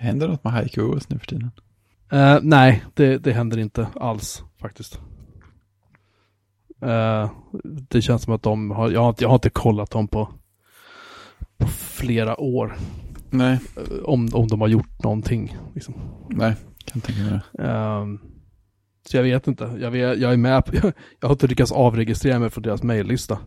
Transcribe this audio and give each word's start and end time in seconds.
Händer 0.00 0.28
något 0.28 0.44
med 0.44 0.52
HiQ-OS 0.52 1.06
nu 1.08 1.18
för 1.18 1.26
tiden? 1.26 1.50
Eh, 2.12 2.38
nej, 2.42 2.84
det, 2.94 3.18
det 3.18 3.32
händer 3.32 3.58
inte 3.58 3.86
alls 3.94 4.42
faktiskt. 4.60 5.00
Eh, 6.82 7.30
det 7.62 8.02
känns 8.02 8.22
som 8.22 8.34
att 8.34 8.42
de 8.42 8.70
har, 8.70 8.90
jag 8.90 9.00
har, 9.00 9.08
inte, 9.08 9.24
jag 9.24 9.28
har 9.28 9.34
inte 9.34 9.50
kollat 9.50 9.90
dem 9.90 10.08
på, 10.08 10.28
på 11.58 11.66
flera 11.68 12.40
år. 12.40 12.76
Nej, 13.30 13.58
eh, 13.76 14.04
Om, 14.04 14.28
om 14.32 14.48
de 14.48 14.60
har 14.60 14.68
gjort 14.68 15.02
någonting. 15.02 15.56
Liksom. 15.74 15.94
nej, 16.28 16.54
kan 16.84 17.00
tänka 17.00 17.22
mig 17.22 17.40
det. 17.52 18.18
Så 19.08 19.16
jag 19.16 19.22
vet 19.22 19.46
inte. 19.46 19.78
Jag, 19.80 19.90
vet, 19.90 20.18
jag 20.18 20.32
är 20.32 20.36
med 20.36 20.64
på, 20.64 20.74
jag 21.20 21.28
har 21.28 21.32
inte 21.32 21.46
lyckats 21.46 21.72
avregistrera 21.72 22.38
mig 22.38 22.50
från 22.50 22.62
deras 22.62 22.82
mejllista. 22.82 23.38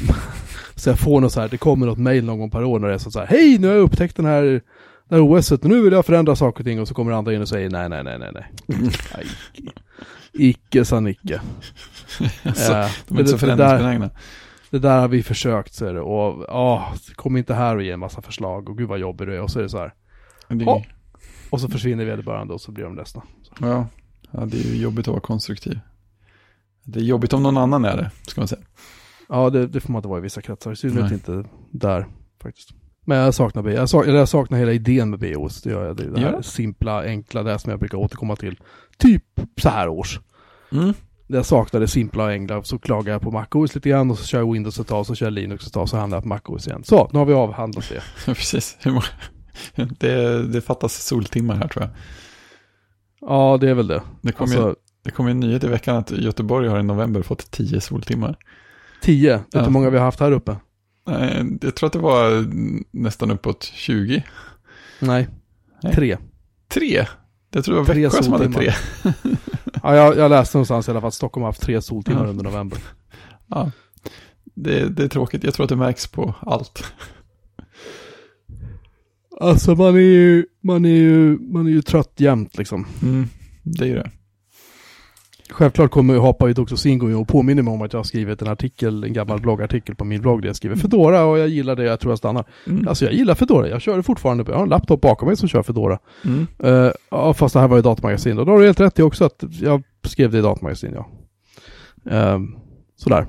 så 0.74 0.90
jag 0.90 0.98
får 0.98 1.20
något 1.20 1.32
så 1.32 1.40
här, 1.40 1.48
det 1.48 1.58
kommer 1.58 1.86
något 1.86 1.98
mejl 1.98 2.24
någon 2.24 2.38
gång 2.38 2.50
per 2.50 2.64
år 2.64 2.78
när 2.78 2.88
det 2.88 2.94
är 2.94 2.98
så 2.98 3.18
här, 3.18 3.26
hej 3.26 3.58
nu 3.58 3.66
har 3.66 3.74
jag 3.74 3.82
upptäckt 3.82 4.16
den 4.16 4.26
här, 4.26 4.62
här 5.10 5.20
OSet 5.20 5.64
och 5.64 5.70
nu 5.70 5.82
vill 5.82 5.92
jag 5.92 6.06
förändra 6.06 6.36
saker 6.36 6.60
och 6.60 6.66
ting 6.66 6.80
och 6.80 6.88
så 6.88 6.94
kommer 6.94 7.12
andra 7.12 7.34
in 7.34 7.40
och 7.42 7.48
säger 7.48 7.70
nej, 7.70 7.88
nej, 7.88 8.04
nej, 8.04 8.18
nej, 8.18 8.30
nej. 8.34 8.46
nej 8.66 9.26
icke. 9.54 9.72
icke 10.32 10.84
sa 10.84 11.00
Nicke. 11.00 11.40
Alltså, 12.44 12.72
Eh, 12.72 12.90
de 13.08 13.16
är 13.16 13.20
inte 13.20 13.30
så 13.30 13.46
det, 13.46 13.52
det, 13.52 13.56
där, 13.56 13.68
förändringsbenägna. 13.68 14.10
det 14.70 14.78
där 14.78 15.00
har 15.00 15.08
vi 15.08 15.22
försökt, 15.22 15.74
så 15.74 15.86
är 15.86 15.94
det. 15.94 16.00
Och 16.00 16.44
ja, 16.48 16.94
kom 17.14 17.36
inte 17.36 17.54
här 17.54 17.76
och 17.76 17.82
ge 17.82 17.90
en 17.90 18.00
massa 18.00 18.22
förslag 18.22 18.68
och 18.68 18.78
gud 18.78 18.88
vad 18.88 18.98
jobbig 18.98 19.28
du 19.28 19.36
är 19.36 19.40
och 19.40 19.50
så 19.50 19.58
är 19.58 19.62
det 19.62 19.68
så 19.68 19.78
här. 19.78 19.94
Det. 20.48 20.84
Och 21.50 21.60
så 21.60 21.68
försvinner 21.68 22.04
vederbörande 22.04 22.54
och 22.54 22.60
så 22.60 22.72
blir 22.72 22.84
de 22.84 22.96
ledsna. 22.96 23.22
ja, 23.60 23.86
ja, 24.30 24.40
det 24.46 24.56
är 24.56 24.64
ju 24.64 24.76
jobbigt 24.76 25.08
att 25.08 25.12
vara 25.12 25.20
konstruktiv. 25.20 25.80
Det 26.84 27.00
är 27.00 27.04
jobbigt 27.04 27.32
om 27.32 27.42
någon 27.42 27.56
annan 27.56 27.84
är 27.84 27.96
det, 27.96 28.10
ska 28.26 28.40
man 28.40 28.48
säga. 28.48 28.62
Ja, 29.28 29.50
det, 29.50 29.66
det 29.66 29.80
får 29.80 29.92
man 29.92 29.98
inte 29.98 30.08
vara 30.08 30.18
i 30.18 30.22
vissa 30.22 30.42
kretsar. 30.42 30.72
I 30.72 30.76
synnerhet 30.76 31.12
inte 31.12 31.44
där 31.70 32.06
faktiskt. 32.42 32.70
Men 33.08 33.18
jag 33.18 33.34
saknar 33.34 33.62
BO. 33.62 33.70
Jag, 33.70 33.88
sak, 33.88 34.06
eller 34.06 34.18
jag 34.18 34.28
saknar 34.28 34.58
hela 34.58 34.72
idén 34.72 35.10
med 35.10 35.18
BOS. 35.18 35.62
Det 35.62 35.70
gör 35.70 35.86
jag. 35.86 35.96
Det, 35.96 36.10
det 36.10 36.20
här 36.20 36.32
Ja. 36.32 36.42
simpla, 36.42 37.02
enkla, 37.04 37.42
det 37.42 37.58
som 37.58 37.70
jag 37.70 37.78
brukar 37.80 37.98
återkomma 37.98 38.36
till. 38.36 38.60
Typ 38.98 39.22
så 39.62 39.68
här 39.68 39.88
års. 39.88 40.20
Mm. 40.72 40.94
Jag 41.26 41.46
saknar 41.46 41.80
det 41.80 41.88
simpla 41.88 42.24
och 42.24 42.30
enkla. 42.30 42.62
Så 42.62 42.78
klagar 42.78 43.12
jag 43.12 43.22
på 43.22 43.30
MacOS 43.30 43.74
lite 43.74 43.88
grann 43.88 44.10
och 44.10 44.18
så 44.18 44.24
kör 44.26 44.38
jag 44.38 44.52
Windows 44.52 44.80
ett 44.80 44.86
tag, 44.86 45.06
så 45.06 45.14
kör 45.14 45.26
jag 45.26 45.32
Linux 45.32 45.66
ett 45.66 45.72
tag, 45.72 45.88
så 45.88 45.96
hamnar 45.96 46.16
jag 46.16 46.22
på 46.22 46.28
MacOS 46.28 46.66
igen. 46.66 46.84
Så, 46.84 47.08
nu 47.12 47.18
har 47.18 47.26
vi 47.26 47.32
avhandlat 47.32 47.88
det. 47.88 48.02
Precis. 48.34 48.78
Det, 49.98 50.42
det 50.46 50.60
fattas 50.60 51.04
soltimmar 51.06 51.54
här 51.54 51.68
tror 51.68 51.82
jag. 51.84 51.90
Ja, 53.20 53.58
det 53.60 53.70
är 53.70 53.74
väl 53.74 53.86
det. 53.86 54.02
Det 54.22 54.32
kom, 54.32 54.46
ju, 54.50 54.56
Alltså, 54.56 54.76
det 55.04 55.10
kom 55.10 55.26
en 55.26 55.40
nyhet 55.40 55.64
i 55.64 55.68
veckan 55.68 55.96
att 55.96 56.10
Göteborg 56.10 56.68
har 56.68 56.78
i 56.78 56.82
november 56.82 57.22
fått 57.22 57.50
10 57.50 57.80
soltimmar. 57.80 58.36
10. 59.02 59.36
Vet 59.36 59.42
du 59.52 59.58
Ja. 59.58 59.64
hur 59.64 59.70
många 59.70 59.90
vi 59.90 59.98
har 59.98 60.04
haft 60.04 60.20
här 60.20 60.32
uppe? 60.32 60.56
Nej, 61.06 61.58
Jag 61.62 61.74
tror 61.74 61.86
att 61.86 61.92
det 61.92 61.98
var 61.98 62.46
nästan 62.90 63.30
uppåt 63.30 63.64
20. 63.64 64.24
Nej. 65.00 65.28
Nej. 65.82 65.94
Tre. 65.94 66.16
Tre? 66.68 67.06
Jag 67.50 67.64
tror 67.64 67.74
det 67.74 67.80
var 67.80 67.86
Tre 67.94 68.02
Växjö 68.02 68.22
som 68.22 68.32
hade 68.32 68.52
tre. 68.52 68.72
Ja, 69.82 69.96
jag, 69.96 70.16
jag 70.16 70.30
läste 70.30 70.56
någonstans 70.56 70.88
i 70.88 70.90
alla 70.90 71.00
fall 71.00 71.08
att 71.08 71.14
Stockholm 71.14 71.42
har 71.42 71.48
haft 71.48 71.62
tre 71.62 71.82
soltimmar 71.82 72.24
Ja. 72.24 72.30
under 72.30 72.44
november. 72.44 72.78
Ja. 73.46 73.70
Det, 74.54 74.88
det 74.88 75.04
är 75.04 75.08
tråkigt. 75.08 75.44
Jag 75.44 75.54
tror 75.54 75.64
att 75.64 75.68
det 75.70 75.76
märks 75.76 76.06
på 76.06 76.34
allt. 76.40 76.84
Alltså 79.40 79.74
man 79.74 79.94
är 79.94 80.00
ju, 80.00 80.46
man 80.62 80.84
är 80.84 80.88
ju, 80.90 81.38
man 81.38 81.66
är 81.66 81.70
ju 81.70 81.82
trött 81.82 82.12
jämt 82.16 82.58
liksom. 82.58 82.86
Mm, 83.02 83.28
det 83.62 83.84
är 83.84 83.88
ju 83.88 83.94
det. 83.94 84.10
Självklart 85.50 85.90
kommer 85.90 86.14
jag 86.14 86.20
hoppa 86.20 86.50
i 86.50 86.52
Doxosingo 86.52 87.20
och 87.20 87.28
påminner 87.28 87.62
mig 87.62 87.74
om 87.74 87.82
att 87.82 87.92
jag 87.92 87.98
har 87.98 88.04
skrivit 88.04 88.42
en 88.42 88.48
artikel, 88.48 89.04
en 89.04 89.12
gammal 89.12 89.40
bloggartikel 89.40 89.94
på 89.94 90.04
min 90.04 90.20
blogg 90.20 90.42
där 90.42 90.48
jag 90.48 90.56
skriver 90.56 90.76
Fedora 90.76 91.24
och 91.24 91.38
jag 91.38 91.48
gillar 91.48 91.76
det, 91.76 91.84
jag 91.84 92.00
tror 92.00 92.12
jag 92.12 92.18
stannar. 92.18 92.44
Mm. 92.66 92.88
Alltså 92.88 93.04
jag 93.04 93.14
gillar 93.14 93.34
Fedora, 93.34 93.68
jag 93.68 93.80
kör 93.80 93.96
det 93.96 94.02
fortfarande, 94.02 94.44
jag 94.48 94.56
har 94.56 94.62
en 94.62 94.68
laptop 94.68 95.00
bakom 95.00 95.28
mig 95.28 95.36
som 95.36 95.48
kör 95.48 95.62
Fedora. 95.62 95.98
Mm. 96.24 96.46
Uh, 97.14 97.32
fast 97.32 97.54
det 97.54 97.60
här 97.60 97.68
var 97.68 97.78
i 97.78 97.82
datamagasin 97.82 98.38
och 98.38 98.46
då 98.46 98.52
har 98.52 98.58
du 98.58 98.64
helt 98.64 98.80
rätt 98.80 98.98
i 98.98 99.02
också 99.02 99.24
att 99.24 99.44
jag 99.60 99.82
skrev 100.04 100.30
det 100.30 100.38
i 100.38 100.42
datamagasin, 100.42 100.94
ja. 100.94 101.08
Ehm, 102.10 102.56
sådär. 102.96 103.26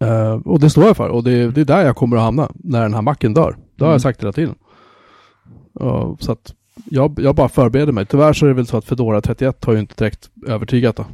Eh, 0.00 0.32
och 0.34 0.60
det 0.60 0.70
står 0.70 0.84
jag 0.84 0.96
för 0.96 1.08
och 1.08 1.24
det, 1.24 1.50
det 1.50 1.60
är 1.60 1.64
där 1.64 1.84
jag 1.86 1.96
kommer 1.96 2.16
att 2.16 2.22
hamna 2.22 2.50
när 2.54 2.82
den 2.82 2.94
här 2.94 3.02
macken 3.02 3.34
dör. 3.34 3.56
Det 3.76 3.84
har 3.84 3.88
Mm. 3.88 3.92
jag 3.94 4.00
sagt 4.00 4.22
hela 4.22 4.32
tiden. 4.32 4.54
Ja, 5.80 6.16
så 6.20 6.32
att 6.32 6.54
jag, 6.84 7.18
jag 7.22 7.34
bara 7.34 7.48
förbereder 7.48 7.92
mig. 7.92 8.06
Tyvärr 8.06 8.32
så 8.32 8.46
är 8.46 8.48
det 8.48 8.54
väl 8.54 8.66
så 8.66 8.76
att 8.76 8.84
Fedora 8.84 9.20
31 9.20 9.64
har 9.64 9.72
ju 9.72 9.78
inte 9.78 9.94
direkt 9.94 10.30
övertygat 10.46 10.96
då. 10.96 11.06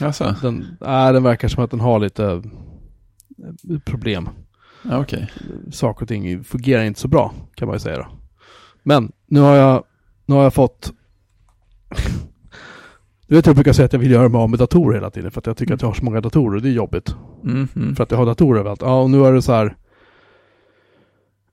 Alltså, 0.00 0.34
Den, 0.42 0.76
äh, 0.80 1.12
den 1.12 1.22
verkar 1.22 1.48
som 1.48 1.64
att 1.64 1.70
den 1.70 1.80
har 1.80 1.98
lite 1.98 2.24
eh, 2.24 3.78
problem. 3.84 4.28
ja, 4.82 4.98
okej. 5.00 5.30
Saker 5.72 6.02
och 6.02 6.08
ting 6.08 6.44
fungerar 6.44 6.84
inte 6.84 7.00
så 7.00 7.08
bra 7.08 7.32
kan 7.54 7.68
man 7.68 7.74
ju 7.76 7.80
säga 7.80 7.96
då. 7.96 8.06
Men 8.82 9.12
nu 9.26 9.40
har 9.40 9.54
jag, 9.54 9.84
nu 10.26 10.34
har 10.34 10.42
jag 10.42 10.54
fått 10.54 10.92
Du 13.26 13.34
vet 13.34 13.46
jag 13.46 13.54
brukar 13.54 13.72
säga 13.72 13.86
att 13.86 13.92
jag 13.92 14.00
vill 14.00 14.10
göra 14.10 14.28
mig 14.28 14.38
av 14.38 14.50
med 14.50 14.58
datorer 14.58 14.94
hela 14.94 15.10
tiden 15.10 15.30
för 15.30 15.40
att 15.40 15.46
jag 15.46 15.56
tycker 15.56 15.74
att 15.74 15.82
jag 15.82 15.88
har 15.88 15.94
så 15.94 16.04
många 16.04 16.20
datorer 16.20 16.56
och 16.56 16.62
det 16.62 16.68
är 16.68 16.72
jobbigt. 16.72 17.14
Mm, 17.44 17.68
mm. 17.76 17.96
För 17.96 18.02
att 18.02 18.10
jag 18.10 18.18
har 18.18 18.26
datorer 18.26 18.60
överallt. 18.60 18.82
Ja, 18.82 19.00
och 19.00 19.10
nu 19.10 19.24
är 19.24 19.32
det 19.32 19.42
så 19.42 19.52
här. 19.52 19.76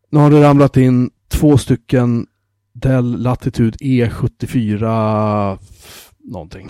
Nu 0.10 0.20
har 0.20 0.30
det 0.30 0.44
ramlat 0.44 0.78
in 0.78 1.10
två 1.30 1.58
stycken 1.58 2.28
Dell 2.74 3.22
Latitude 3.22 3.78
E74 3.78 5.58
någonting. 6.24 6.70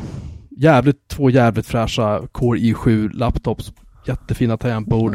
Jävligt, 0.58 1.08
två 1.08 1.30
jävligt 1.30 1.66
fräscha 1.66 2.22
Core 2.32 2.60
i7 2.60 3.14
laptops. 3.14 3.74
Jättefina 4.08 4.58
tangentbord. 4.58 5.14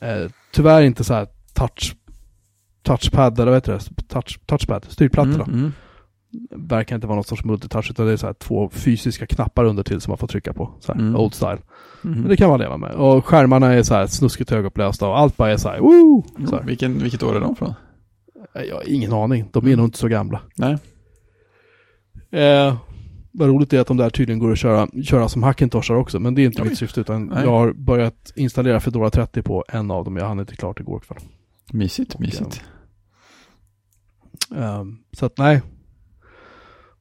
Eh, 0.00 0.30
tyvärr 0.52 0.82
inte 0.82 1.04
så 1.04 1.14
här 1.14 1.26
touch 1.54 1.96
touchpad, 2.82 3.40
eller 3.40 3.52
vad 3.52 3.56
heter 3.56 3.72
det? 3.72 4.08
Touch, 4.08 4.40
touchpad, 4.46 4.84
styrplattorna. 4.88 5.44
Mm, 5.44 5.58
mm. 5.58 5.72
Verkar 6.68 6.94
inte 6.94 7.06
vara 7.06 7.14
någon 7.14 7.24
sorts 7.24 7.44
multitouch 7.44 7.90
utan 7.90 8.06
det 8.06 8.12
är 8.12 8.16
så 8.16 8.26
här 8.26 8.32
två 8.34 8.70
fysiska 8.70 9.26
knappar 9.26 9.64
under 9.64 9.82
till 9.82 10.00
som 10.00 10.10
man 10.10 10.18
får 10.18 10.26
trycka 10.26 10.52
på. 10.52 10.70
Så 10.80 10.92
här, 10.92 11.00
Mm. 11.00 11.16
old 11.16 11.34
style. 11.34 11.58
Mm. 12.04 12.20
Men 12.20 12.28
det 12.28 12.36
kan 12.36 12.48
man 12.50 12.60
leva 12.60 12.76
med. 12.76 12.92
Och 12.92 13.26
skärmarna 13.26 13.72
är 13.72 13.82
så 13.82 13.94
här 13.94 14.06
snuskigt 14.06 14.50
högupplösta 14.50 15.08
och 15.08 15.18
allt 15.18 15.36
bara 15.36 15.52
är 15.52 15.56
så 15.56 15.68
här, 15.68 15.78
woo! 15.80 16.22
Så 16.46 16.56
här. 16.56 16.62
Vilken, 16.62 16.98
vilket 16.98 17.22
år 17.22 17.36
är 17.36 17.40
de 17.40 17.56
från? 17.56 17.74
Jag 18.52 18.74
har 18.76 18.88
ingen 18.88 19.12
aning. 19.12 19.48
De 19.52 19.66
är 19.66 19.76
nog 19.76 19.86
inte 19.86 19.98
så 19.98 20.08
gamla. 20.08 20.40
Nej. 20.56 20.78
Eh, 22.30 22.76
vad 23.32 23.48
roligt 23.48 23.72
är 23.72 23.80
att 23.80 23.86
de 23.86 23.96
där 23.96 24.10
tydligen 24.10 24.38
går 24.38 24.52
att 24.52 24.58
köra, 24.58 24.88
köra 25.04 25.28
som 25.28 25.42
Hackintoshar 25.42 25.94
också. 25.94 26.18
Men 26.20 26.34
det 26.34 26.42
är 26.42 26.46
inte 26.46 26.62
Oj. 26.62 26.68
mitt 26.68 26.78
syfte 26.78 27.00
utan 27.00 27.26
Nej. 27.26 27.44
jag 27.44 27.50
har 27.50 27.72
börjat 27.72 28.32
installera 28.36 28.80
Fedora 28.80 29.10
30 29.10 29.42
på 29.42 29.64
en 29.68 29.90
av 29.90 30.04
dem. 30.04 30.16
Jag 30.16 30.28
hann 30.28 30.40
inte 30.40 30.56
klart 30.56 30.80
igår 30.80 31.00
kväll. 31.00 31.18
Mysigt, 31.72 32.14
Och, 32.14 32.20
mysigt. 32.20 32.62
Eh, 34.56 34.84
så 35.12 35.26
att 35.26 35.38
nej. 35.38 35.62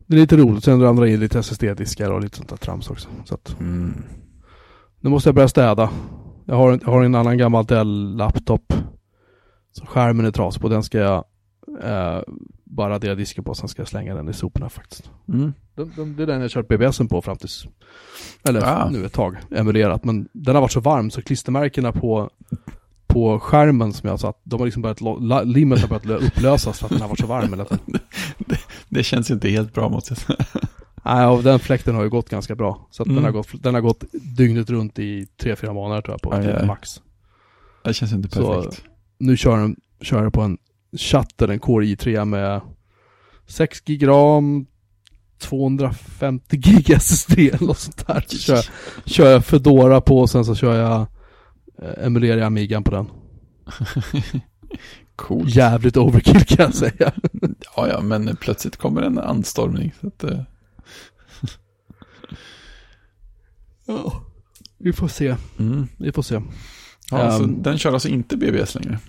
Det 0.08 0.16
är 0.16 0.20
lite 0.20 0.38
roligt. 0.38 0.64
Sen 0.64 0.82
ramlar 0.82 1.06
in 1.06 1.20
lite 1.20 1.40
SSD-diskar 1.40 2.12
och 2.12 2.22
lite 2.22 2.38
sånt 2.38 2.50
där 2.50 2.58
trams 2.58 2.90
också. 2.90 3.10
Så 3.26 3.34
att 3.36 3.60
Mm. 3.60 4.04
nu 5.00 5.10
måste 5.10 5.30
jag 5.30 5.36
börja 5.36 5.48
städa. 5.48 5.90
Jag 6.46 6.56
har, 6.56 6.72
jag 6.82 6.88
har 6.92 7.04
en 7.04 7.16
annan 7.16 7.38
gammal 7.38 7.66
Dell-laptop. 7.66 8.74
Så 9.72 9.86
skärmen 9.86 10.26
är 10.26 10.32
trasig 10.32 10.62
på. 10.62 10.70
Den 10.70 10.84
ska 10.84 10.98
jag 10.98 11.24
eh, 11.84 12.20
bara 12.64 13.00
disken 13.00 13.44
på. 13.44 13.54
Sen 13.56 13.70
ska 13.70 13.82
jag 13.82 13.90
slänga 13.90 14.16
den 14.16 14.30
i 14.30 14.34
soporna 14.34 14.70
faktiskt. 14.70 15.10
Mm. 15.28 15.54
Den, 15.76 15.92
den, 15.96 16.16
det 16.16 16.24
är 16.24 16.28
den 16.28 16.42
jag 16.42 16.52
kört 16.52 16.68
BBSen 16.68 17.08
på 17.08 17.22
fram 17.22 17.38
tills, 17.38 17.66
eller 18.44 18.62
Ah. 18.66 18.90
nu 18.90 19.06
ett 19.06 19.14
tag, 19.14 19.38
emulerat. 19.52 20.04
Men 20.04 20.28
den 20.34 20.56
har 20.56 20.62
varit 20.62 20.72
så 20.72 20.80
varm 20.80 21.12
så 21.12 21.22
klistermärkena 21.22 21.92
på, 21.92 22.30
på 23.08 23.40
skärmen 23.40 23.94
som 23.94 24.10
jag 24.10 24.20
satt, 24.20 24.42
de 24.44 24.60
har 24.60 24.66
liksom 24.68 24.82
börjat, 24.82 25.02
la- 25.02 25.44
limmet 25.44 25.80
har 25.82 25.88
börjat 25.88 26.06
lö- 26.06 26.28
upplösas 26.28 26.80
för 26.80 26.86
att 26.86 26.92
den 26.92 27.02
har 27.02 27.08
varit 27.10 27.20
så 27.20 27.28
varm 27.28 27.50
hela 27.50 27.66
tiden. 27.66 28.00
Det 28.90 29.04
känns 29.04 29.32
inte 29.32 29.50
helt 29.50 29.74
bra 29.74 29.90
måste 29.90 30.12
jag 30.12 30.18
säga. 30.18 30.46
Nej, 31.06 31.26
och 31.28 31.44
den 31.44 31.60
fläkten 31.60 31.96
har 31.96 32.04
ju 32.04 32.10
gått 32.10 32.30
ganska 32.30 32.56
bra. 32.56 32.88
Så 32.92 33.04
att 33.04 33.08
Mm. 33.08 33.16
den, 33.16 33.26
har 33.26 33.32
gått, 33.32 33.64
den 33.64 33.74
har 33.74 33.82
gått 33.82 34.04
dygnet 34.38 34.70
runt 34.70 35.00
i 35.00 35.26
tre 35.26 35.56
fyra 35.56 35.74
månader 35.74 36.02
tror 36.02 36.14
jag 36.14 36.22
på, 36.22 36.34
Aj, 36.34 36.46
typ 36.46 36.56
aj. 36.56 36.66
max. 36.68 37.02
Det 37.84 37.94
känns 37.94 38.14
inte 38.14 38.30
Så- 38.30 38.54
perfekt. 38.62 38.84
Nu 39.18 39.38
kör 39.38 39.58
den, 39.58 39.76
kör 40.02 40.22
den 40.22 40.32
på 40.32 40.42
en 40.42 40.58
Shutter, 40.98 41.48
en 41.48 41.60
Core 41.60 41.86
i3 41.86 42.26
med 42.26 42.62
6 43.48 43.82
gig 43.86 44.08
ram, 44.08 44.66
250 45.40 46.58
gig 46.58 46.90
SSD 46.90 47.40
eller 47.40 47.68
något 47.68 47.78
sånt 47.78 48.08
där. 48.08 48.26
Så 48.28 48.38
kör, 48.38 48.66
kör 49.06 49.32
jag 49.32 49.46
Fedora 49.46 50.02
på 50.02 50.20
och 50.20 50.30
sen 50.30 50.46
så 50.46 50.56
kör 50.56 50.76
jag 50.80 51.02
eh, 51.82 52.06
emulerar 52.06 52.38
jag 52.38 52.46
Amigan 52.48 52.84
på 52.84 52.92
den. 52.92 53.08
Coolt. 55.16 55.56
Jävligt 55.56 55.98
overkill 55.98 56.46
kan 56.46 56.66
jag 56.66 56.76
säga. 56.76 57.12
Ja, 57.76 57.88
ja, 57.88 58.02
men 58.02 58.36
plötsligt 58.36 58.78
kommer 58.78 59.02
en 59.02 59.20
anstormning. 59.20 59.94
Så 60.02 60.08
att, 60.08 60.24
eh, 60.24 60.40
Ja. 63.86 64.24
Vi 64.78 64.94
får 64.94 65.08
se, 65.08 65.36
mm. 65.60 65.88
vi 65.98 66.12
får 66.12 66.22
se. 66.22 66.42
ja, 67.12 67.38
Ehm. 67.38 67.62
den 67.64 67.78
kör 67.78 67.94
alltså 67.94 68.08
inte 68.08 68.38
BBS 68.38 68.76
längre. 68.76 69.00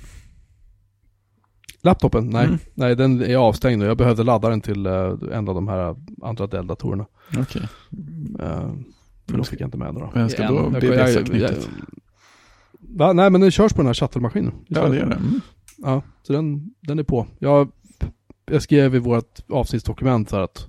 Laptopen? 1.82 2.30
Nej, 2.30 2.44
Mm. 2.46 2.58
nej 2.74 2.96
den 2.96 3.22
är 3.22 3.36
avstängd 3.36 3.78
nu. 3.78 3.84
Jag 3.84 3.96
behövde 3.96 4.22
ladda 4.22 4.48
den 4.48 4.60
till 4.60 4.86
uh, 4.86 5.18
en 5.32 5.48
av 5.48 5.54
de 5.54 5.68
här 5.68 5.96
andra 6.22 6.46
Dell-datorerna. 6.46 7.06
Okej. 7.38 7.62
Uh, 8.40 8.72
för 9.28 9.36
då 9.36 9.44
fick 9.44 9.60
jag 9.60 9.66
inte 9.66 9.78
med 9.78 9.88
den 9.88 9.94
då. 9.94 10.10
Vem 10.14 10.28
ska 10.28 10.48
då 10.48 10.70
knyttet? 11.24 11.68
Va? 12.80 13.12
Nej 13.12 13.30
men 13.30 13.40
den 13.40 13.50
körs 13.50 13.72
på 13.72 13.78
den 13.78 13.86
här 13.86 13.94
shuttle-maskinen. 13.94 14.52
Ja, 14.68 14.88
det 14.88 14.96
gör 14.96 15.06
det. 15.06 15.14
Mm. 15.14 15.40
Ja, 15.76 16.02
så 16.22 16.32
den, 16.32 16.74
den 16.80 16.98
är 16.98 17.02
på. 17.02 17.26
Jag 17.38 17.68
jag 18.46 18.62
skrev 18.62 18.94
i 18.94 18.98
vårt 18.98 19.40
avsnittsdokument 19.48 20.30
så 20.30 20.36
här 20.36 20.42
att 20.42 20.66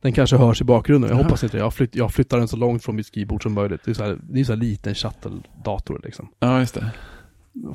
den 0.00 0.12
kanske 0.12 0.36
hörs 0.36 0.60
i 0.60 0.64
bakgrunden. 0.64 1.10
Jag 1.10 1.16
Jaha. 1.18 1.24
hoppas 1.24 1.44
inte 1.44 1.56
det. 1.56 1.62
Jag, 1.62 1.74
flytt, 1.74 1.94
jag 1.94 2.12
flyttar 2.12 2.38
den 2.38 2.48
så 2.48 2.56
långt 2.56 2.84
från 2.84 2.96
mitt 2.96 3.06
skrivbord 3.06 3.42
som 3.42 3.52
möjligt. 3.52 3.80
Det 3.84 3.90
är 3.90 3.94
så 3.94 4.04
här, 4.04 4.18
det 4.22 4.40
är 4.40 4.44
så 4.44 4.52
här 4.52 4.60
liten 4.60 4.94
shuttle-dator 4.94 6.00
liksom. 6.04 6.28
Ja, 6.38 6.60
just 6.60 6.74
det. 6.74 6.90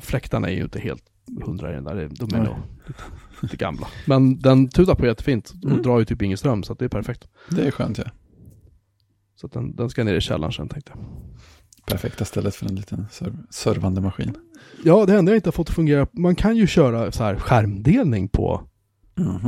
Fläktarna 0.00 0.48
är 0.48 0.54
ju 0.54 0.62
inte 0.62 0.80
helt 0.80 1.04
hundra 1.46 1.70
i 1.70 1.74
den 1.74 1.84
där. 1.84 2.10
De 2.10 2.34
är 2.34 2.44
nog 2.44 2.56
lite, 2.86 3.02
lite 3.42 3.56
gamla. 3.56 3.86
Men 4.06 4.38
den 4.38 4.68
tutar 4.68 4.94
på 4.94 5.06
jättefint 5.06 5.52
och 5.64 5.70
Mm. 5.70 5.82
drar 5.82 5.98
ju 5.98 6.04
typ 6.04 6.22
ingen 6.22 6.38
ström 6.38 6.62
så 6.62 6.72
att 6.72 6.78
det 6.78 6.84
är 6.84 6.88
perfekt. 6.88 7.28
Det 7.50 7.66
är 7.66 7.70
skönt 7.70 7.98
ja. 7.98 8.04
Så 9.36 9.46
att 9.46 9.52
den, 9.52 9.76
den 9.76 9.90
ska 9.90 10.04
ner 10.04 10.14
i 10.14 10.20
källaren 10.20 10.52
sen 10.52 10.68
tänkte 10.68 10.92
jag. 10.94 11.04
Perfekta 11.86 12.24
stället 12.24 12.54
för 12.54 12.66
en 12.68 12.74
liten 12.74 13.06
serv- 13.10 13.46
servande 13.50 14.00
maskin. 14.00 14.34
Ja, 14.84 15.06
det 15.06 15.16
enda 15.18 15.32
jag 15.32 15.38
inte 15.38 15.46
har 15.48 15.52
fått 15.52 15.68
att 15.68 15.74
fungera. 15.74 16.06
Man 16.12 16.34
kan 16.34 16.56
ju 16.56 16.66
köra 16.66 17.12
så 17.12 17.24
här 17.24 17.36
skärmdelning 17.36 18.28
på, 18.28 18.62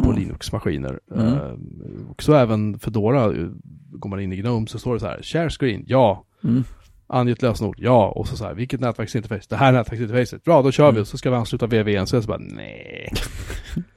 på 0.04 0.12
Linux-maskiner. 0.12 1.00
Mm. 1.14 1.26
Eh, 1.26 2.10
och 2.10 2.22
så 2.22 2.34
även 2.34 2.78
Fedora. 2.78 3.24
eh, 3.36 3.48
Går 3.90 4.10
man 4.10 4.20
in 4.20 4.32
i 4.32 4.36
Gnome 4.36 4.66
så 4.66 4.78
står 4.78 4.94
det 4.94 5.00
så 5.00 5.06
här, 5.06 5.22
share 5.22 5.50
screen, 5.50 5.84
ja. 5.86 6.24
Mm. 6.44 6.64
Ange 7.10 7.32
ett 7.32 7.42
lösenord, 7.42 7.76
ja. 7.78 8.08
Och 8.08 8.28
så 8.28 8.36
så 8.36 8.44
här, 8.44 8.54
vilket 8.54 8.80
nätverksinterface? 8.80 9.46
Det 9.48 9.56
här 9.56 9.72
nätverksinterfacet. 9.72 10.44
Bra, 10.44 10.62
då 10.62 10.72
kör 10.72 10.92
vi. 10.92 10.96
Mm. 10.96 11.04
Så 11.04 11.18
ska 11.18 11.30
vi 11.30 11.36
ansluta 11.36 11.66
VVN. 11.66 12.06
Så 12.06 12.16
jag 12.16 12.22
så 12.22 12.28
bara, 12.28 12.38
nej. 12.38 13.12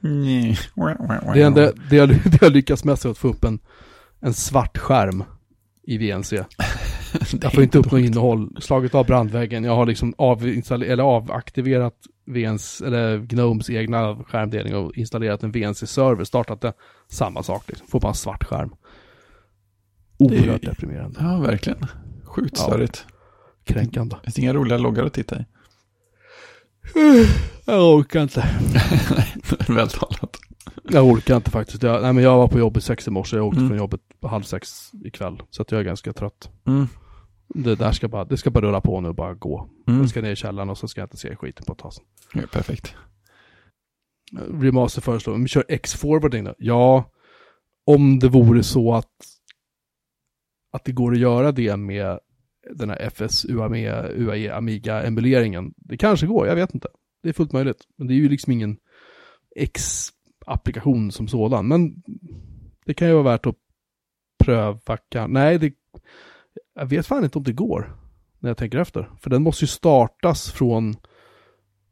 Nej. 0.00 0.58
Det, 1.34 1.42
enda, 1.42 1.72
det, 1.90 1.96
jag, 1.96 2.08
det 2.24 2.38
jag 2.40 2.52
lyckas 2.52 2.84
mest 2.84 3.04
är 3.04 3.10
att 3.10 3.18
få 3.18 3.28
upp 3.28 3.44
en, 3.44 3.58
en 4.20 4.34
svart 4.34 4.78
skärm 4.78 5.24
i 5.82 5.98
VNC. 5.98 6.32
Jag 7.42 7.52
får 7.52 7.62
inte 7.62 7.78
upp 7.78 7.92
något 7.92 8.00
innehåll. 8.00 8.56
Slagit 8.60 8.94
av 8.94 9.06
brandväggen. 9.06 9.64
Jag 9.64 9.76
har 9.76 9.86
liksom 9.86 10.14
eller 10.70 11.02
avaktiverat 11.02 11.94
VNs, 12.26 12.80
eller 12.80 13.18
Gnomes 13.18 13.70
egna 13.70 14.16
skärmdelning 14.16 14.76
och 14.76 14.96
installerat 14.96 15.42
en 15.42 15.52
VNC-server. 15.52 16.24
Startat 16.24 16.60
det. 16.60 16.72
Samma 17.08 17.42
sak 17.42 17.64
liksom. 17.68 17.86
Får 17.86 18.00
bara 18.00 18.08
en 18.08 18.14
svart 18.14 18.44
skärm. 18.44 18.74
Oerhört 20.18 20.62
deprimerande. 20.62 21.18
Ja, 21.20 21.36
verkligen. 21.36 21.86
Sjukt 22.34 22.58
Ja. 22.58 22.62
störigt. 22.64 23.06
Kränkande. 23.64 24.16
Finns 24.24 24.38
inga 24.38 24.52
roliga 24.54 24.78
loggar 24.78 25.04
att 25.04 25.12
titta 25.12 25.40
i? 25.40 25.44
Jag 27.64 27.94
orkar 27.96 28.22
inte. 28.22 28.48
Väl 29.68 29.88
talat. 29.88 30.36
Jag 30.90 31.06
orkar 31.06 31.36
inte 31.36 31.50
faktiskt. 31.50 31.82
Jag, 31.82 32.02
nej 32.02 32.12
men 32.12 32.24
jag 32.24 32.36
var 32.36 32.48
på 32.48 32.58
jobbet 32.58 32.84
sex 32.84 33.06
i 33.08 33.10
morse. 33.10 33.36
Jag 33.36 33.46
åkte 33.46 33.58
Mm. 33.58 33.68
från 33.68 33.78
jobbet 33.78 34.00
halv 34.22 34.42
sex 34.42 34.90
ikväll. 35.04 35.42
Så 35.50 35.62
att 35.62 35.70
jag 35.70 35.80
är 35.80 35.84
ganska 35.84 36.12
trött. 36.12 36.50
Mm. 36.66 36.88
Det 37.48 37.74
där 37.74 37.92
ska 37.92 38.08
bara, 38.08 38.24
det 38.24 38.36
ska 38.36 38.50
bara 38.50 38.64
rulla 38.66 38.80
på 38.80 39.00
nu 39.00 39.08
och 39.08 39.14
bara 39.14 39.34
gå. 39.34 39.68
Mm. 39.88 40.00
Jag 40.00 40.10
ska 40.10 40.22
ner 40.22 40.30
i 40.32 40.36
källaren 40.36 40.70
och 40.70 40.78
så 40.78 40.88
ska 40.88 41.00
jag 41.00 41.06
inte 41.06 41.16
se 41.16 41.36
skiten 41.36 41.64
på 41.66 41.72
ett 41.72 41.78
tag. 41.78 41.92
Ja, 42.34 42.42
perfekt. 42.52 42.94
Remaster 44.52 45.00
föreslår, 45.00 45.36
men 45.36 45.48
kör 45.48 45.64
X-forwarding 45.68 46.44
då? 46.44 46.54
Ja, 46.58 47.04
om 47.86 48.18
det 48.18 48.28
vore 48.28 48.62
så 48.62 48.94
att, 48.94 49.06
att 50.72 50.84
det 50.84 50.92
går 50.92 51.12
att 51.12 51.18
göra 51.18 51.52
det 51.52 51.76
med 51.76 52.18
den 52.70 52.90
här 52.90 53.10
FS 53.10 53.44
UAE, 53.44 54.12
UAE 54.14 54.54
Amiga-emuleringen. 54.54 55.74
Det 55.76 55.96
kanske 55.96 56.26
går, 56.26 56.46
jag 56.46 56.54
vet 56.54 56.74
inte. 56.74 56.88
Det 57.22 57.28
är 57.28 57.32
fullt 57.32 57.52
möjligt. 57.52 57.82
Men 57.96 58.06
det 58.06 58.14
är 58.14 58.16
ju 58.16 58.28
liksom 58.28 58.52
ingen 58.52 58.76
X-applikation 59.56 61.12
som 61.12 61.28
sådan. 61.28 61.68
Men 61.68 62.02
det 62.84 62.94
kan 62.94 63.08
ju 63.08 63.14
vara 63.14 63.24
värt 63.24 63.46
att 63.46 63.56
pröva. 64.44 64.98
Nej, 65.28 65.58
det... 65.58 65.74
jag 66.74 66.86
vet 66.86 67.06
fan 67.06 67.24
inte 67.24 67.38
om 67.38 67.44
det 67.44 67.52
går. 67.52 67.96
När 68.38 68.50
jag 68.50 68.56
tänker 68.56 68.78
efter. 68.78 69.10
För 69.20 69.30
den 69.30 69.42
måste 69.42 69.64
ju 69.64 69.68
startas 69.68 70.50
från 70.50 70.96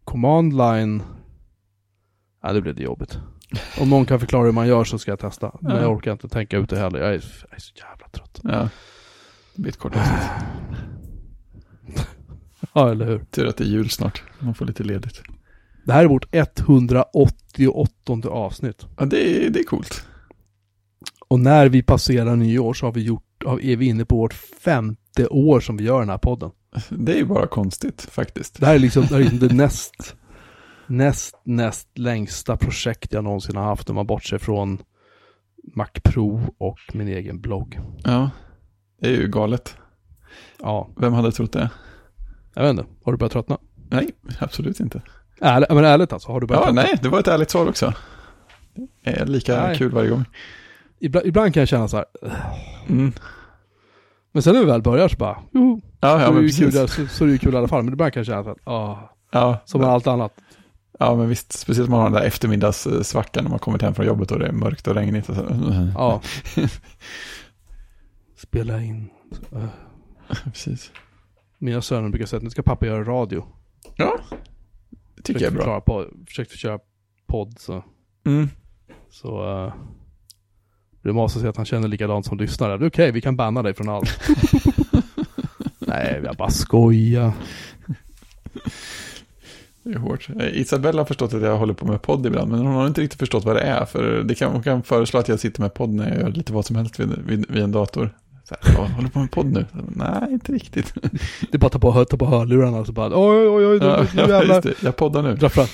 command 0.04 0.56
line. 0.56 1.02
Ja, 2.42 2.52
det 2.52 2.60
blev 2.60 2.74
det 2.74 2.82
jobbigt. 2.82 3.18
Om 3.80 3.90
någon 3.90 4.06
kan 4.06 4.20
förklara 4.20 4.44
hur 4.44 4.52
man 4.52 4.68
gör 4.68 4.84
så 4.84 4.98
ska 4.98 5.10
jag 5.10 5.18
testa. 5.18 5.56
Men 5.60 5.76
Ja. 5.76 5.82
jag 5.82 5.92
orkar 5.92 6.12
inte 6.12 6.28
tänka 6.28 6.56
ut 6.58 6.70
det 6.70 6.78
heller. 6.78 6.98
Jag 6.98 7.08
är, 7.08 7.12
jag 7.50 7.56
är 7.56 7.60
så 7.60 7.72
jävla 7.76 8.08
trött. 8.08 8.40
Ja. 8.42 8.68
Det 9.54 9.62
blir 9.62 9.72
ett 9.72 9.78
kort 9.78 9.96
avsnitt. 9.96 10.20
Ja, 12.74 12.90
eller 12.90 13.06
hur? 13.06 13.18
Tur 13.30 13.46
att 13.46 13.56
det 13.56 13.64
är 13.64 13.68
jul 13.68 13.90
snart. 13.90 14.22
Man 14.38 14.54
får 14.54 14.64
lite 14.66 14.82
ledigt. 14.84 15.22
Det 15.84 15.92
här 15.92 16.04
är 16.04 16.08
vårt 16.08 16.34
188 16.34 18.28
avsnitt. 18.28 18.86
Ja, 18.98 19.04
det 19.04 19.46
är, 19.46 19.50
det 19.50 19.60
är 19.60 19.64
coolt. 19.64 20.04
Och 21.28 21.40
när 21.40 21.68
vi 21.68 21.82
passerar 21.82 22.36
nyår 22.36 22.74
så 22.74 22.86
har 22.86 22.92
vi 22.92 23.02
gjort, 23.02 23.44
är 23.62 23.76
vi 23.76 23.86
inne 23.86 24.04
på 24.04 24.16
vårt 24.16 24.32
femte 24.64 25.26
år 25.26 25.60
som 25.60 25.76
vi 25.76 25.84
gör 25.84 26.00
den 26.00 26.08
här 26.08 26.18
podden. 26.18 26.50
Det 26.88 27.12
är 27.12 27.16
ju 27.16 27.24
bara 27.24 27.46
konstigt 27.46 28.02
faktiskt. 28.10 28.60
Det 28.60 28.66
här 28.66 28.74
är 28.74 28.78
liksom, 28.78 29.02
det, 29.02 29.08
här 29.14 29.16
är 29.20 29.22
liksom 29.24 29.48
det 29.48 29.54
näst, 29.54 30.16
näst, 30.90 31.36
näst 31.44 31.88
längsta 31.98 32.56
projekt 32.56 33.12
jag 33.12 33.24
någonsin 33.24 33.56
har 33.56 33.64
haft 33.64 33.90
om 33.90 33.96
man 33.96 34.06
bortser 34.06 34.38
från 34.38 34.78
Mac 35.74 35.86
Pro 36.04 36.40
och 36.58 36.78
min 36.92 37.08
egen 37.08 37.40
blogg. 37.40 37.80
Ja, 38.04 38.30
det 39.00 39.06
är 39.08 39.12
ju 39.12 39.28
galet. 39.28 39.76
Ja, 40.62 40.88
Vem 40.96 41.12
hade 41.12 41.32
trott 41.32 41.52
det? 41.52 41.70
jag 42.54 42.62
vet 42.62 42.70
inte. 42.70 42.84
Har 43.04 43.12
du 43.12 43.18
börjat 43.18 43.32
tröttna? 43.32 43.58
Nej, 43.90 44.10
absolut 44.38 44.80
inte. 44.80 45.02
Ärligt, 45.40 45.70
men 45.70 45.84
ärligt 45.84 46.12
alltså, 46.12 46.32
har 46.32 46.40
du 46.40 46.46
börjat 46.46 46.60
Ja, 46.60 46.66
tröttna? 46.66 46.82
nej, 46.82 46.98
det 47.02 47.08
var 47.08 47.20
ett 47.20 47.28
ärligt 47.28 47.50
svar 47.50 47.68
också. 47.68 47.92
Det 49.04 49.10
är 49.10 49.26
lika 49.26 49.66
Nej. 49.66 49.76
kul 49.78 49.92
varje 49.92 50.10
gång. 50.10 50.24
Ibland, 51.00 51.26
ibland 51.26 51.54
kan 51.54 51.60
jag 51.60 51.68
känna 51.68 51.88
så 51.88 51.96
här, 51.96 52.06
Mm. 52.88 53.12
men 54.32 54.42
sen 54.42 54.52
när 54.54 54.60
vi 54.60 54.66
väl 54.66 54.82
börjar 54.82 55.08
så 55.08 55.16
bara, 55.16 55.38
joho, 55.52 55.80
Ja, 56.00 56.18
så, 56.18 56.22
ja, 56.24 56.38
är 56.38 56.42
det 56.42 56.52
kul, 56.56 56.72
så, 56.72 57.06
så 57.06 57.24
är 57.24 57.26
det 57.26 57.32
ju 57.32 57.38
kul 57.38 57.54
i 57.54 57.56
alla 57.56 57.68
fall. 57.68 57.82
Men 57.82 57.92
ibland 57.92 58.12
kan 58.12 58.20
jag 58.20 58.26
känna 58.26 58.50
att, 58.50 58.58
ah, 58.68 58.98
Ja, 59.32 59.58
som 59.64 59.80
med 59.80 59.90
allt 59.90 60.06
annat. 60.06 60.32
Ja, 61.00 61.14
men 61.16 61.28
visst. 61.28 61.52
Speciellt 61.52 61.88
om 61.88 61.90
man 61.90 62.00
har 62.00 62.10
den 62.10 62.20
där 62.20 62.28
eftermiddagssvackan 62.28 63.44
när 63.44 63.50
man 63.50 63.58
kommit 63.58 63.82
hem 63.82 63.94
från 63.94 64.06
jobbet 64.06 64.30
och 64.30 64.38
det 64.38 64.46
är 64.46 64.52
mörkt 64.52 64.86
och 64.86 64.94
regnigt. 64.94 65.28
Och. 65.28 65.36
Ja. 65.94 66.22
Spela 68.36 68.80
in. 68.80 69.10
Uh, 69.52 69.64
precis. 70.44 70.90
Mina 71.58 71.82
söner 71.82 72.08
brukar 72.08 72.26
säga 72.26 72.38
att 72.38 72.44
nu 72.44 72.50
ska 72.50 72.62
pappa 72.62 72.86
göra 72.86 73.04
radio. 73.04 73.46
Ja, 73.96 74.18
det 75.16 75.22
tycker 75.22 75.40
jag 75.40 75.52
är 75.52 75.56
bra. 75.56 75.80
På, 75.80 76.06
försökte 76.26 76.56
köra 76.56 76.78
podd 77.26 77.58
så. 77.58 77.84
Mm. 78.26 78.48
Så 79.10 79.64
uh, 79.66 79.74
det 81.02 81.12
måste 81.12 81.38
säga 81.38 81.50
att 81.50 81.56
han 81.56 81.66
känner 81.66 81.88
likadant 81.88 82.26
som 82.26 82.38
lyssnare. 82.38 82.86
Okej, 82.86 83.12
vi 83.12 83.20
kan 83.20 83.36
banna 83.36 83.62
dig 83.62 83.74
från 83.74 83.88
allt. 83.88 84.20
Nej, 85.78 86.20
jag 86.24 86.36
bara 86.36 86.50
skojar. 86.50 87.32
Det 89.82 89.90
är 89.90 89.98
hårt. 89.98 90.28
Eh, 90.40 90.60
Isabella 90.60 91.00
har 91.00 91.06
förstått 91.06 91.34
att 91.34 91.42
jag 91.42 91.56
håller 91.58 91.74
på 91.74 91.86
med 91.86 92.02
podd 92.02 92.26
ibland, 92.26 92.50
men 92.50 92.60
hon 92.60 92.74
har 92.74 92.86
inte 92.86 93.00
riktigt 93.00 93.18
förstått 93.20 93.44
vad 93.44 93.56
det 93.56 93.60
är. 93.62 93.84
För 93.84 94.22
det 94.22 94.34
kan, 94.34 94.52
hon 94.52 94.62
kan 94.62 94.82
föreslå 94.82 95.20
att 95.20 95.28
jag 95.28 95.40
sitter 95.40 95.60
med 95.60 95.74
podd 95.74 95.90
när 95.90 96.08
jag 96.08 96.20
gör 96.20 96.30
lite 96.30 96.52
vad 96.52 96.66
som 96.66 96.76
helst 96.76 97.00
vid, 97.00 97.08
vid, 97.26 97.50
vid 97.50 97.62
en 97.62 97.72
dator. 97.72 98.10
Så 98.44 98.54
här, 98.60 98.74
"Ja, 98.74 98.86
håller 98.96 99.08
på 99.08 99.18
med 99.18 99.30
podd 99.30 99.46
nu? 99.46 99.66
Nej, 99.88 100.32
inte 100.32 100.52
riktigt. 100.52 100.94
Det 101.40 101.54
är 101.54 101.58
bara 101.58 101.66
att 101.66 101.72
ta 101.72 101.78
på, 101.78 102.04
ta 102.04 102.16
på 102.16 102.26
hörlurarna 102.26 102.78
och 102.78 102.86
så 102.86 102.92
bara 102.92 103.06
oj, 103.14 103.48
oj, 103.48 103.66
oj, 103.66 103.78
nu, 103.78 103.86
Ja, 103.86 104.02
nu 104.02 104.08
ja, 104.22 104.28
jävlar. 104.28 104.62
det. 104.62 104.82
Jag 104.82 104.96
poddar 104.96 105.22
nu. 105.22 105.34
Dra 105.34 105.48
fram, 105.48 105.66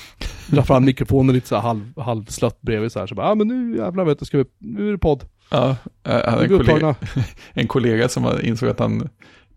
dra 0.51 0.63
fram 0.63 0.85
mikrofonen 0.85 1.35
lite 1.35 1.49
så 1.49 1.55
här 1.55 1.63
halv, 1.63 1.93
halvslött 2.01 2.61
bredvid 2.61 2.93
så 2.93 2.99
här. 2.99 3.07
Så 3.07 3.15
bara, 3.15 3.27
ja 3.27 3.33
ah, 3.33 3.35
men 3.35 3.49
nu 3.49 3.77
jävlar 3.77 4.05
vet 4.05 4.19
du, 4.19 4.25
ska 4.25 4.39
vi, 4.39 4.45
nu 4.59 4.89
är 4.89 4.93
det 4.93 4.99
podd. 4.99 5.25
Ja, 5.51 5.77
jag 6.03 6.31
hade 6.31 6.43
en 6.45 6.59
kollega, 6.59 6.95
en 7.53 7.67
kollega 7.69 8.09
som 8.09 8.39
insåg 8.43 8.69
att 8.69 8.79
han, 8.79 9.09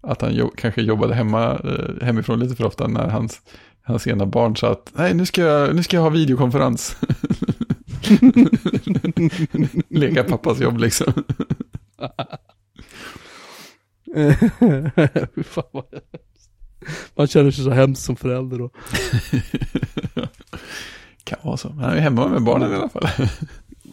att 0.01 0.21
han 0.21 0.33
jo, 0.35 0.51
kanske 0.57 0.81
jobbade 0.81 1.15
hemma, 1.15 1.51
eh, 1.51 2.05
hemifrån 2.05 2.39
lite 2.39 2.55
för 2.55 2.65
ofta 2.65 2.87
när 2.87 3.07
hans, 3.09 3.41
hans 3.89 4.07
ena 4.07 4.25
barn 4.25 4.55
sa 4.55 4.71
att 4.71 4.91
nej, 4.95 5.13
nu 5.13 5.25
ska 5.25 5.41
jag, 5.41 5.75
nu 5.75 5.83
ska 5.83 5.97
jag 5.97 6.01
ha 6.01 6.09
videokonferens. 6.09 6.97
Leka 9.89 10.23
pappas 10.23 10.59
jobb 10.59 10.77
liksom. 10.77 11.13
Man 17.15 17.27
känner 17.27 17.51
sig 17.51 17.63
så 17.63 17.71
hemskt 17.71 18.03
som 18.03 18.15
förälder 18.15 18.57
då. 18.57 18.69
kan 21.23 21.39
vara 21.43 21.57
så. 21.57 21.69
Han 21.69 21.83
är 21.83 21.99
hemma 21.99 22.27
med 22.27 22.43
barnen 22.43 22.71
i 22.71 22.75
alla 22.75 22.89
fall. 22.89 23.07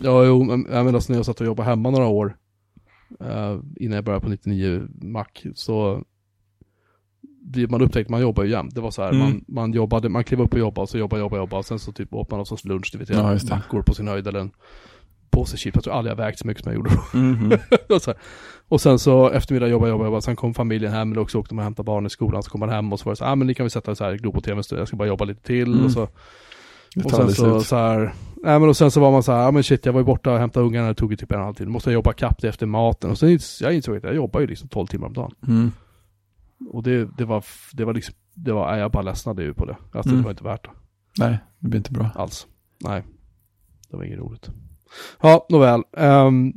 Ja, 0.03 0.25
jo, 0.25 0.45
men 0.45 0.67
jag 0.71 0.85
menar, 0.85 1.01
så 1.01 1.13
när 1.13 1.19
jag 1.19 1.27
satt 1.27 1.41
och 1.41 1.47
jobbade 1.47 1.69
hemma 1.69 1.91
några 1.91 2.07
år, 2.07 2.37
eh, 3.21 3.59
innan 3.77 3.95
jag 3.95 4.05
började 4.05 4.25
på 4.25 4.31
99 4.31 4.83
Mac, 5.03 5.27
så 5.55 6.03
man 7.69 7.83
upptäckte, 7.83 8.13
man 8.13 8.21
jobbar 8.21 8.43
ju 8.45 8.51
jämt. 8.51 8.75
Det 8.75 8.81
var 8.81 8.91
så 8.91 9.03
här, 9.03 9.09
Mm. 9.09 9.21
man, 9.23 9.45
man 9.49 9.73
jobbade, 9.73 10.09
man 10.09 10.25
klev 10.25 10.41
upp 10.41 10.53
och 10.53 10.59
jobbade, 10.59 10.83
och 10.83 10.89
så 10.89 10.99
jobbade, 10.99 11.21
jobbade, 11.21 11.41
jobbade, 11.43 11.59
och 11.59 11.65
sen 11.67 11.79
så 11.79 11.93
typ 11.93 12.15
åt 12.15 12.31
man 12.31 12.39
någon 12.39 12.47
sorts 12.47 12.65
lunch, 12.65 12.89
det 12.93 12.99
vet 12.99 13.09
Ja, 13.11 13.39
mackor 13.51 13.83
på 13.83 13.95
sin 13.95 14.09
höjd, 14.09 14.27
eller 14.27 14.41
en 14.41 14.51
påse 15.31 15.57
chips. 15.57 15.75
Jag 15.75 15.85
tror 15.85 15.95
aldrig 15.95 16.11
jag 16.11 16.17
vägt 16.17 16.39
så 16.39 16.47
mycket 16.47 16.65
som 16.65 16.73
jag 16.73 16.77
gjorde 16.77 16.91
då. 17.13 17.19
Mhm. 17.19 17.53
och, 17.89 18.03
så 18.03 18.11
här. 18.11 18.21
och 18.69 18.81
sen 18.81 18.99
så 18.99 19.31
eftermiddag 19.31 19.69
jobbade, 19.69 19.91
jobbade, 19.91 20.07
jobbade, 20.09 20.23
sen 20.23 20.37
kom 20.37 20.55
familjen 20.55 20.93
hem, 20.93 21.13
eller 21.13 21.21
också 21.21 21.39
åkte 21.39 21.55
man 21.55 21.63
och 21.63 21.65
hämtade 21.65 21.87
barn 21.87 22.07
i 22.07 22.11
skolan, 22.11 22.43
så 22.43 22.51
kom 22.51 22.61
man 22.61 22.69
hem 22.69 22.93
och 22.93 23.01
så 23.01 23.05
var 23.05 23.13
det 23.13 23.17
så 23.17 23.25
här, 23.25 23.33
ah, 23.33 23.35
men 23.35 23.47
ni 23.47 23.55
kan 23.55 23.65
vi 23.65 23.71
sätta 23.71 23.95
så 23.95 24.05
här 24.05 24.15
Globo 24.15 24.41
TV 24.41 24.57
en 24.59 24.65
stund, 24.65 24.81
jag 24.81 24.89
ska 24.89 24.97
bara 24.97 25.09
jobba 25.09 25.25
lite 25.25 25.43
till, 25.43 25.73
Mm. 25.73 25.85
och 25.85 25.91
så 25.91 26.09
och 27.05 27.11
sen 27.11 27.33
så, 27.33 27.61
så 27.61 27.77
här, 27.77 27.99
nej 28.43 28.59
men 28.61 28.69
och 28.69 28.77
sen 28.77 28.91
så 28.91 29.01
var 29.01 29.13
man 29.13 29.23
så 29.23 29.33
här, 29.33 29.43
ja 29.43 29.51
men 29.51 29.63
shit 29.63 29.87
jag 29.87 29.93
var 29.93 30.01
ju 30.01 30.05
borta 30.05 30.33
och 30.33 30.39
hämtade 30.39 30.67
ungarna, 30.67 30.89
det 30.89 30.95
tog 30.95 31.11
ju 31.11 31.17
typ 31.17 31.33
en 31.33 31.41
halvtimme. 31.41 31.71
Måste 31.71 31.91
jag 31.91 31.95
jobba 31.95 32.13
kapp 32.13 32.43
det 32.43 32.49
efter 32.49 32.67
maten. 32.67 33.11
Och 33.11 33.19
sen 33.19 33.39
jag 33.61 33.75
insåg 33.75 33.97
att 33.97 34.05
jag 34.05 34.15
jobbar 34.15 34.41
ju 34.41 34.47
liksom 34.47 34.69
12 34.69 34.87
timmar 34.87 35.07
om 35.07 35.13
dagen. 35.13 35.31
Mm. 35.49 35.73
Och 36.71 36.83
det, 36.83 37.09
det 37.19 37.25
var, 37.25 37.45
det 37.73 37.85
var 37.85 37.95
liksom, 37.95 38.15
det 38.35 38.53
var, 38.53 38.77
jag 38.77 38.93
bara 38.93 39.03
ledsnade 39.03 39.43
ju 39.43 39.55
på 39.55 39.65
det. 39.65 39.77
Alltså 39.93 40.09
Mm. 40.09 40.17
det 40.17 40.25
var 40.25 40.31
inte 40.31 40.45
värt 40.45 40.65
det 40.65 40.71
Nej, 41.25 41.39
det 41.59 41.69
blir 41.69 41.79
inte 41.79 41.93
bra. 41.93 42.11
alls. 42.15 42.47
Nej, 42.85 43.05
det 43.91 43.97
var 43.97 44.05
inget 44.05 44.19
roligt. 44.19 44.51
Ja, 45.23 45.47
nåväl. 45.51 45.83
Um, 45.97 46.53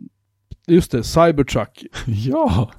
just 0.68 0.91
det, 0.91 1.03
Cybertruck. 1.03 1.84
Ja, 2.06 2.72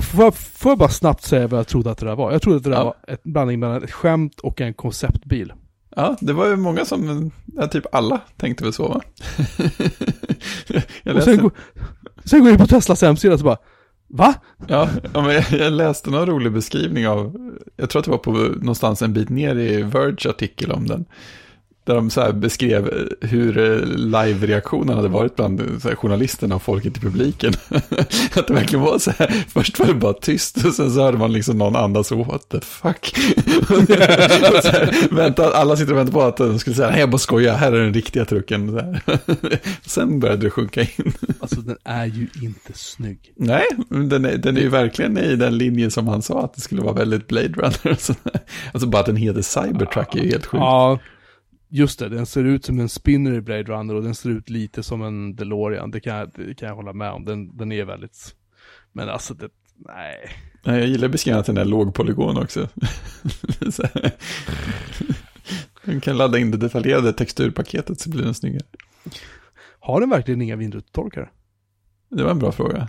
Får 0.00 0.24
jag, 0.24 0.34
får 0.34 0.70
jag 0.70 0.78
bara 0.78 0.88
snabbt 0.88 1.22
säga 1.22 1.46
vad 1.46 1.58
jag 1.58 1.66
trodde 1.68 1.90
att 1.90 1.98
det 1.98 2.06
där 2.06 2.16
var? 2.16 2.32
Jag 2.32 2.42
trodde 2.42 2.56
att 2.56 2.64
det 2.64 2.70
där 2.70 2.76
Ja. 2.76 2.84
var 2.84 2.96
ett 3.14 3.22
blandning 3.22 3.60
mellan 3.60 3.82
ett 3.84 3.90
skämt 3.92 4.40
och 4.40 4.60
en 4.60 4.74
konceptbil. 4.74 5.52
ja 5.96 6.16
det 6.20 6.32
var 6.32 6.46
ju 6.46 6.56
många 6.56 6.84
som, 6.84 7.30
ja, 7.46 7.66
typ 7.66 7.94
alla 7.94 8.20
tänkte 8.36 8.64
väl 8.64 8.72
så 8.72 8.88
va? 8.88 9.00
jag 11.02 11.16
Och 11.16 11.22
sen, 11.22 11.38
går- 11.38 11.52
sen 12.24 12.40
går 12.40 12.48
jag 12.48 12.54
in 12.54 12.60
på 12.60 12.66
Teslas 12.66 13.02
hemsida 13.02 13.38
så 13.38 13.44
bara, 13.44 13.58
va? 14.08 14.34
ja, 14.68 14.88
ja, 15.14 15.22
men 15.22 15.34
jag, 15.34 15.44
jag 15.50 15.72
läste 15.72 16.10
någon 16.10 16.26
rolig 16.26 16.52
beskrivning 16.52 17.08
av, 17.08 17.36
jag 17.76 17.90
tror 17.90 18.00
att 18.00 18.04
det 18.04 18.10
var 18.10 18.18
på 18.18 18.32
någonstans 18.32 19.02
en 19.02 19.12
bit 19.12 19.28
ner 19.28 19.56
i 19.56 19.82
Verge 19.82 20.30
artikel 20.30 20.72
om 20.72 20.86
den. 20.86 21.04
Där 21.86 21.94
de 21.94 22.10
så 22.10 22.20
här 22.20 22.32
beskrev 22.32 22.86
eh, 22.86 23.28
hur 23.28 23.58
eh, 23.58 23.86
live-reaktionen 23.96 24.96
hade 24.96 25.08
varit 25.08 25.36
bland 25.36 25.60
eh, 25.60 25.66
så 25.82 25.88
här, 25.88 25.96
journalisterna 25.96 26.54
och 26.54 26.62
folket 26.62 26.96
i 26.96 27.00
publiken. 27.00 27.52
att 28.36 28.46
det 28.46 28.54
verkligen 28.54 28.84
var 28.84 28.98
så 28.98 29.10
här, 29.10 29.44
först 29.48 29.78
var 29.78 29.86
det 29.86 29.94
bara 29.94 30.12
tyst 30.12 30.64
och 30.64 30.74
sen 30.74 30.90
så 30.90 31.00
hörde 31.02 31.18
man 31.18 31.32
liksom 31.32 31.58
någon 31.58 31.76
andas 31.76 32.08
så 32.08 32.24
what 32.24 32.48
the 32.48 32.60
fuck. 32.60 33.14
och 33.70 34.62
så 34.62 34.68
här, 34.68 35.14
vänta, 35.14 35.54
alla 35.54 35.76
sitter 35.76 35.92
och 35.92 35.98
väntar 35.98 36.12
på 36.12 36.22
att 36.22 36.36
de 36.36 36.58
skulle 36.58 36.76
säga, 36.76 36.90
nej 36.90 37.00
jag 37.00 37.10
bara 37.10 37.18
skojar, 37.18 37.54
här 37.54 37.72
är 37.72 37.82
den 37.82 37.94
riktiga 37.94 38.24
trucken. 38.24 38.68
Så 38.68 38.80
här. 38.80 39.00
sen 39.86 40.20
började 40.20 40.42
det 40.42 40.50
sjunka 40.50 40.80
in. 40.80 41.12
Alltså 41.40 41.60
den 41.60 41.76
är 41.84 42.06
ju 42.06 42.28
inte 42.42 42.72
snygg. 42.74 43.32
Nej, 43.36 43.66
men 43.88 44.08
den 44.08 44.24
är, 44.24 44.36
den 44.36 44.56
är 44.56 44.60
ju 44.60 44.68
verkligen 44.68 45.18
i 45.18 45.36
den 45.36 45.58
linjen 45.58 45.90
som 45.90 46.08
han 46.08 46.22
sa 46.22 46.44
att 46.44 46.54
det 46.54 46.60
skulle 46.60 46.82
vara 46.82 46.94
väldigt 46.94 47.26
Blade 47.26 47.48
Runner. 47.48 47.92
och 47.92 48.00
så. 48.00 48.14
Alltså 48.72 48.88
bara 48.88 49.00
att 49.00 49.06
den 49.06 49.16
heter 49.16 49.42
Cybertruck 49.42 50.14
är 50.14 50.22
ju 50.22 50.30
helt 50.30 50.46
sjukt. 50.46 50.60
Ja, 50.60 50.98
just 51.76 51.98
det. 51.98 52.08
Den 52.08 52.26
ser 52.26 52.44
ut 52.44 52.64
som 52.64 52.80
en 52.80 52.88
spinner 52.88 53.32
i 53.32 53.40
Blade 53.40 53.62
Runner 53.62 53.94
och 53.94 54.02
den 54.02 54.14
ser 54.14 54.30
ut 54.30 54.50
lite 54.50 54.82
som 54.82 55.02
en 55.02 55.36
DeLorean. 55.36 55.90
Det 55.90 56.00
kan 56.00 56.16
jag, 56.16 56.30
det 56.34 56.54
kan 56.54 56.68
jag 56.68 56.76
hålla 56.76 56.92
med 56.92 57.10
om. 57.10 57.24
Den, 57.24 57.56
den 57.56 57.72
är 57.72 57.84
väldigt... 57.84 58.34
Men 58.92 59.08
alltså, 59.08 59.34
det, 59.34 59.48
nej. 59.74 60.30
Nej, 60.64 60.78
Jag 60.78 60.88
gillar 60.88 61.08
beskrivningen 61.08 61.40
att 61.40 61.46
den 61.46 61.56
är 61.56 61.64
lågpolygon 61.64 62.36
också. 62.36 62.68
Den 65.84 66.00
kan 66.00 66.16
ladda 66.16 66.38
in 66.38 66.50
det 66.50 66.56
detaljerade 66.56 67.12
texturpaketet 67.12 68.00
så 68.00 68.10
blir 68.10 68.22
den 68.22 68.34
snyggare. 68.34 68.66
Har 69.80 70.00
den 70.00 70.10
verkligen 70.10 70.42
inga 70.42 70.56
vindrutetorkare? 70.56 71.28
Det 72.10 72.22
var 72.22 72.30
en 72.30 72.38
bra 72.38 72.52
fråga. 72.52 72.88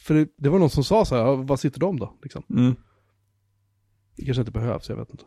För 0.00 0.14
det, 0.14 0.28
det 0.38 0.48
var 0.48 0.58
någon 0.58 0.70
som 0.70 0.84
sa 0.84 1.04
så 1.04 1.16
här, 1.16 1.36
vad 1.36 1.60
sitter 1.60 1.80
de 1.80 1.98
då? 1.98 2.18
Liksom. 2.22 2.42
Mm. 2.50 2.76
Det 4.16 4.24
kanske 4.24 4.40
inte 4.40 4.52
behövs, 4.52 4.88
jag 4.88 4.96
vet 4.96 5.10
inte. 5.10 5.24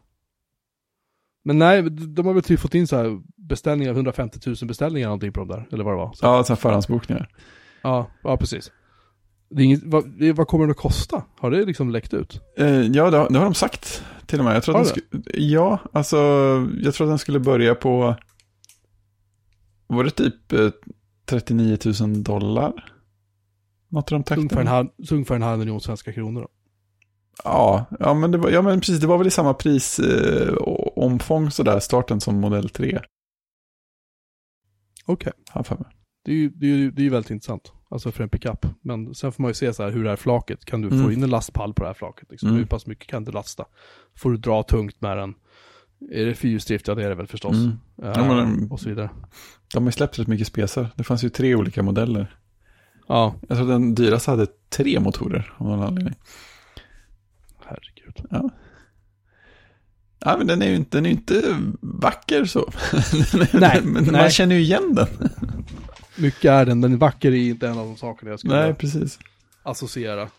Men 1.49 1.59
nej, 1.59 1.81
de 1.89 2.25
har 2.25 2.33
väl 2.33 2.43
typ 2.43 2.59
fått 2.59 2.75
in 2.75 2.87
så 2.87 2.95
här 2.95 3.21
beställningar, 3.35 3.91
150 3.93 4.39
000 4.45 4.55
beställningar 4.67 5.07
någonting 5.07 5.33
på 5.33 5.39
de 5.39 5.47
där, 5.47 5.67
eller 5.71 5.83
vad 5.83 5.93
det 5.93 5.97
var. 5.97 6.13
Så, 6.13 6.25
Ja, 6.25 6.43
så 6.43 6.53
här 6.53 6.57
förhandsbokningar. 6.57 7.29
ja, 7.81 8.07
ja, 8.23 8.37
precis. 8.37 8.71
Det 9.49 9.61
är 9.61 9.65
inget, 9.65 9.83
vad, 9.83 10.03
vad 10.35 10.47
kommer 10.47 10.65
det 10.67 10.71
att 10.71 10.77
kosta? 10.77 11.23
Har 11.39 11.51
det 11.51 11.65
liksom 11.65 11.89
läckt 11.89 12.13
ut? 12.13 12.41
Eh, 12.57 12.67
ja, 12.81 13.09
det 13.09 13.17
har, 13.17 13.29
det 13.29 13.37
har 13.37 13.45
de 13.45 13.53
sagt 13.53 14.03
till 14.25 14.39
och 14.39 14.45
med. 14.45 14.55
Jag 14.55 14.63
tror 14.63 14.75
att 14.75 14.87
Har 14.87 14.95
den 14.95 15.03
skulle, 15.11 15.23
ja, 15.45 15.79
alltså, 15.93 16.17
jag 16.81 16.93
tror 16.93 17.07
att 17.07 17.11
den 17.11 17.19
skulle 17.19 17.39
börja 17.39 17.75
på, 17.75 18.15
var 19.87 20.03
det 20.03 20.11
typ 20.11 20.53
eh, 20.53 20.69
39 21.25 21.77
000 22.01 22.23
dollar? 22.23 22.93
Något 23.89 24.11
i 24.11 24.15
de 24.15 24.15
Ungefär 24.15 24.35
en, 24.41 24.47
takterna. 24.47 24.69
halv, 24.69 24.87
ungefär 25.11 25.35
en 25.35 25.41
halv 25.41 25.59
miljon 25.59 25.81
svenska 25.81 26.13
kronor 26.13 26.41
då. 26.41 26.47
Ja, 27.43 27.85
ja, 27.99 28.13
men 28.13 28.31
det 28.31 28.37
var, 28.37 28.49
ja, 28.49 28.61
men 28.61 28.79
precis, 28.79 28.99
det 28.99 29.07
var 29.07 29.17
väl 29.17 29.27
i 29.27 29.31
samma 29.31 29.53
prisomfång 29.53 30.11
eh, 30.13 30.53
omfång 31.03 31.51
sådär, 31.51 31.79
starten 31.79 32.21
som 32.21 32.35
modell 32.39 32.69
3. 32.69 32.99
Okej. 35.05 35.33
Jag 35.53 35.67
för 35.67 35.75
mig. 35.75 35.87
Det 36.25 36.31
är 36.31 36.35
ju 36.35 36.49
det 36.49 36.65
är, 36.65 36.69
ju- 36.77 36.91
det 36.91 37.01
är 37.01 37.03
ju 37.03 37.09
väldigt 37.09 37.31
intressant. 37.31 37.73
Alltså 37.91 38.11
för 38.11 38.23
en 38.23 38.29
pickup. 38.29 38.65
Men 38.81 39.15
sen 39.15 39.31
får 39.31 39.41
man 39.43 39.49
ju 39.49 39.53
se 39.53 39.73
så 39.73 39.83
här 39.83 39.91
hur 39.91 40.03
det 40.03 40.09
här 40.09 40.15
flaket, 40.17 40.65
kan 40.65 40.81
du 40.81 40.87
Mm. 40.87 41.03
få 41.05 41.11
in 41.11 41.23
en 41.23 41.29
lastpall 41.29 41.73
på 41.73 41.83
det 41.83 41.89
här 41.89 41.93
flaket? 41.93 42.27
Liksom? 42.31 42.49
Mm. 42.49 42.59
Hur 42.59 42.65
pass 42.65 42.85
mycket 42.85 43.07
kan 43.07 43.23
du 43.25 43.31
lasta? 43.31 43.65
Får 44.15 44.31
du 44.31 44.37
dra 44.37 44.63
tungt 44.63 45.01
med 45.01 45.17
den? 45.17 45.33
Är 46.11 46.25
det 46.25 46.35
fyrhjulsdrift? 46.35 46.87
Ja 46.87 46.95
det 46.95 47.03
är 47.03 47.09
det 47.09 47.15
väl 47.15 47.27
förstås. 47.27 47.55
Mm. 47.55 47.69
Eh, 48.03 48.11
Ja, 48.15 48.35
men- 48.35 48.71
och 48.71 48.79
så 48.79 48.89
vidare. 48.89 49.09
De 49.73 49.83
har 49.83 49.87
ju 49.87 49.91
släppt 49.91 50.19
rätt 50.19 50.27
mycket 50.27 50.47
spesar. 50.47 50.87
Det 50.95 51.03
fanns 51.03 51.23
ju 51.23 51.29
tre 51.29 51.55
olika 51.55 51.83
modeller. 51.83 52.35
Ja, 53.07 53.35
Jag 53.47 53.57
tror 53.57 53.67
den 53.67 53.95
dyraste 53.95 54.31
hade 54.31 54.47
tre 54.69 54.99
motorer 54.99 55.53
av 55.57 55.67
någon 55.67 55.81
anledning. 55.83 56.15
herregud. 57.65 58.25
Ja, 58.29 58.49
men 60.25 60.47
den 60.47 60.61
är 60.61 60.67
ju 60.69 60.75
inte, 60.75 60.97
den 60.97 61.05
är 61.05 61.09
ju 61.09 61.15
inte 61.15 61.57
vacker 61.81 62.45
så. 62.45 62.71
Nej, 63.59 63.81
men 63.83 64.03
nej. 64.03 64.11
man 64.11 64.29
känner 64.29 64.55
ju 64.55 64.61
igen 64.61 64.95
den. 64.95 65.07
Mycket 66.15 66.51
är 66.51 66.65
den, 66.65 66.79
men 66.79 66.97
vacker 66.97 67.31
är 67.31 67.35
inte 67.35 67.67
en 67.67 67.77
av 67.77 67.85
de 67.85 67.97
sakerna 67.97 68.31
jag 68.31 68.39
skulle 68.39 68.55
Nej, 68.55 68.73
precis. 68.73 69.19
associera 69.63 70.29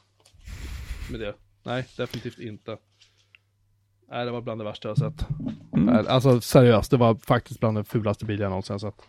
med 1.11 1.21
det. 1.21 1.35
Nej, 1.65 1.87
definitivt 1.97 2.39
inte. 2.39 2.77
Nej, 4.11 4.25
det 4.25 4.31
var 4.31 4.41
bland 4.41 4.61
det 4.61 4.65
värsta 4.65 4.89
jag 4.89 4.97
har 4.97 5.11
sett. 5.11 5.27
Mm. 5.77 6.07
Alltså 6.09 6.41
seriöst, 6.41 6.91
det 6.91 6.97
var 6.97 7.15
faktiskt 7.15 7.61
bland 7.61 7.77
den 7.77 7.85
fulaste 7.85 8.25
bilen 8.25 8.43
jag 8.43 8.51
någonsin 8.51 8.75
har 8.75 8.79
sett. 8.79 9.03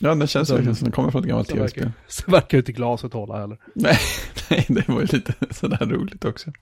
Ja, 0.00 0.14
den 0.14 0.26
känns 0.26 0.50
verkligen 0.50 0.76
som 0.76 0.84
den 0.84 0.92
kommer 0.92 1.10
från 1.10 1.22
ett 1.22 1.28
gammalt 1.28 1.48
tv-spel. 1.48 1.84
verkar, 1.84 1.92
sen 2.08 2.32
verkar 2.32 2.58
inte 2.58 2.72
glaset 2.72 3.12
hålla 3.12 3.40
heller. 3.40 3.58
Nej, 3.74 3.98
nej, 4.50 4.66
det 4.68 4.88
var 4.88 5.00
ju 5.00 5.06
lite 5.06 5.34
sådär 5.50 5.86
roligt 5.86 6.24
också. 6.24 6.52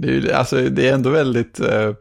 Det 0.00 0.16
är, 0.16 0.32
alltså, 0.34 0.68
det 0.68 0.88
är 0.88 0.94
ändå 0.94 1.10
väldigt... 1.10 1.60
Eh, 1.60 1.94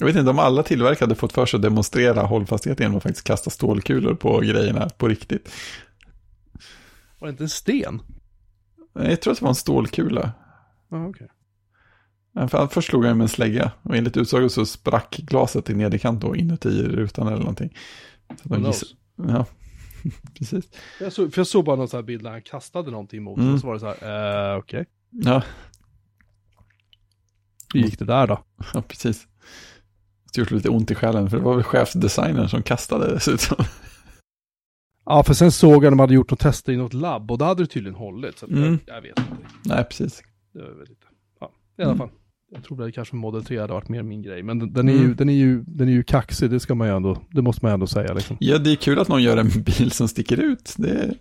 jag 0.00 0.06
vet 0.06 0.16
inte 0.16 0.30
om 0.30 0.38
alla 0.38 0.62
tillverkare 0.62 1.06
hade 1.06 1.14
fått 1.14 1.32
för 1.32 1.46
sig 1.46 1.56
att 1.58 1.62
demonstrera 1.62 2.22
hållfasthet 2.22 2.80
genom 2.80 2.96
att 2.96 3.02
faktiskt 3.02 3.26
kasta 3.26 3.50
stålkulor 3.50 4.14
på 4.14 4.40
grejerna 4.40 4.88
på 4.88 5.08
riktigt. 5.08 5.50
Var 7.18 7.28
det 7.28 7.30
inte 7.30 7.44
en 7.44 7.48
sten? 7.48 8.02
Jag 8.94 9.20
tror 9.20 9.32
att 9.32 9.38
det 9.38 9.42
var 9.42 9.48
en 9.48 9.54
stålkula. 9.54 10.32
Ja, 12.32 12.48
för 12.48 12.66
Först 12.66 12.88
slog 12.88 13.04
han 13.04 13.16
med 13.16 13.24
en 13.24 13.28
slägga 13.28 13.72
och 13.82 13.96
enligt 13.96 14.16
utsago 14.16 14.48
så 14.48 14.66
sprack 14.66 15.16
glaset 15.16 15.70
i 15.70 15.74
nederkant 15.74 16.20
då 16.20 16.36
inuti 16.36 16.82
rutan 16.82 17.26
eller 17.26 17.38
någonting. 17.38 17.76
Så 18.42 18.48
de 18.48 18.66
giss- 18.66 18.94
Ja, 19.28 19.46
precis. 20.38 20.64
Jag 21.00 21.12
såg, 21.12 21.32
för 21.34 21.40
jag 21.40 21.46
såg 21.46 21.64
bara 21.64 21.76
någon 21.76 21.88
sån 21.88 21.98
här 21.98 22.02
bild 22.02 22.22
där 22.24 22.30
han 22.30 22.42
kastade 22.42 22.90
någonting 22.90 23.22
mot 23.22 23.38
Mm. 23.38 23.54
och 23.54 23.60
så 23.60 23.66
var 23.66 23.74
det 23.74 23.80
så 23.80 23.86
här, 24.00 24.52
eh, 24.52 24.58
okej. 24.58 24.86
Ja, 25.10 25.42
Hur 27.74 27.80
gick 27.80 27.98
det 27.98 28.04
där 28.04 28.26
då? 28.26 28.38
ja, 28.74 28.82
precis. 28.82 29.26
Det 30.32 30.38
gjorde 30.40 30.54
lite 30.54 30.68
ont 30.68 30.90
i 30.90 30.94
själen 30.94 31.30
för 31.30 31.36
det 31.36 31.42
var 31.42 31.54
väl 31.54 31.62
chefsdesignern 31.64 32.48
som 32.48 32.62
kastade 32.62 33.14
dessutom. 33.14 33.64
Ja, 35.04 35.22
för 35.22 35.34
sen 35.34 35.52
såg 35.52 35.72
jag 35.72 35.84
att 35.84 35.92
de 35.92 35.98
hade 36.00 36.14
gjort 36.14 36.30
något 36.30 36.40
tester 36.40 36.72
i 36.72 36.76
något 36.76 36.92
labb 36.94 37.30
och 37.30 37.38
då 37.38 37.44
hade 37.44 37.62
det 37.62 37.66
tydligen 37.66 37.94
hållit. 37.98 38.38
Så 38.38 38.46
Mm. 38.46 38.78
jag, 38.86 38.96
jag 38.96 39.02
vet 39.02 39.18
inte. 39.18 39.32
Nej, 39.64 39.84
precis. 39.84 40.22
Det 40.52 40.58
var 40.62 40.68
väl 40.70 40.88
lite, 40.88 41.06
ja, 41.40 41.50
i 41.78 41.82
alla 41.82 41.90
Mm. 41.92 41.98
fall. 41.98 42.08
Jag 42.50 42.64
tror 42.64 42.76
väl 42.76 42.92
kanske 42.92 43.16
Model 43.16 43.44
3 43.44 43.58
hade 43.58 43.72
varit 43.72 43.88
mer 43.88 44.02
min 44.02 44.22
grej. 44.22 44.42
Men 44.42 44.58
den, 44.58 44.72
den, 44.72 44.88
är 44.88 44.92
ju, 44.92 44.98
Mm. 45.04 45.16
den, 45.16 45.28
är 45.28 45.32
ju, 45.34 45.62
den 45.66 45.88
är 45.88 45.92
ju 45.92 46.02
kaxig, 46.02 46.50
det 46.50 46.60
ska 46.60 46.74
man 46.74 46.88
ju 46.88 46.96
ändå, 46.96 47.18
det 47.30 47.42
måste 47.42 47.64
man 47.64 47.70
ju 47.70 47.74
ändå 47.74 47.86
säga 47.86 48.14
liksom. 48.14 48.36
Ja, 48.40 48.58
det 48.58 48.70
är 48.72 48.76
kul 48.76 48.98
att 48.98 49.08
någon 49.08 49.22
gör 49.22 49.36
en 49.36 49.48
bil 49.64 49.90
som 49.90 50.08
sticker 50.08 50.40
ut. 50.40 50.74
Det 50.78 51.14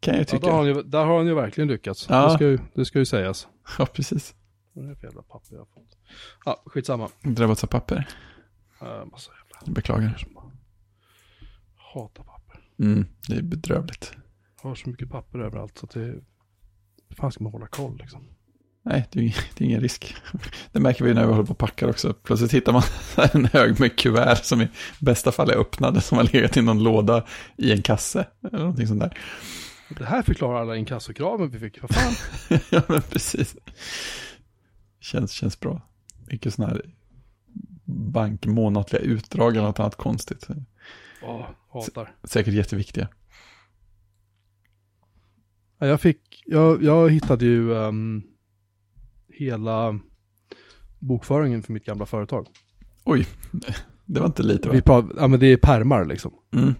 kan 0.00 0.14
jag 0.14 0.18
ju 0.18 0.20
Ja, 0.20 0.24
tycka. 0.24 0.46
där, 0.46 0.52
har 0.52 0.52
Ja, 0.52 0.56
han 0.56 0.66
ju, 0.66 0.82
där 0.90 1.04
har 1.04 1.16
han 1.16 1.26
ju 1.26 1.34
verkligen 1.34 1.68
lyckats. 1.68 2.06
Ja. 2.10 2.26
Det, 2.28 2.34
ska 2.34 2.44
ju, 2.44 2.58
det 2.74 2.84
ska 2.84 2.98
ju 2.98 3.04
sägas. 3.04 3.48
precis. 3.92 4.34
Vad 4.74 4.84
är 4.84 4.88
det 4.88 4.96
för 4.96 5.06
jävla 5.06 5.22
papper 5.22 5.54
jag 5.54 5.60
har 5.60 5.66
fått? 5.66 5.96
Ja, 6.44 6.62
skitsamma. 6.66 7.08
Drabbats 7.22 7.64
av 7.64 7.68
papper. 7.68 8.08
Uh, 8.82 9.04
massa 9.10 9.30
jävla 9.32 9.72
Beklagar. 9.74 10.16
som 10.18 10.34
bara 10.34 10.50
hatar 11.94 12.24
papper. 12.24 12.60
Mm, 12.78 13.06
det 13.28 13.34
är 13.36 13.42
bedrövligt. 13.42 14.12
Jag 14.62 14.68
har 14.68 14.74
så 14.74 14.88
mycket 14.88 15.10
papper 15.10 15.38
överallt 15.38 15.78
så 15.78 15.86
att 15.86 15.92
det, 15.92 16.00
hur 16.00 16.22
fan 17.16 17.32
ska 17.32 17.44
man 17.44 17.52
hålla 17.52 17.66
koll 17.66 17.96
liksom? 17.98 18.28
Nej, 18.82 19.08
det 19.12 19.18
är, 19.18 19.22
ing- 19.22 19.40
det 19.56 19.64
är 19.64 19.68
ingen 19.68 19.80
risk. 19.80 20.16
Det 20.72 20.80
märker 20.80 21.04
vi 21.04 21.14
när 21.14 21.26
vi 21.26 21.32
håller 21.32 21.44
på 21.46 21.52
och 21.52 21.58
packar 21.58 21.88
också. 21.88 22.12
Plötsligt 22.14 22.52
hittar 22.54 22.72
man 22.72 22.82
en 23.32 23.44
hög 23.46 23.80
med 23.80 23.98
kuvert 23.98 24.36
som 24.44 24.60
i 24.60 24.68
bästa 25.00 25.32
fall 25.32 25.50
är 25.50 25.56
öppnade, 25.56 26.00
som 26.00 26.18
har 26.18 26.24
legat 26.32 26.56
i 26.56 26.62
någon 26.62 26.82
låda 26.82 27.26
i 27.56 27.72
en 27.72 27.82
kasse. 27.82 28.26
Eller 28.42 28.58
någonting 28.58 28.86
sånt 28.86 29.00
där. 29.00 29.18
Det 29.98 30.04
här 30.04 30.22
förklarar 30.22 30.60
alla 30.60 30.76
inkassokraven 30.76 31.50
vi 31.50 31.58
fick. 31.58 31.82
Vad 31.82 31.90
fan? 31.94 32.12
ja, 32.70 32.82
men 32.88 33.02
precis. 33.02 33.56
Känns, 35.04 35.32
känns 35.32 35.60
bra. 35.60 35.82
Mycket 36.26 36.54
sådana 36.54 36.72
här 36.72 36.82
bankmånatliga 37.84 39.02
utdrag 39.02 39.56
eller 39.56 39.66
något 39.66 39.80
annat 39.80 39.96
konstigt. 39.96 40.48
Åh, 41.22 41.46
hatar. 41.68 42.14
Säkert 42.24 42.54
jätteviktiga. 42.54 43.08
Ja, 45.78 45.86
jag 45.86 46.00
fick, 46.00 46.42
jag, 46.46 46.82
jag 46.82 47.10
hittade 47.10 47.44
ju 47.44 47.76
ehm, 47.76 48.22
hela 49.28 50.00
bokföringen 50.98 51.62
för 51.62 51.72
mitt 51.72 51.84
gamla 51.84 52.06
företag. 52.06 52.46
Oj, 53.04 53.26
det 54.04 54.20
var 54.20 54.26
inte 54.26 54.42
lite 54.42 54.68
va? 54.68 54.74
Vi 54.74 54.82
pratar, 54.82 55.10
ja 55.16 55.28
men 55.28 55.40
det 55.40 55.46
är 55.46 55.56
permar 55.56 56.04
liksom. 56.04 56.32
Mm. 56.54 56.74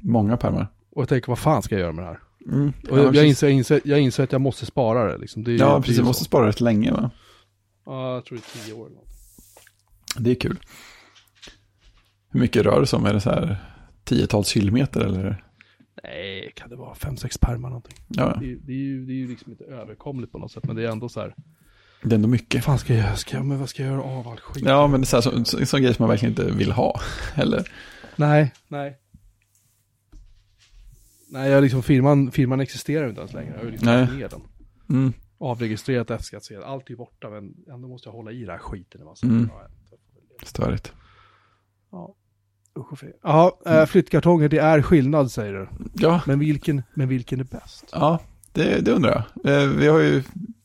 Många 0.00 0.36
pärmar. 0.36 0.66
Och 0.90 1.02
jag 1.02 1.08
tänker, 1.08 1.28
vad 1.28 1.38
fan 1.38 1.62
ska 1.62 1.74
jag 1.74 1.82
göra 1.82 1.92
med 1.92 2.04
det 2.04 2.08
här? 2.08 2.20
Mm. 2.52 2.72
Och 2.90 2.98
jag, 2.98 3.14
jag, 3.14 3.26
inser, 3.26 3.46
jag, 3.46 3.54
inser, 3.56 3.80
jag 3.84 4.00
inser 4.00 4.24
att 4.24 4.32
jag 4.32 4.40
måste 4.40 4.66
spara 4.66 5.12
det 5.12 5.18
liksom. 5.18 5.44
Det 5.44 5.52
Ja, 5.52 5.76
det 5.76 5.80
precis. 5.80 5.96
Du 5.96 6.04
måste 6.04 6.24
spara 6.24 6.46
rätt 6.46 6.60
länge 6.60 6.92
va? 6.92 7.10
Ja, 7.88 8.14
jag 8.14 8.24
tror 8.24 8.38
det 8.38 8.60
är 8.60 8.64
tio 8.64 8.72
år. 8.74 8.90
Det 10.18 10.30
är 10.30 10.34
kul. 10.34 10.58
Hur 12.30 12.40
mycket 12.40 12.62
rör 12.64 12.80
det 12.80 12.86
sig 12.86 12.96
om? 12.96 13.06
Är 13.06 13.12
det 13.14 13.20
så 13.20 13.30
här 13.30 13.56
tiotals 14.04 14.52
hyllmeter 14.56 15.00
eller? 15.00 15.44
Nej, 16.02 16.52
kan 16.56 16.70
det 16.70 16.76
vara 16.76 16.94
fem, 16.94 17.16
sex 17.16 17.38
pärmar 17.38 17.68
någonting. 17.68 17.96
Ja, 18.08 18.36
Det, 18.40 18.52
är- 18.52 18.56
det, 18.62 18.72
är 18.72 18.76
ju, 18.76 19.06
det 19.06 19.12
är 19.12 19.16
ju 19.16 19.28
liksom 19.28 19.52
inte 19.52 19.64
överkomligt 19.64 20.32
på 20.32 20.38
något 20.38 20.52
sätt, 20.52 20.64
men 20.66 20.76
det 20.76 20.84
är 20.84 20.88
ändå 20.92 21.08
så 21.08 21.20
här. 21.20 21.34
det 22.02 22.10
är 22.10 22.14
ändå 22.14 22.28
mycket. 22.28 22.64
Fan 22.64 22.78
ska 22.78 22.94
jag 22.94 23.02
göra? 23.04 23.16
Ska 23.16 23.36
jag, 23.36 23.46
men 23.46 23.58
vad 23.58 23.68
ska 23.68 23.82
jag 23.82 23.92
göra 23.92 24.02
av 24.02 24.28
all 24.28 24.40
skit? 24.40 24.64
Ja, 24.66 24.86
men 24.86 25.00
det 25.00 25.04
är 25.04 25.06
så 25.06 25.16
här, 25.16 25.22
så, 25.22 25.44
så, 25.58 25.66
sån 25.66 25.82
grej 25.82 25.94
som 25.94 26.02
man 26.02 26.08
verkligen 26.10 26.32
inte 26.32 26.44
vill 26.52 26.72
ha. 26.72 27.00
Eller? 27.34 27.70
Nej, 28.16 28.52
nej. 28.68 28.98
Nej, 31.30 31.50
jag 31.50 31.62
liksom, 31.62 31.82
firman, 31.82 32.30
firman 32.32 32.60
existerar 32.60 33.08
inte 33.08 33.20
ens 33.20 33.32
längre. 33.32 33.50
Jag 33.50 33.58
har 33.58 33.64
ju 33.64 33.70
liksom 33.70 33.86
Nej. 33.88 34.06
ner 34.16 34.28
den. 34.28 34.40
Mm. 34.90 35.12
Avregistrerat 35.40 36.10
F-skattsedel, 36.10 36.62
allt 36.62 36.90
är 36.90 36.96
borta, 36.96 37.30
men 37.30 37.54
ändå 37.74 37.88
måste 37.88 38.08
jag 38.08 38.12
hålla 38.14 38.32
i 38.32 38.44
det 38.44 38.52
här 38.52 38.58
skiten. 38.58 39.04
massa 39.04 39.26
Mm. 39.26 39.50
Störigt. 40.42 40.92
Ja, 41.92 42.14
usch. 42.78 43.04
Ja, 43.22 43.58
eh, 43.66 43.86
flyttkartonger, 43.86 44.48
det 44.48 44.58
är 44.58 44.82
skillnad 44.82 45.30
säger 45.30 45.52
du. 45.52 45.68
Ja, 45.94 46.20
Men 46.26 46.38
vilken, 46.38 46.82
men 46.94 47.08
vilken 47.08 47.40
är 47.40 47.44
bäst? 47.44 47.84
ja 47.92 48.18
det, 48.52 48.80
det 48.84 48.92
undrar 48.92 49.26
jag. 49.44 49.62
Eh, 49.62 49.68
Vi 49.68 49.86
har 49.88 49.98
ju 49.98 50.22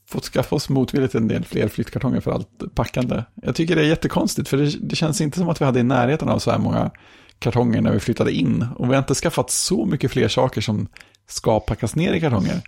fått 0.08 0.24
skaffa 0.24 0.56
oss 0.56 0.70
motvilligt 0.70 1.16
en 1.16 1.28
del 1.28 1.46
fler 1.46 1.68
flyttkartonger 1.68 2.20
för 2.20 2.32
allt 2.32 2.76
packande. 2.76 3.24
Jag 3.36 3.56
tycker 3.56 3.76
det 3.76 3.82
är 3.82 3.86
jättekonstigt, 3.88 4.50
för 4.50 4.58
det, 4.58 4.78
det 4.82 4.96
känns 4.96 5.22
inte 5.22 5.38
som 5.38 5.50
att 5.50 5.62
vi 5.62 5.66
hade 5.66 5.80
i 5.80 5.84
närheten 5.84 6.30
av 6.30 6.40
så 6.40 6.52
här 6.52 6.60
många 6.60 6.92
kartonger 7.40 7.82
när 7.82 7.92
vi 7.94 8.00
flyttade 8.00 8.32
in. 8.32 8.66
Och 8.76 8.86
vi 8.86 8.94
har 8.94 9.00
inte 9.00 9.16
skaffat 9.16 9.50
så 9.50 9.86
mycket 9.86 10.12
fler 10.12 10.28
saker 10.28 10.62
som 10.62 10.88
ska 11.28 11.60
packas 11.60 11.96
ner 11.96 12.14
i 12.14 12.20
kartonger. 12.22 12.62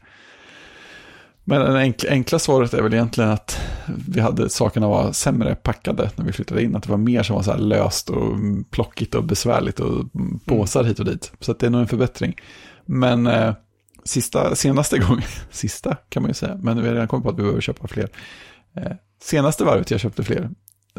Men 1.48 1.74
det 1.74 1.80
enkla, 1.80 2.10
enkla 2.10 2.40
svaret 2.40 2.74
är 2.74 2.82
väl 2.82 2.94
egentligen 2.94 3.30
att 3.30 3.60
vi 4.08 4.20
hade 4.20 4.50
sakerna 4.50 4.88
var 4.88 5.12
sämre 5.12 5.56
packade 5.56 6.12
när 6.16 6.26
vi 6.26 6.32
flyttade 6.32 6.64
in. 6.64 6.76
Att 6.76 6.84
det 6.84 6.90
var 6.90 6.98
mer 6.98 7.24
som 7.24 7.36
var 7.36 7.44
så 7.44 7.52
här 7.52 7.58
löst 7.58 8.10
och 8.10 8.38
plockigt 8.70 9.16
och 9.16 9.24
besvärligt 9.24 9.80
och 9.80 10.06
påsar 10.46 10.84
hit 10.84 11.00
och 11.00 11.06
dit. 11.06 11.32
Så 11.40 11.54
det 11.54 11.66
är 11.66 11.70
nog 11.70 11.82
en 11.82 11.88
förbättring. 11.88 12.36
Men 12.86 13.28
eh, 13.28 13.54
sista, 14.04 14.56
senaste 14.56 15.00
gången, 15.08 15.24
sista 15.52 15.96
kan 16.10 16.24
man 16.24 16.30
ju 16.30 16.34
säga, 16.34 16.58
men 16.62 16.82
vi 16.82 16.88
har 16.88 16.94
redan 16.94 17.08
kommit 17.08 17.24
på 17.24 17.30
att 17.30 17.38
vi 17.38 17.42
behöver 17.42 17.62
köpa 17.62 17.88
fler. 17.88 18.10
Eh, 18.76 18.92
senaste 19.22 19.64
varvet 19.64 19.92
jag 19.92 20.00
köpte 20.00 20.24
fler, 20.24 20.50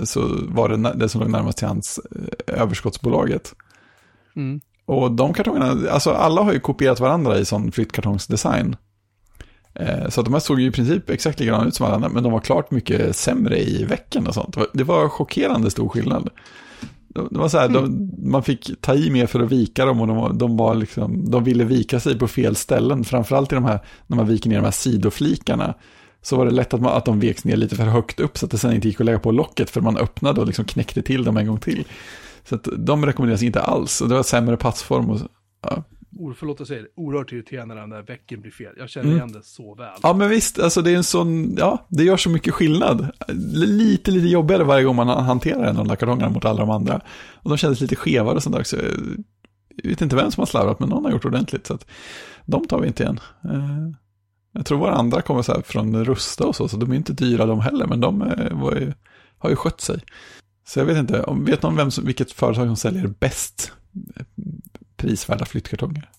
så 0.04 0.28
var 0.48 0.68
det 0.68 0.92
det 0.94 1.08
som 1.08 1.20
låg 1.20 1.30
närmast 1.30 1.58
till 1.58 1.66
hans 1.66 2.00
eh, 2.46 2.62
överskottsbolaget. 2.62 3.54
Mm. 4.36 4.60
Och 4.86 5.12
de 5.12 5.34
kartongerna, 5.34 5.90
alltså 5.90 6.10
alla 6.10 6.42
har 6.42 6.52
ju 6.52 6.60
kopierat 6.60 7.00
varandra 7.00 7.38
i 7.38 7.44
sån 7.44 7.72
flyttkartongsdesign. 7.72 8.76
Eh, 9.80 10.08
Så 10.08 10.22
de 10.22 10.32
här 10.32 10.40
såg 10.40 10.60
ju 10.60 10.66
i 10.66 10.70
princip 10.70 11.10
exakt 11.10 11.40
likadana 11.40 11.64
ut 11.66 11.74
som 11.74 11.86
alla 11.86 11.94
andra, 11.94 12.08
men 12.08 12.22
de 12.22 12.32
var 12.32 12.40
klart 12.40 12.70
mycket 12.70 13.16
sämre 13.16 13.58
i 13.60 13.84
väcken 13.84 14.26
och 14.26 14.34
sånt. 14.34 14.56
Det 14.72 14.84
var- 14.84 15.08
chockerande 15.08 15.70
stor 15.70 15.88
skillnad. 15.88 16.30
De- 17.08 17.28
Det 17.30 17.38
var 17.38 17.48
så 17.48 17.58
här, 17.58 17.68
de, 17.68 18.10
man 18.18 18.42
fick 18.42 18.70
ta 18.80 18.94
i 18.94 19.10
mer 19.10 19.26
för 19.26 19.40
att 19.40 19.52
vika 19.52 19.84
dem 19.84 20.00
och 20.00 20.06
de, 20.06 20.38
de, 20.38 20.56
var 20.56 20.74
liksom, 20.74 21.30
de 21.30 21.44
ville 21.44 21.64
vika 21.64 22.00
sig 22.00 22.18
på 22.18 22.28
fel 22.28 22.56
ställen. 22.56 23.04
Framförallt 23.04 23.52
i 23.52 23.54
de 23.54 23.64
här, 23.64 23.78
när 24.06 24.16
man 24.16 24.26
viker 24.26 24.50
ner 24.50 24.56
de 24.56 24.64
här 24.64 24.70
sidoflikarna, 24.70 25.74
så 26.22 26.36
var 26.36 26.44
det 26.46 26.50
lätt 26.52 26.74
att, 26.74 26.80
man, 26.80 26.96
att 26.96 27.04
de 27.04 27.20
veks 27.20 27.44
ner 27.44 27.56
lite 27.56 27.76
för 27.76 27.84
högt 27.84 28.20
upp 28.20 28.38
så 28.38 28.44
att 28.46 28.50
det 28.50 28.58
sen 28.58 28.72
inte 28.72 28.88
gick 28.88 29.00
att 29.00 29.06
lägga 29.06 29.18
på 29.18 29.32
locket 29.32 29.70
för 29.70 29.80
man 29.80 29.96
öppnade 29.96 30.40
och 30.40 30.46
liksom 30.46 30.64
knäckte 30.64 31.02
till 31.02 31.24
dem 31.24 31.36
en 31.36 31.46
gång 31.46 31.58
till. 31.58 31.84
Så 32.48 32.54
att 32.54 32.68
de 32.78 33.06
rekommenderas 33.06 33.42
inte 33.42 33.60
alls 33.60 34.00
och 34.00 34.08
det 34.08 34.14
var 34.14 34.22
sämre 34.22 34.56
passform 34.56 35.10
och 35.10 35.20
ja, 35.62 35.82
Or, 36.18 36.34
förlåt 36.38 36.60
att 36.60 36.68
säga 36.68 36.82
det, 36.82 36.88
oerhört 36.96 37.32
irriterande 37.32 37.74
när 37.74 37.80
den 37.80 37.90
där 37.90 38.02
väcken 38.02 38.40
blir 38.40 38.52
fel. 38.52 38.72
Jag 38.78 38.88
känner 38.90 39.06
Mm. 39.06 39.16
igen 39.16 39.32
det 39.32 39.42
så 39.42 39.74
väl. 39.74 39.88
Ja, 40.02 40.12
men 40.14 40.28
visst, 40.28 40.58
alltså 40.58 40.82
det 40.82 40.90
är 40.90 40.96
en 40.96 41.04
sån, 41.04 41.54
ja, 41.58 41.86
det 41.88 42.04
gör 42.04 42.16
så 42.16 42.30
mycket 42.30 42.54
skillnad. 42.54 43.08
Lite, 43.52 44.10
lite 44.10 44.26
jobbigare 44.26 44.64
varje 44.64 44.84
gång 44.84 44.96
man 44.96 45.08
hanterar 45.08 45.62
en 45.64 45.68
av 45.68 45.74
de 45.74 45.88
där 45.88 45.96
kartongerna 45.96 46.30
mot 46.30 46.44
alla 46.44 46.60
de 46.60 46.70
andra. 46.70 47.00
Och 47.34 47.50
de 47.50 47.58
kändes 47.58 47.80
lite 47.80 47.96
skevare 47.96 48.34
och 48.36 48.42
sånt 48.42 48.54
där 48.54 48.60
också. 48.60 48.76
Jag 49.82 49.90
vet 49.90 50.00
inte 50.00 50.16
vem 50.16 50.30
som 50.30 50.40
har 50.40 50.46
slarvat, 50.46 50.80
men 50.80 50.88
någon 50.88 51.04
har 51.04 51.12
gjort 51.12 51.24
ordentligt. 51.24 51.66
Så 51.66 51.74
att 51.74 51.86
de 52.46 52.66
tar 52.66 52.80
vi 52.80 52.86
inte 52.86 53.02
igen. 53.02 53.20
Eh, 53.44 53.90
Jag 54.52 54.66
tror 54.66 54.78
våra 54.78 54.94
andra 54.94 55.22
kommer 55.22 55.42
så 55.42 55.52
här 55.52 55.62
från 55.62 56.04
Rusta 56.04 56.44
och 56.44 56.56
så, 56.56 56.68
så 56.68 56.76
de 56.76 56.90
är 56.92 56.96
inte 56.96 57.12
dyra 57.12 57.46
de 57.46 57.60
heller, 57.60 57.86
men 57.86 58.00
de 58.00 58.22
eh, 58.22 58.80
ju, 58.80 58.92
har 59.38 59.50
ju 59.50 59.56
skött 59.56 59.80
sig. 59.80 60.00
Så 60.68 60.78
jag 60.78 60.86
vet 60.86 60.96
inte, 60.98 61.24
vet 61.40 61.62
någon 61.62 61.76
vem 61.76 61.90
som, 61.90 62.04
vilket 62.06 62.32
företag 62.32 62.66
som 62.66 62.76
säljer 62.76 63.06
bäst 63.06 63.72
prisvärda 65.06 65.44
flyttkartonger? 65.44 66.10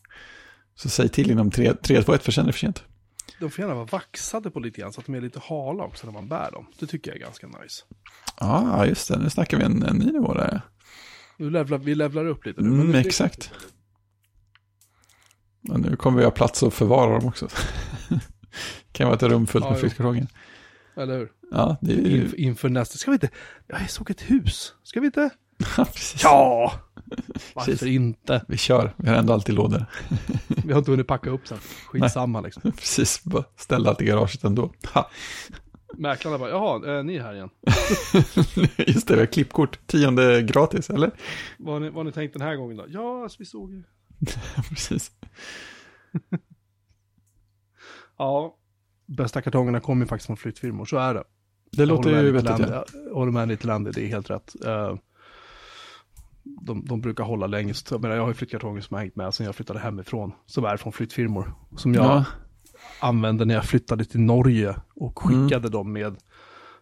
Så 0.76 0.90
säg 0.90 1.10
till 1.10 1.32
inom 1.32 1.52
3, 1.52 1.74
3 1.74 2.04
2, 2.04 2.14
1 2.14 2.24
för 2.24 2.32
sen 2.32 2.44
är 2.44 2.48
det 2.48 2.54
för 2.54 2.60
sent. 2.60 2.84
De 3.40 3.52
får 3.52 3.62
gärna 3.62 3.76
vara 3.76 3.86
vaxade 3.86 4.52
på 4.52 4.60
lite 4.60 4.82
grann 4.82 4.94
så 4.94 5.00
att 5.00 5.06
de 5.06 5.16
är 5.16 5.22
lite 5.22 5.40
hala 5.40 5.84
också 5.84 6.08
när 6.08 6.14
man 6.14 6.28
bär 6.28 6.52
dem. 6.52 6.66
Det 6.80 6.88
tycker 6.88 7.12
jag 7.12 7.18
är 7.18 7.22
ganska 7.22 7.48
nice. 7.48 7.84
Ja, 8.40 8.86
just 8.86 9.08
det. 9.08 9.18
Nu 9.18 9.30
snackar 9.30 9.58
vi 9.58 9.64
en, 9.64 9.84
en 9.84 9.96
ny 9.96 10.12
nivå 10.12 10.34
där. 10.34 10.62
Nu 11.38 11.50
levlar, 11.50 11.78
vi 11.78 11.96
levlar 11.96 12.26
upp 12.26 12.46
lite 12.46 12.62
nu. 12.62 12.68
Mm, 12.68 12.88
men 12.88 12.96
exakt. 12.96 13.52
Och 15.70 15.80
nu 15.80 15.96
kommer 15.96 16.18
vi 16.18 16.24
ha 16.24 16.32
plats 16.32 16.64
att 16.64 16.74
förvara 16.74 17.20
dem 17.20 17.28
också. 17.28 17.48
kan 18.92 19.08
vara 19.08 19.16
ett 19.16 19.24
rum 19.24 19.48
fullt 19.48 19.66
Ja, 19.66 19.72
med 19.72 19.80
flyttkartonger. 19.80 20.28
Eller 20.98 21.18
hur? 21.18 21.32
Ja, 21.52 21.78
det 21.82 21.94
är 21.94 21.98
ju... 21.98 22.22
Inf, 22.22 22.34
inför 22.34 22.70
nästa, 22.70 22.98
ska 22.98 23.12
vi 23.12 23.16
inte, 23.16 23.30
jag 23.68 23.90
såg 23.90 24.12
ett 24.12 24.22
hus. 24.22 24.74
Ska 24.84 25.00
vi 25.00 25.06
inte? 25.06 25.30
Ja, 25.78 25.86
precis. 25.86 26.24
Ja! 26.24 26.74
Varför 27.56 27.72
Precis. 27.72 27.88
inte? 27.88 28.46
Vi 28.48 28.58
kör, 28.58 28.94
vi 28.98 29.10
har 29.10 29.16
ändå 29.16 29.34
alltid 29.34 29.56
lådor. 29.56 29.86
Vi 30.48 30.72
har 30.72 30.80
inte 30.80 30.92
hunnit 30.92 31.08
packa 31.08 31.30
upp 31.30 31.48
sen. 31.48 31.58
Skitsamma 31.88 32.42
liksom. 32.42 32.62
Precis, 32.78 33.24
bara 33.24 33.44
ställa 33.56 33.90
allt 33.90 34.02
i 34.02 34.06
garaget 34.06 34.44
ändå. 34.44 34.72
Ha. 34.94 35.10
Mäklarna 35.98 36.38
bara, 36.38 36.50
jaha, 36.50 36.98
eh, 36.98 37.04
ni 37.04 37.16
är 37.16 37.22
här 37.24 37.34
igen. 37.36 37.50
Just 38.88 39.08
det, 39.08 39.14
vi 39.14 39.20
har 39.20 39.26
klippkort. 39.26 39.80
Tionde 39.88 40.42
gratis, 40.42 40.90
eller? 40.90 41.12
Vad 41.58 41.74
har 41.74 41.80
ni, 41.80 41.88
vad 41.90 41.96
har 41.98 42.04
ni 42.04 42.12
tänkt 42.12 42.34
den 42.34 42.42
här 42.42 42.56
gången 42.56 42.78
då? 42.78 42.86
Ja, 42.90 43.24
alltså, 43.24 43.36
vi 43.40 43.46
såg 43.46 43.74
ju. 43.74 43.84
Precis. 44.70 45.12
Ja. 48.18 48.58
Bästa 49.06 49.42
kartongerna 49.42 49.80
kommer 49.80 50.06
ju 50.06 50.08
faktiskt 50.08 50.26
från 50.28 50.38
flyttfirmor, 50.38 50.86
så 50.86 50.98
är 50.98 51.14
det. 51.14 51.24
Det 51.72 51.82
Jag 51.82 51.88
låter 51.88 52.24
ju 52.24 52.32
vettigt, 52.32 52.50
Landy. 52.50 52.68
ja. 52.72 52.86
Jag 53.08 53.14
håller 53.14 53.32
med 53.32 53.48
lite 53.48 53.68
Landy, 53.68 53.92
det 53.92 54.02
är 54.02 54.08
helt 54.08 54.30
rätt. 54.30 54.56
Eh, 54.66 54.96
De, 56.62 56.86
de 56.86 57.02
brukar 57.02 57.24
hålla 57.24 57.48
längst. 57.48 57.92
Jag, 57.92 58.02
menar, 58.02 58.16
jag 58.16 58.22
har 58.24 58.28
ju 58.30 58.34
flyttkartonger 58.34 58.82
som 58.82 58.94
har 58.94 59.02
hängt 59.02 59.16
med 59.16 59.34
sedan 59.34 59.46
jag 59.46 59.56
flyttade 59.56 59.80
hemifrån. 59.80 60.32
Som 60.46 60.66
är 60.66 60.78
från 60.78 60.94
flyttfirmor. 60.94 61.54
Som 61.78 61.94
jag 61.94 62.06
Ja, 62.06 62.26
använde 63.00 63.46
när 63.46 63.54
jag 63.56 63.66
flyttade 63.66 64.06
till 64.06 64.20
Norge. 64.20 64.76
Och 64.96 65.26
Mm. 65.26 65.44
skickade 65.50 65.70
dem 65.70 65.94
med 65.94 66.16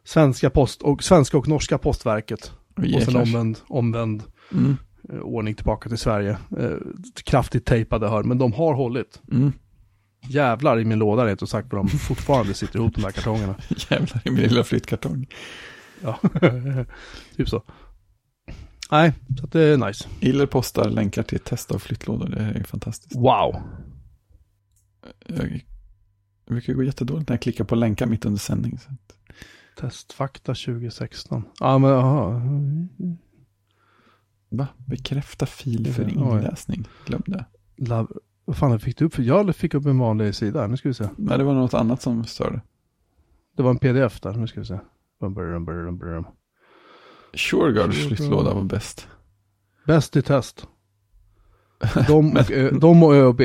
svenska, 0.04 0.50
post, 0.50 0.82
och, 0.82 1.04
svenska 1.04 1.38
och 1.38 1.48
norska 1.48 1.78
postverket. 1.78 2.52
och 2.78 2.84
Och 2.96 3.02
sen 3.04 3.16
omvänd, 3.16 3.58
omvänd 3.68 4.24
Mm. 4.52 4.78
eh, 5.10 5.20
ordning 5.20 5.56
tillbaka 5.56 5.90
till 5.90 5.98
Sverige. 5.98 6.38
Eh, 6.58 6.70
kraftigt 7.24 7.66
tejpade 7.66 8.08
hör, 8.10 8.24
men 8.24 8.38
de 8.38 8.54
har 8.54 8.74
hållit. 8.74 9.22
Mm. 9.32 9.52
Jävlar 10.30 10.80
i 10.80 10.86
min 10.86 11.00
låda 11.00 11.24
det 11.24 11.32
inte 11.32 11.48
sagt 11.48 11.74
vad 11.74 11.80
de 11.86 11.90
fortfarande 11.90 12.54
sitter 12.54 12.80
ihop 12.80 12.96
de 12.96 13.02
där 13.02 13.12
kartongerna. 13.12 13.56
Jävlar 13.90 14.22
i 14.26 14.32
min 14.32 14.42
lilla 14.42 14.64
flyttkartong. 14.64 15.28
Ja, 16.02 16.20
typ 17.38 17.50
så. 17.50 17.64
Nej, 18.92 19.14
så 19.40 19.48
det 19.48 19.62
är 19.62 19.78
nice. 19.88 20.08
Iller 20.20 20.46
postar 20.46 20.90
länkar 20.90 21.24
till 21.24 21.40
test 21.40 21.72
av 21.72 21.80
flyttlådor, 21.80 22.30
det 22.30 22.40
är 22.40 22.64
fantastiskt. 22.64 23.16
Wow. 23.16 23.62
Jag, 25.28 25.66
det 26.46 26.54
brukar 26.54 26.74
gå 26.74 26.84
jättedåligt 26.84 27.30
när 27.30 27.34
jag 27.34 27.42
klickar 27.42 27.64
på 27.64 27.76
länkar 27.76 28.06
mitt 28.06 28.26
under 28.26 28.40
sändning. 28.40 28.80
Så. 28.80 28.90
Testfakta 29.80 30.54
2016. 30.54 31.44
Ja, 31.60 31.78
men 31.78 31.90
jaha. 31.90 32.42
Va? 34.50 34.68
Bekräfta 34.78 35.46
fil 35.46 35.94
för 35.94 36.10
inläsning. 36.10 36.88
Glöm 37.06 37.24
det. 37.26 37.46
Lab... 37.78 38.12
Vad 38.46 38.58
fan 38.58 38.80
fick 38.80 38.98
du 38.98 39.06
upp? 39.06 39.20
Jag 39.20 39.56
fick 39.56 39.74
upp 39.74 39.86
en 39.86 39.98
vanlig 40.00 40.36
sida. 40.36 40.68
Nu 40.68 40.78
ska 40.78 40.90
vi 40.90 40.94
se. 40.94 41.10
Nej, 41.18 41.38
det 41.38 41.44
var 41.44 41.54
något 41.54 41.74
annat 41.74 42.02
som 42.02 42.26
störde. 42.26 42.62
Det 43.58 43.64
var 43.64 43.70
en 43.70 43.78
pdf 43.78 44.22
där. 44.22 44.34
Nu 44.34 44.48
ska 44.48 44.60
vi 44.60 44.66
se. 44.66 44.80
Bum, 45.20 45.34
bum, 45.34 45.66
bum, 45.66 45.86
bum, 45.86 45.98
bum. 45.98 46.26
Sureguards 47.36 47.96
Sure. 47.98 48.08
flyttlåda 48.16 48.54
var 48.54 48.64
bäst. 48.64 49.08
Bäst 49.88 50.16
i 50.16 50.22
test. 50.22 50.68
De 52.08 52.32
och, 52.38 52.52
Ö- 52.52 52.72
de 52.82 53.04
och 53.04 53.16
ÖB. 53.16 53.42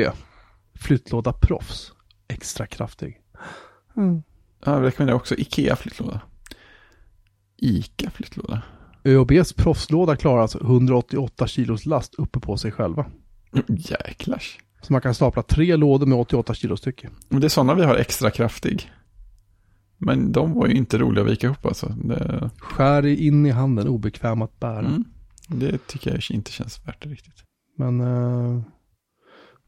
Flyttlåda 0.75 1.33
proffs. 1.33 1.91
Extra 2.27 2.67
kraftig. 2.67 3.21
Mm. 3.97 4.23
Ja, 4.65 4.73
jag 4.73 4.83
rekommenderar 4.83 5.15
också 5.17 5.35
Ikea 5.35 5.75
flyttlåda. 5.75 6.21
Ica 7.57 8.09
flyttlåda. 8.09 8.61
ÖBs 9.03 9.53
proffslåda 9.53 10.15
klarar 10.15 10.41
alltså 10.41 10.59
188 10.63 11.47
kilos 11.47 11.85
last 11.85 12.15
uppe 12.15 12.39
på 12.39 12.57
sig 12.57 12.71
själva. 12.71 13.05
Jäklars. 13.67 14.59
Så 14.81 14.93
man 14.93 15.01
kan 15.01 15.15
stapla 15.15 15.43
tre 15.43 15.75
lådor 15.75 16.05
med 16.05 16.17
88 16.17 16.53
kilo 16.53 16.77
stycke. 16.77 17.09
Men 17.29 17.41
det 17.41 17.47
är 17.47 17.49
sådana 17.49 17.73
vi 17.73 17.83
har 17.83 17.95
extra 17.95 18.31
kraftig. 18.31 18.91
Men 20.03 20.31
de 20.31 20.53
var 20.53 20.67
ju 20.67 20.73
inte 20.73 20.97
roliga 20.97 21.23
att 21.23 21.31
vika 21.31 21.47
ihop 21.47 21.65
alltså. 21.65 21.89
Det, 21.89 22.49
Skär 22.57 23.05
in 23.05 23.45
i 23.45 23.49
handen, 23.49 23.87
obekväm 23.87 24.41
att 24.41 24.59
bära. 24.59 24.79
mm, 24.79 25.03
det 25.47 25.87
tycker 25.87 26.11
jag 26.11 26.21
inte 26.35 26.51
känns 26.51 26.87
värt 26.87 27.03
det 27.03 27.09
riktigt. 27.09 27.43
Men 27.77 28.01
uh, 28.01 28.61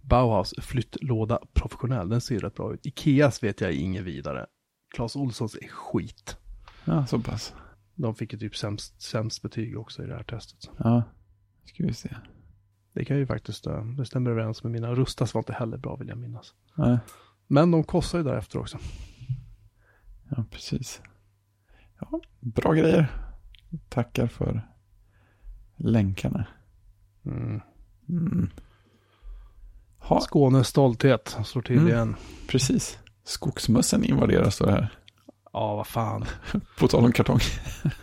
Bauhaus 0.01 0.53
flyttlåda 0.61 1.39
professionell, 1.53 2.09
den 2.09 2.21
ser 2.21 2.39
rätt 2.39 2.55
bra 2.55 2.73
ut. 2.73 2.85
Ikeas 2.85 3.43
vet 3.43 3.61
jag 3.61 3.69
är 3.69 3.75
inget 3.75 4.03
vidare. 4.03 4.45
Clas 4.95 5.15
Olssons 5.15 5.55
är 5.55 5.67
skit. 5.67 6.37
Ja, 6.85 7.05
så 7.05 7.19
pass. 7.19 7.53
De 7.95 8.15
fick 8.15 8.33
ju 8.33 8.39
typ 8.39 8.55
sämst, 8.55 9.01
sämst 9.01 9.41
betyg 9.41 9.77
också 9.77 10.03
i 10.03 10.07
det 10.07 10.15
här 10.15 10.23
testet. 10.23 10.69
Ja, 10.77 11.03
ska 11.65 11.83
vi 11.83 11.93
se. 11.93 12.15
Det 12.93 13.05
kan 13.05 13.17
ju 13.17 13.27
faktiskt, 13.27 13.67
eh, 13.67 13.85
det 13.85 14.05
stämmer 14.05 14.31
överens 14.31 14.63
med 14.63 14.71
mina. 14.71 14.95
Rustas 14.95 15.33
var 15.33 15.41
inte 15.41 15.53
heller 15.53 15.77
bra 15.77 15.95
vill 15.95 16.07
jag 16.07 16.17
minnas. 16.17 16.53
Nej, 16.75 16.97
Men 17.47 17.71
de 17.71 17.83
kostar 17.83 18.17
ju 18.17 18.23
därefter 18.23 18.59
också. 18.59 18.77
Ja 20.35 20.45
precis. 20.51 21.01
Ja, 21.99 22.19
bra 22.39 22.73
grejer. 22.73 23.07
Tackar 23.89 24.27
för 24.27 24.61
länkarna. 25.77 26.45
Mm. 27.25 27.61
Mm. 28.09 28.49
Ha, 29.99 30.21
Skånes 30.21 30.67
stolthet 30.67 31.37
slår 31.45 31.61
till 31.61 31.77
Mm. 31.77 31.87
igen. 31.87 32.15
precis. 32.47 32.99
Skogsmössen 33.23 34.03
invaderar 34.03 34.49
står 34.49 34.65
det 34.65 34.71
här. 34.71 34.89
Ja, 35.53 35.75
vad 35.75 35.87
fan. 35.87 36.25
På 36.79 36.87
tal 36.87 37.05
om 37.05 37.11
kartong. 37.11 37.39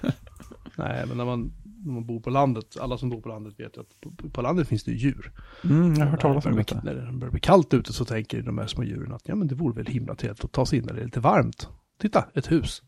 Nej, 0.77 1.07
men 1.07 1.16
när 1.16 1.25
man, 1.25 1.53
när 1.85 1.93
man 1.93 2.07
bor 2.07 2.21
på 2.21 2.31
landet, 2.31 2.77
alla 2.81 2.99
som 2.99 3.11
bor 3.11 3.21
på 3.21 3.29
landet 3.29 3.61
vet 3.61 3.77
ju 3.77 3.81
att 3.81 4.01
på, 4.16 4.31
på 4.31 4.43
landet 4.43 4.69
finns 4.69 4.85
det 4.85 4.90
ju 4.90 4.97
djur. 4.97 5.33
Mm, 5.64 5.95
jag 5.95 6.05
har 6.05 6.11
hört 6.11 6.21
talas 6.21 6.47
om 6.47 6.57
det 6.57 6.85
när 6.85 6.95
det 6.95 7.12
börjar 7.12 7.31
bli 7.33 7.40
kallt 7.40 7.75
ute 7.75 7.93
så 7.93 8.05
tänker 8.05 8.43
de 8.43 8.59
här 8.59 8.66
små 8.66 8.85
djuren 8.85 9.12
att 9.12 9.29
ja, 9.29 9.35
men 9.35 9.49
det 9.49 9.55
vore 9.55 9.75
väl 9.75 9.87
himla 9.87 10.14
trevligt 10.14 10.45
att 10.45 10.53
ta 10.53 10.66
sig 10.66 10.79
in 10.79 10.85
när 10.87 10.95
det 10.95 11.01
är 11.01 11.05
lite 11.05 11.21
varmt. 11.21 11.69
Titta, 12.01 12.25
ett 12.35 12.51
hus. 12.53 12.83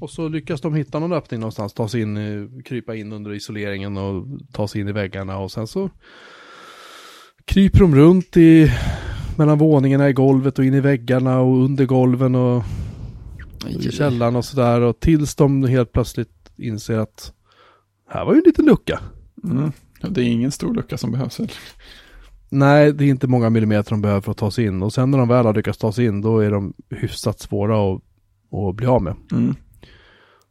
Och 0.00 0.10
så 0.10 0.28
lyckas 0.28 0.60
de 0.60 0.74
hitta 0.74 0.98
någon 0.98 1.12
öppning 1.12 1.40
någonstans, 1.40 1.72
ta 1.72 1.88
sig 1.88 2.00
in, 2.02 2.16
i- 2.18 2.62
krypa 2.64 2.94
in 2.94 3.12
under 3.12 3.32
isoleringen 3.34 3.96
och 3.96 4.26
ta 4.52 4.68
sig 4.68 4.80
in 4.80 4.88
i 4.88 4.92
väggarna 4.92 5.38
och 5.38 5.52
sen 5.52 5.66
så 5.66 5.90
kryper 7.44 7.78
de 7.78 7.94
runt 7.94 8.36
i 8.36 8.72
mellan 9.38 9.58
våningarna 9.58 10.08
i 10.08 10.12
golvet 10.12 10.58
och 10.58 10.64
in 10.64 10.74
i 10.74 10.80
väggarna 10.80 11.40
och 11.40 11.64
under 11.64 11.86
golven 11.86 12.34
och 12.34 12.62
i 13.68 13.90
källaren 13.92 14.36
och 14.36 14.44
sådär 14.44 14.80
och 14.80 15.00
tills 15.00 15.34
de 15.34 15.64
helt 15.64 15.92
plötsligt 15.92 16.50
inser 16.56 16.98
att 16.98 17.32
här 18.08 18.24
var 18.24 18.32
ju 18.34 18.38
en 18.38 18.44
liten 18.46 18.64
lucka. 18.64 19.00
Mm. 19.44 19.72
Ja, 20.00 20.08
Det 20.08 20.20
är 20.20 20.24
ingen 20.24 20.52
stor 20.52 20.74
lucka 20.74 20.98
som 20.98 21.12
behövs. 21.12 21.38
Eller? 21.40 21.52
Nej, 22.48 22.92
det 22.92 23.04
är 23.04 23.08
inte 23.08 23.26
många 23.26 23.50
millimeter 23.50 23.90
de 23.90 24.00
behöver 24.00 24.20
för 24.20 24.30
att 24.30 24.38
ta 24.38 24.50
sig 24.50 24.64
in 24.64 24.82
och 24.82 24.92
sen 24.92 25.10
när 25.10 25.18
de 25.18 25.28
väl 25.28 25.46
har 25.46 25.54
lyckats 25.54 25.78
ta 25.78 25.92
sig 25.92 26.04
in 26.04 26.20
då 26.20 26.38
är 26.38 26.50
de 26.50 26.72
hyfsat 26.90 27.40
svåra 27.40 27.94
att, 27.94 28.02
att 28.52 28.74
bli 28.74 28.86
av 28.86 29.02
med. 29.02 29.14
Mm. 29.32 29.54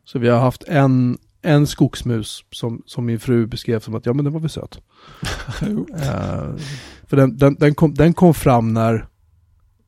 Så 0.06 0.20
vi 0.20 0.30
har 0.30 0.40
haft 0.40 0.64
en, 0.64 1.18
en 1.42 1.68
skogsmus 1.68 2.44
som, 2.52 2.82
som 2.86 3.06
min 3.06 3.20
fru 3.20 3.48
beskrev 3.48 3.80
som 3.80 3.96
att 3.96 4.06
ja 4.06 4.14
men 4.14 4.26
den 4.26 4.34
var 4.34 4.40
väl 4.40 4.50
söt. 4.50 4.80
Eh, 6.02 6.56
för 7.08 7.18
den, 7.18 7.38
den, 7.38 7.56
den, 7.56 7.76
kom, 7.76 7.94
den 7.94 8.14
kom 8.14 8.34
fram 8.34 8.74
när, 8.74 9.08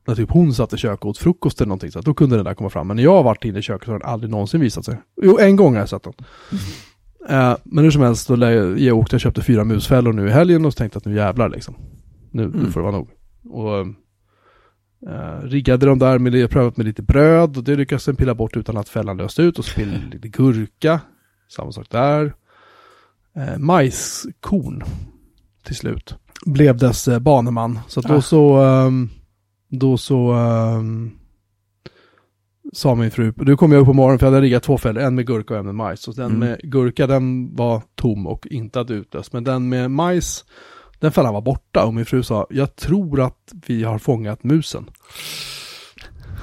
när 0.06 0.14
typ 0.14 0.30
hon 0.30 0.54
satt 0.54 0.72
i 0.72 0.76
köket 0.76 1.04
och 1.04 1.10
åt 1.10 1.18
frukost 1.18 1.60
eller 1.60 1.68
någonting. 1.68 1.90
Så 1.90 1.98
att 1.98 2.04
då 2.04 2.14
kunde 2.14 2.36
den 2.36 2.44
där 2.44 2.54
komma 2.54 2.70
fram. 2.70 2.86
Men 2.86 2.96
när 2.96 3.04
jag 3.04 3.16
har 3.16 3.22
varit 3.22 3.44
inne 3.44 3.58
i 3.58 3.62
köket 3.62 3.84
så 3.84 3.92
har 3.92 3.98
den 3.98 4.08
aldrig 4.08 4.30
någonsin 4.30 4.60
visat 4.60 4.84
sig. 4.84 4.96
Jo, 5.22 5.38
en 5.38 5.56
gång 5.56 5.74
har 5.74 5.80
jag 5.80 5.88
sett 5.88 6.02
den. 6.02 6.14
Eh, 7.28 7.56
men 7.64 7.84
hur 7.84 7.90
som 7.90 8.02
helst, 8.02 8.28
då 8.28 8.36
jag, 8.36 8.78
jag 8.78 8.98
åkte 8.98 9.16
och 9.16 9.20
köpte 9.20 9.42
fyra 9.42 9.64
musfällor 9.64 10.12
nu 10.12 10.26
i 10.26 10.30
helgen 10.30 10.64
och 10.64 10.72
så 10.72 10.76
tänkte 10.76 10.98
att 10.98 11.04
nu 11.04 11.14
jävlar 11.14 11.48
liksom. 11.48 11.74
Nu, 12.30 12.48
nu 12.48 12.58
Mm. 12.58 12.72
får 12.72 12.80
det 12.80 12.84
vara 12.84 12.96
nog. 12.96 13.08
Och 13.50 13.78
eh, 15.10 15.42
riggade 15.42 15.86
de 15.86 15.98
där 15.98 16.46
prövat 16.48 16.76
med 16.76 16.86
lite 16.86 17.02
bröd 17.02 17.56
och 17.56 17.64
det 17.64 17.76
lyckades 17.76 18.04
den 18.04 18.16
pilla 18.16 18.34
bort 18.34 18.56
utan 18.56 18.76
att 18.76 18.88
fällan 18.88 19.16
löste 19.16 19.42
ut 19.42 19.58
och 19.58 19.64
så 19.64 19.74
pillade 19.74 20.06
lite 20.12 20.28
gurka. 20.28 21.00
Samma 21.48 21.72
sak 21.72 21.86
där. 21.90 22.34
Eh, 23.36 23.58
majskorn 23.58 24.82
till 25.64 25.76
slut. 25.76 26.14
Blev 26.46 26.76
dess 26.76 27.08
eh, 27.08 27.18
baneman. 27.18 27.78
Så 27.88 28.00
att 28.00 28.06
då 28.06 28.14
Ah. 28.14 28.20
så, 28.20 28.56
ehm, 28.62 29.08
då 29.68 29.96
så 29.98 30.32
ehm, 30.32 31.10
sa 32.72 32.94
min 32.94 33.10
fru, 33.10 33.32
nu 33.36 33.56
kom 33.56 33.72
jag 33.72 33.80
upp 33.80 33.86
på 33.86 33.92
morgonen 33.92 34.18
för 34.18 34.26
jag 34.26 34.32
hade 34.32 34.42
riggat 34.46 34.62
två 34.62 34.78
fällor, 34.78 35.02
en 35.02 35.14
med 35.14 35.26
gurka 35.26 35.54
och 35.54 35.60
en 35.60 35.66
med 35.66 35.74
majs. 35.74 36.08
Och 36.08 36.14
den 36.14 36.26
Mm. 36.26 36.38
med 36.38 36.60
gurka 36.62 37.06
den 37.06 37.54
var 37.56 37.82
tom 37.94 38.26
och 38.26 38.46
inte 38.46 38.78
hade 38.78 38.94
utlöst. 38.94 39.32
Men 39.32 39.44
den 39.44 39.68
med 39.68 39.90
majs, 39.90 40.44
den 41.00 41.12
fällan 41.12 41.34
var 41.34 41.40
borta 41.40 41.84
och 41.86 41.94
min 41.94 42.04
fru 42.06 42.22
sa, 42.22 42.46
jag 42.50 42.76
tror 42.76 43.20
att 43.20 43.52
vi 43.66 43.82
har 43.84 43.98
fångat 43.98 44.44
musen. 44.44 44.90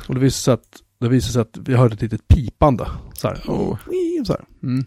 Och 0.07 0.13
det 0.15 0.19
visade 0.21 0.41
sig 0.41 0.53
att, 0.53 0.81
det 0.99 1.09
visade 1.09 1.33
sig 1.33 1.41
att 1.41 1.57
vi 1.69 1.75
hörde 1.75 1.93
ett 1.93 2.01
litet 2.01 2.27
pipande. 2.27 2.87
Så 3.13 3.27
här. 3.27 3.41
Oh. 3.47 3.77
Så 4.25 4.33
här. 4.33 4.45
Mm. 4.63 4.85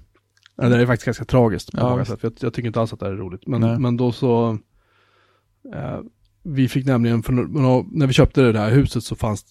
Ja, 0.56 0.68
det 0.68 0.76
är 0.82 0.86
faktiskt 0.86 1.06
ganska 1.06 1.24
tragiskt 1.24 1.72
på 1.72 1.78
Ja, 1.78 1.90
många 1.90 2.04
sätt. 2.04 2.18
Jag, 2.22 2.32
jag 2.40 2.54
tycker 2.54 2.66
inte 2.66 2.80
alls 2.80 2.92
att 2.92 3.00
det 3.00 3.06
här 3.06 3.12
är 3.12 3.16
roligt. 3.16 3.46
Men, 3.46 3.60
Nej. 3.60 3.78
men 3.78 3.96
då 3.96 4.12
så, 4.12 4.58
eh, 5.74 6.00
vi 6.42 6.68
fick 6.68 6.86
nämligen, 6.86 7.22
för, 7.22 7.32
när 7.98 8.06
vi 8.06 8.12
köpte 8.12 8.52
det 8.52 8.58
här 8.58 8.70
huset 8.70 9.04
så 9.04 9.16
fanns, 9.16 9.44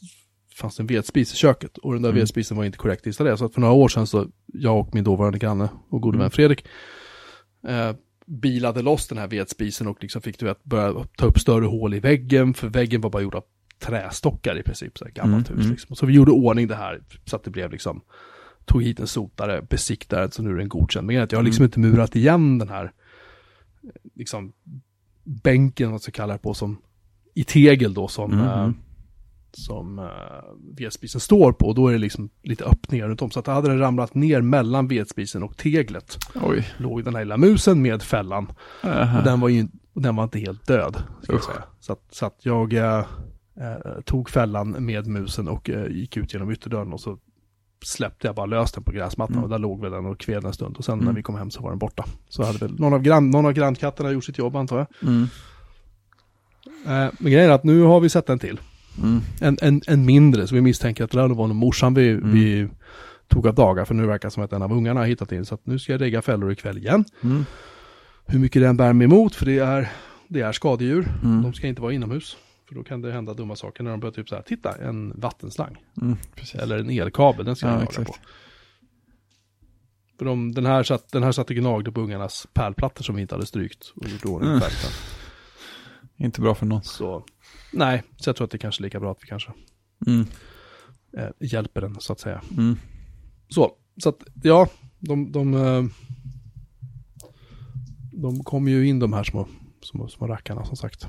fanns 0.55 0.75
det 0.77 0.83
en 0.83 0.87
vedspis 0.87 1.33
i 1.33 1.35
köket. 1.35 1.77
Och 1.77 1.93
den 1.93 2.01
där 2.01 2.09
Mm. 2.09 2.19
vedspisen 2.19 2.57
var 2.57 2.63
inte 2.63 2.77
korrekt 2.77 3.07
installerad. 3.07 3.39
Så 3.39 3.45
att 3.45 3.53
för 3.53 3.61
några 3.61 3.73
år 3.73 3.87
sedan 3.87 4.07
så, 4.07 4.27
jag 4.45 4.79
och 4.79 4.95
min 4.95 5.03
dåvarande 5.03 5.37
granne 5.39 5.69
och 5.89 6.01
gode 6.01 6.17
vän 6.17 6.21
Mm. 6.25 6.31
Fredrik, 6.31 6.65
eh, 7.67 7.91
bilade 8.29 8.81
loss 8.81 9.07
den 9.07 9.17
här 9.17 9.27
vedspisen 9.27 9.87
och 9.87 9.97
liksom 10.01 10.21
fick 10.21 10.39
du 10.39 10.45
vet, 10.45 10.63
börja 10.63 11.05
ta 11.17 11.25
upp 11.25 11.39
större 11.39 11.65
hål 11.65 11.93
i 11.93 11.99
väggen. 11.99 12.53
För 12.53 12.67
väggen 12.69 13.01
var 13.01 13.09
bara 13.09 13.21
gjord 13.23 13.35
av 13.35 13.43
trästockar 13.79 14.59
i 14.59 14.63
princip, 14.63 14.97
så 14.97 15.05
här 15.05 15.11
gammalt 15.11 15.49
Mm, 15.49 15.57
hus 15.57 15.65
mm. 15.65 15.71
liksom. 15.75 15.95
Så 15.95 16.05
vi 16.05 16.13
gjorde 16.13 16.31
ordning 16.31 16.67
det 16.67 16.75
här 16.75 17.01
så 17.25 17.35
att 17.35 17.43
det 17.43 17.51
blev 17.51 17.71
liksom, 17.71 18.01
tog 18.65 18.83
hit 18.83 18.99
en 18.99 19.07
sotare, 19.07 19.61
besiktade 19.61 20.31
så 20.31 20.43
nu 20.43 20.49
är 20.49 20.55
den 20.55 20.69
godkänd. 20.69 21.07
Men 21.07 21.21
att 21.21 21.31
jag 21.31 21.39
har 21.39 21.43
liksom 21.43 21.63
Mm. 21.63 21.67
inte 21.67 21.79
murat 21.79 22.15
igen 22.15 22.57
den 22.57 22.69
här, 22.69 22.83
eh, 22.85 23.89
liksom, 24.15 24.53
bänken, 25.23 25.87
vad 25.87 25.91
man 25.91 25.99
ska 25.99 26.11
kalla 26.11 26.33
det 26.33 26.39
på, 26.39 26.53
som 26.53 26.81
i 27.35 27.43
tegel 27.43 27.93
då, 27.93 28.07
som, 28.07 28.31
Mm, 28.33 28.45
eh, 28.45 28.59
mm. 28.59 28.75
Som 29.55 29.99
uh, 29.99 30.05
vedspisen 30.77 31.21
står 31.21 31.51
på. 31.51 31.67
Och 31.67 31.75
då 31.75 31.87
är 31.87 31.91
det 31.91 31.97
liksom 31.99 32.29
lite 32.43 32.63
öppningar 32.65 33.07
runt 33.07 33.21
om. 33.21 33.31
Så 33.31 33.39
att 33.39 33.47
hade 33.47 33.69
den 33.69 33.79
ramlat 33.79 34.15
ner 34.15 34.41
mellan 34.41 34.87
vedspisen 34.87 35.43
och 35.43 35.57
teglet, 35.57 36.17
Oj. 36.43 36.67
låg 36.77 37.03
den 37.03 37.15
här 37.15 37.21
lilla 37.21 37.37
musen 37.37 37.81
med 37.81 38.01
fällan. 38.03 38.51
Aha. 38.83 39.17
Och 39.17 39.23
den 39.23 39.39
var 39.39 39.49
ju 39.49 39.67
den 39.93 40.15
var 40.15 40.23
inte 40.23 40.39
helt 40.39 40.67
död. 40.67 41.03
Så, 41.79 41.93
att, 41.93 41.99
så 42.11 42.25
att 42.25 42.37
jag 42.41 42.73
eh, 42.73 42.97
eh, 43.59 44.01
tog 44.05 44.29
fällan 44.29 44.69
med 44.71 45.07
musen 45.07 45.47
och 45.47 45.69
eh, 45.69 45.87
gick 45.91 46.17
ut 46.17 46.33
genom 46.33 46.51
ytterdörren 46.51 46.93
och 46.93 46.99
så 47.01 47.17
släppte 47.85 48.27
jag 48.27 48.35
bara 48.35 48.45
lös 48.45 48.71
den 48.71 48.83
på 48.83 48.91
gräsmattan 48.91 49.33
Mm. 49.33 49.43
och 49.43 49.49
där 49.49 49.59
låg 49.59 49.81
väl 49.81 49.91
den 49.91 50.05
och 50.05 50.19
kved 50.19 50.43
en 50.45 50.53
stund. 50.53 50.77
Och 50.77 50.85
sen 50.85 50.97
när 50.97 51.03
Mm. 51.03 51.15
vi 51.15 51.23
kom 51.23 51.35
hem 51.35 51.51
så 51.51 51.61
var 51.61 51.69
den 51.69 51.79
borta. 51.79 52.05
Så 52.29 52.43
hade 52.43 52.57
väl 52.57 52.79
någon 52.79 52.93
av, 52.93 53.01
grann, 53.01 53.29
någon 53.31 53.45
av 53.45 53.53
grannkatterna 53.53 54.11
gjort 54.11 54.23
sitt 54.23 54.37
jobb 54.37 54.55
antar 54.55 54.77
jag. 54.77 54.87
Mm. 55.09 55.23
Eh, 56.85 57.13
men 57.19 57.31
grejen 57.31 57.49
är 57.49 57.53
att 57.55 57.63
nu 57.63 57.81
har 57.81 57.99
vi 57.99 58.09
sett 58.09 58.29
en 58.29 58.39
till. 58.39 58.59
Mm. 59.03 59.21
En, 59.41 59.57
en, 59.61 59.81
en 59.87 60.05
mindre, 60.05 60.47
så 60.47 60.55
vi 60.55 60.61
misstänker 60.61 61.03
att 61.03 61.11
det 61.11 61.17
där 61.17 61.27
var 61.27 61.47
nog 61.47 61.55
morsan 61.55 61.93
vi, 61.93 62.09
Mm. 62.09 62.31
vi 62.33 62.67
tog 63.27 63.47
av 63.47 63.55
dagar. 63.55 63.85
För 63.85 63.93
nu 63.93 64.05
verkar 64.07 64.27
det 64.29 64.33
som 64.33 64.43
att 64.43 64.53
en 64.53 64.61
av 64.61 64.71
ungarna 64.73 64.99
har 64.99 65.07
hittat 65.07 65.31
in. 65.31 65.45
Så 65.45 65.55
att 65.55 65.65
nu 65.65 65.79
ska 65.79 65.91
jag 65.91 66.01
regga 66.01 66.21
fällor 66.21 66.51
ikväll 66.51 66.77
igen. 66.77 67.05
Mm. 67.23 67.45
Hur 68.25 68.39
mycket 68.39 68.61
den 68.61 68.77
bär 68.77 68.93
mig 68.93 69.05
emot, 69.05 69.35
för 69.35 69.45
det 69.45 69.59
är, 69.59 69.89
det 70.27 70.41
är 70.41 70.51
skadedjur. 70.51 71.07
Mm. 71.23 71.41
De 71.41 71.53
ska 71.53 71.67
inte 71.67 71.81
vara 71.81 71.93
inomhus. 71.93 72.37
För 72.67 72.75
då 72.75 72.83
kan 72.83 73.01
det 73.01 73.11
hända 73.11 73.33
dumma 73.33 73.55
saker 73.55 73.83
när 73.83 73.91
de 73.91 73.99
börjar 73.99 74.13
typ 74.13 74.29
så 74.29 74.35
här, 74.35 74.41
titta, 74.41 74.75
en 74.75 75.13
vattenslang. 75.15 75.77
Mm. 76.01 76.17
Eller 76.53 76.77
en 76.77 76.89
elkabel, 76.89 77.45
den 77.45 77.55
ska 77.55 77.67
Ja, 77.67 77.73
jag 77.73 77.83
exakt. 77.83 78.07
på. 78.07 78.15
För 80.17 80.25
de, 80.25 80.51
den, 80.51 80.65
här 80.65 80.83
satt, 80.83 81.11
den 81.11 81.23
här 81.23 81.31
satt 81.31 81.49
och 81.49 81.55
gnagde 81.55 81.91
på 81.91 82.01
ungarnas 82.01 82.47
pärlplattor 82.53 83.03
som 83.03 83.15
vi 83.15 83.21
inte 83.21 83.35
hade 83.35 83.45
strykt 83.45 83.93
och 83.95 84.09
gjort 84.09 84.25
ordning 84.25 84.49
Mm. 84.49 84.61
Inte 86.17 86.41
bra 86.41 86.55
för 86.55 86.65
någon. 86.65 86.83
Så, 86.83 87.25
nej, 87.73 88.03
så 88.17 88.29
jag 88.29 88.35
tror 88.35 88.45
att 88.45 88.51
det 88.51 88.55
är 88.57 88.59
kanske 88.59 88.81
är 88.81 88.83
lika 88.83 88.99
bra 88.99 89.11
att 89.11 89.23
vi 89.23 89.27
kanske 89.27 89.51
Mm. 90.07 90.25
eh, 91.17 91.29
hjälper 91.39 91.81
den 91.81 91.99
så 91.99 92.13
att 92.13 92.19
säga. 92.19 92.41
Mm. 92.57 92.77
Så, 93.49 93.71
så 94.03 94.09
att 94.09 94.23
ja, 94.43 94.67
de, 94.99 95.31
de, 95.31 95.53
eh, 95.53 95.83
de 98.11 98.43
kommer 98.43 98.71
ju 98.71 98.87
in 98.87 98.99
de 98.99 99.13
här 99.13 99.23
små, 99.23 99.47
små, 99.81 100.07
små 100.07 100.27
rackarna 100.27 100.65
som 100.65 100.75
sagt. 100.77 101.07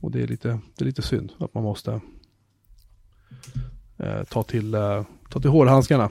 Och 0.00 0.10
det 0.10 0.22
är 0.22 0.26
lite, 0.26 0.48
det 0.48 0.84
är 0.84 0.86
lite 0.86 1.02
synd 1.02 1.32
att 1.38 1.54
man 1.54 1.62
måste 1.62 2.00
eh, 3.98 4.24
ta, 4.24 4.42
till, 4.42 4.74
eh, 4.74 5.04
ta 5.30 5.40
till 5.40 5.50
hårhandskarna. 5.50 6.10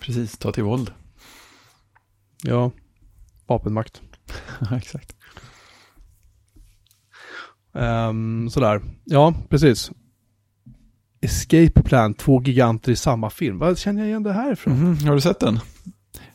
Precis, 0.00 0.38
ta 0.38 0.52
till 0.52 0.62
våld. 0.64 0.92
Ja, 2.42 2.70
vapenmakt. 3.46 4.02
Exakt. 4.72 5.16
Ehm, 7.74 8.50
sådär, 8.50 8.80
ja 9.04 9.34
precis. 9.48 9.90
Escape 11.20 11.82
Plan, 11.82 12.14
två 12.14 12.42
giganter 12.42 12.92
i 12.92 12.96
samma 12.96 13.30
film. 13.30 13.58
Vad 13.58 13.78
känner 13.78 14.00
jag 14.00 14.08
igen 14.08 14.22
det 14.22 14.32
här 14.32 14.52
ifrån? 14.52 14.72
Mhm, 14.74 15.08
Har 15.08 15.14
du 15.14 15.20
sett 15.20 15.40
den? 15.40 15.60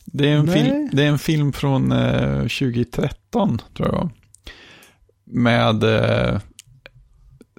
Det 0.05 0.29
är 0.29 0.35
en, 0.35 0.47
film, 0.47 0.89
det 0.93 1.03
är 1.03 1.07
en 1.07 1.19
film 1.19 1.53
från 1.53 1.91
eh, 1.91 2.39
2013, 2.41 3.61
tror 3.77 3.87
jag. 3.87 4.09
Med 5.25 5.83
eh, 5.83 6.39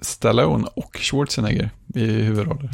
Stallone 0.01 0.67
och 0.75 0.97
Schwarzenegger 0.99 1.69
i 1.95 2.05
huvudroller. 2.05 2.69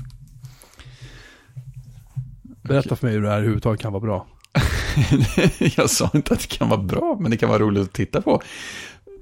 Berätta 2.63 2.95
för 2.95 3.07
mig 3.07 3.15
hur 3.15 3.21
det 3.21 3.29
här 3.29 3.37
överhuvudtaget 3.37 3.81
kan 3.81 3.93
vara 3.93 4.01
bra. 4.01 4.27
jag 5.77 5.89
sa 5.89 6.09
inte 6.13 6.33
att 6.33 6.39
det 6.39 6.47
kan 6.57 6.69
vara 6.69 6.83
bra, 6.83 7.17
men 7.19 7.31
det 7.31 7.37
kan 7.37 7.49
vara 7.49 7.59
roligt 7.59 7.83
att 7.83 7.93
titta 7.93 8.21
på. 8.21 8.41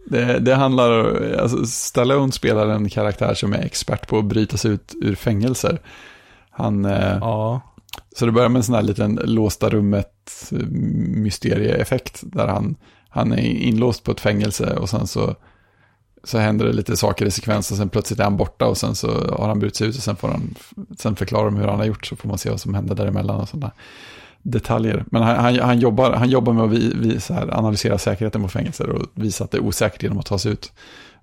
Det, 0.05 0.39
det 0.39 0.55
handlar, 0.55 1.21
alltså 1.39 1.65
Stallone 1.65 2.31
spelar 2.31 2.67
en 2.67 2.89
karaktär 2.89 3.33
som 3.33 3.53
är 3.53 3.59
expert 3.65 4.07
på 4.07 4.17
att 4.19 4.25
bryta 4.25 4.57
sig 4.57 4.71
ut 4.71 4.93
ur 5.01 5.15
fängelser. 5.15 5.79
Han, 6.49 6.85
eh, 6.85 7.17
Ja. 7.21 7.61
så 8.17 8.25
det 8.25 8.31
börjar 8.31 8.49
med 8.49 8.59
en 8.59 8.63
sån 8.63 8.75
här 8.75 8.81
liten 8.81 9.19
låsta 9.23 9.69
rummet 9.69 10.51
eh, 10.51 10.67
mysterieeffekt 11.15 12.19
där 12.23 12.47
han, 12.47 12.75
Han 13.09 13.31
är 13.31 13.37
inlåst 13.41 14.03
på 14.03 14.11
ett 14.11 14.19
fängelse 14.19 14.75
och 14.75 14.89
sen 14.89 15.07
så, 15.07 15.35
så 16.23 16.37
händer 16.37 16.65
det 16.65 16.73
lite 16.73 16.97
saker 16.97 17.25
i 17.25 17.31
sekvens 17.31 17.71
och 17.71 17.77
sen 17.77 17.89
plötsligt 17.89 18.19
är 18.19 18.23
han 18.23 18.37
borta 18.37 18.65
och 18.67 18.77
sen 18.77 18.95
så 18.95 19.07
har 19.37 19.47
han 19.47 19.59
brutit 19.59 19.75
sig 19.75 19.87
ut 19.87 19.97
och 19.97 20.03
sen 20.03 20.15
får 20.15 20.27
han, 20.27 20.55
sen 20.97 21.15
förklarar 21.15 21.45
de 21.45 21.55
hur 21.57 21.67
han 21.67 21.79
har 21.79 21.85
gjort 21.85 22.05
så 22.05 22.15
får 22.15 22.29
man 22.29 22.37
se 22.37 22.49
vad 22.49 22.59
som 22.61 22.73
händer 22.73 22.95
däremellan 22.95 23.41
och 23.41 23.49
sådana 23.49 23.71
detaljer. 24.45 25.05
Men 25.11 25.21
han, 25.23 25.35
han, 25.35 25.59
han, 25.59 25.79
jobbar, 25.79 26.11
han 26.13 26.29
jobbar 26.29 26.53
med 26.53 26.63
att 26.63 26.71
vi, 26.71 26.93
vi, 26.95 27.19
så 27.19 27.33
här, 27.33 27.57
analysera 27.57 27.97
säkerheten 27.97 28.41
på 28.41 28.47
fängelser 28.47 28.89
och 28.89 29.05
visa 29.13 29.43
att 29.43 29.51
det 29.51 29.57
är 29.57 29.61
osäkert 29.63 30.03
genom 30.03 30.17
att 30.19 30.25
ta 30.25 30.37
sig 30.39 30.51
ut. 30.51 30.71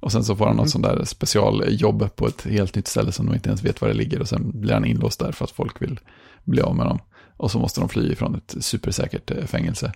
Och 0.01 0.13
sen 0.13 0.25
så 0.25 0.37
får 0.37 0.47
han 0.47 0.57
något 0.57 0.61
Mm. 0.63 0.69
sånt 0.69 0.85
där 0.85 1.05
specialjobb 1.05 2.17
på 2.17 2.27
ett 2.27 2.43
helt 2.43 2.75
nytt 2.77 2.89
ställe 2.89 3.13
som 3.13 3.27
de 3.27 3.35
inte 3.35 3.49
ens 3.49 3.65
vet 3.65 3.81
var 3.81 3.89
det 3.89 3.95
ligger. 3.95 4.21
Och 4.21 4.29
sen 4.29 4.61
blir 4.61 4.73
han 4.75 4.85
inlåst 4.85 5.21
där 5.21 5.33
för 5.33 5.45
att 5.45 5.51
folk 5.51 5.83
vill 5.83 6.01
bli 6.45 6.61
av 6.63 6.77
med 6.77 6.87
dem. 6.87 6.99
Och 7.37 7.51
så 7.51 7.59
måste 7.59 7.81
de 7.81 7.89
fly 7.89 8.13
ifrån 8.13 8.35
ett 8.35 8.57
supersäkert 8.61 9.31
eh, 9.31 9.45
fängelse. 9.45 9.93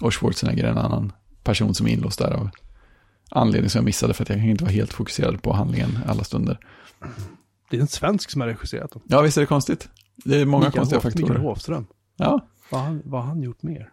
Och 0.00 0.14
Schwarzenegger 0.14 0.64
är 0.64 0.68
en 0.70 0.78
annan 0.78 1.12
person 1.42 1.74
som 1.74 1.86
är 1.86 1.90
inlåst 1.90 2.18
där 2.18 2.30
av 2.30 2.50
anledning 3.30 3.70
som 3.70 3.78
jag 3.78 3.84
missade 3.84 4.14
för 4.14 4.22
att 4.22 4.28
jag 4.28 4.38
kan 4.38 4.48
inte 4.48 4.64
vara 4.64 4.72
helt 4.72 4.92
fokuserad 4.92 5.42
på 5.42 5.52
handlingen 5.52 5.98
alla 6.06 6.24
stunder. 6.24 6.58
Det 7.70 7.76
är 7.76 7.80
en 7.80 7.86
svensk 7.88 8.30
som 8.30 8.40
har 8.40 8.48
regisserat 8.48 8.90
den. 8.92 9.02
Ja, 9.06 9.20
visst 9.20 9.36
är 9.36 9.40
det 9.40 9.46
konstigt? 9.46 9.88
Det 10.24 10.40
är 10.40 10.44
många 10.46 10.64
Mikael 10.64 10.78
konstiga 10.78 11.00
Hof- 11.00 11.04
Mikael 11.06 11.26
faktorer. 11.26 11.48
Hofström. 11.48 11.86
Ja. 12.16 12.46
Vad 12.70 12.80
har 12.80 12.86
han, 12.86 13.02
vad 13.04 13.22
han 13.22 13.42
gjort 13.42 13.62
mer? 13.62 13.90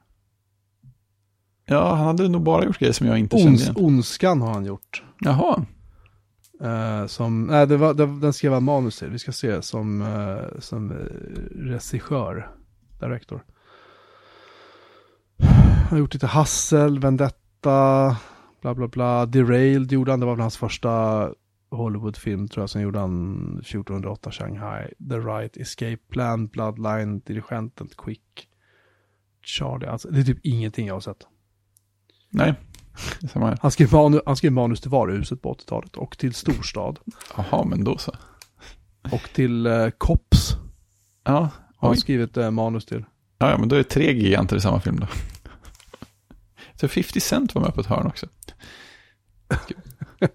ja, 1.65 1.95
han 1.95 2.05
hade 2.05 2.27
nog 2.27 2.41
bara 2.41 2.65
gjort 2.65 2.79
grejer 2.79 2.93
som 2.93 3.07
jag 3.07 3.17
inte 3.17 3.37
kände 3.37 3.51
Ons, 3.51 3.61
igen. 3.61 3.75
Ondskan 3.75 4.41
har 4.41 4.53
han 4.53 4.65
gjort. 4.65 5.03
Jaha, 5.19 5.65
Eh, 6.61 7.05
som, 7.05 7.43
nej, 7.43 7.67
det 7.67 7.77
var, 7.77 7.93
det, 7.93 8.05
den 8.05 8.33
skrev 8.33 8.53
han 8.53 8.63
manus 8.63 8.99
till. 8.99 9.09
Vi 9.09 9.19
ska 9.19 9.31
se, 9.31 9.61
som, 9.61 10.01
eh, 10.01 10.59
som 10.59 10.91
uh, 10.91 10.97
regissör, 11.55 12.51
director. 12.99 13.43
Han 15.39 15.89
har 15.89 15.97
gjort 15.97 16.13
lite 16.13 16.27
Hassel, 16.27 16.99
Vendetta, 16.99 18.17
bla 18.61 18.75
bla 18.75 18.87
bla. 18.87 19.25
Derailed 19.25 19.91
gjorde 19.91 20.11
han, 20.11 20.19
det 20.19 20.25
var 20.25 20.35
väl 20.35 20.41
hans 20.41 20.57
första 20.57 21.29
Hollywoodfilm 21.71 22.47
tror 22.47 22.61
jag. 22.61 22.69
Sen 22.69 22.81
gjorde 22.81 22.99
han 22.99 23.41
1408 23.59 24.31
Shanghai, 24.31 24.93
The 25.09 25.17
Right 25.17 25.57
Escape 25.57 26.01
Plan, 26.09 26.47
Bloodline, 26.47 27.19
Dirigenten, 27.19 27.89
Quick, 27.97 28.47
Charlie. 29.43 29.87
Alltså, 29.87 30.07
det 30.09 30.19
är 30.19 30.23
typ 30.23 30.39
ingenting 30.45 30.87
jag 30.87 30.93
har 30.93 31.01
sett. 31.01 31.27
nej. 32.29 32.53
Samma 33.33 33.45
här. 33.47 33.57
Han 33.61 33.71
skrev, 33.71 33.93
manu, 33.93 34.21
han 34.25 34.35
skrev 34.35 34.51
manus 34.51 34.81
till 34.81 34.91
Varuhuset 34.91 35.41
på 35.41 35.53
80-talet 35.53 35.95
och 35.97 36.17
till 36.17 36.33
Storstad. 36.33 36.99
Jaha, 37.37 37.63
men 37.65 37.83
då 37.83 37.97
så. 37.97 38.11
Och 39.11 39.29
till 39.33 39.67
uh, 39.67 39.89
Cops 39.89 40.55
Ja, 41.23 41.33
har 41.33 41.49
han 41.87 41.91
oj. 41.91 41.97
skrivit 41.97 42.37
eh, 42.37 42.51
manus 42.51 42.85
till. 42.85 43.05
Ja, 43.37 43.49
ja, 43.51 43.57
men 43.57 43.69
då 43.69 43.75
är 43.75 43.77
det 43.77 43.83
tre 43.89 44.13
giganter 44.13 44.55
i 44.55 44.61
samma 44.61 44.79
film 44.79 44.99
då. 44.99 45.07
Så 46.75 46.87
50 46.87 47.19
Cent 47.19 47.55
var 47.55 47.61
med 47.61 47.73
på 47.73 47.81
ett 47.81 47.87
hörn 47.87 48.07
också. 48.07 48.27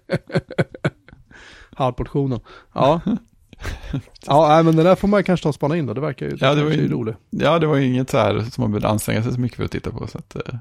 Halvportionen. 1.75 2.39
Ja. 2.73 3.01
ja, 4.25 4.61
men 4.65 4.75
den 4.75 4.85
där 4.85 4.95
får 4.95 5.07
man 5.07 5.23
kanske 5.23 5.43
ta 5.43 5.49
och 5.49 5.55
spana 5.55 5.77
in 5.77 5.85
då. 5.85 5.93
Det 5.93 6.01
verkar 6.01 6.25
ju, 6.25 6.37
Ja, 6.39 6.55
det 6.55 6.63
var 6.63 6.71
ju- 6.71 6.87
roligt. 6.87 7.15
Ja, 7.29 7.59
det 7.59 7.67
var 7.67 7.75
ju 7.75 7.85
inget 7.85 8.09
så 8.09 8.17
här 8.17 8.39
som 8.39 8.61
man 8.61 8.71
behövde 8.71 8.87
anstränga 8.87 9.23
sig 9.23 9.33
så 9.33 9.39
mycket 9.39 9.57
för 9.57 9.63
att 9.65 9.71
titta 9.71 9.91
på. 9.91 10.07
Så 10.07 10.17
att, 10.17 10.35
eh, 10.35 10.55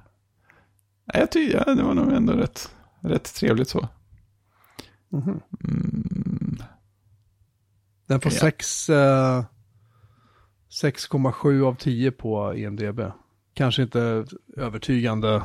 jag 1.14 1.30
tycker, 1.30 1.64
ja, 1.66 1.74
det 1.74 1.82
var 1.82 1.94
nog 1.94 2.12
ändå 2.12 2.32
rätt, 2.32 2.70
rätt 3.00 3.34
trevligt 3.34 3.68
så. 3.68 3.88
Mhm. 5.08 5.40
Mm, 5.64 6.58
Den 8.08 8.20
får 8.20 8.32
Ja. 8.32 8.38
sex, 8.38 8.88
eh, 8.88 9.44
6,7 10.82 11.62
av 11.66 11.74
10 11.74 12.10
på 12.10 12.54
IMDB. 12.56 13.00
Kanske 13.54 13.82
inte 13.82 14.24
övertygande. 14.56 15.42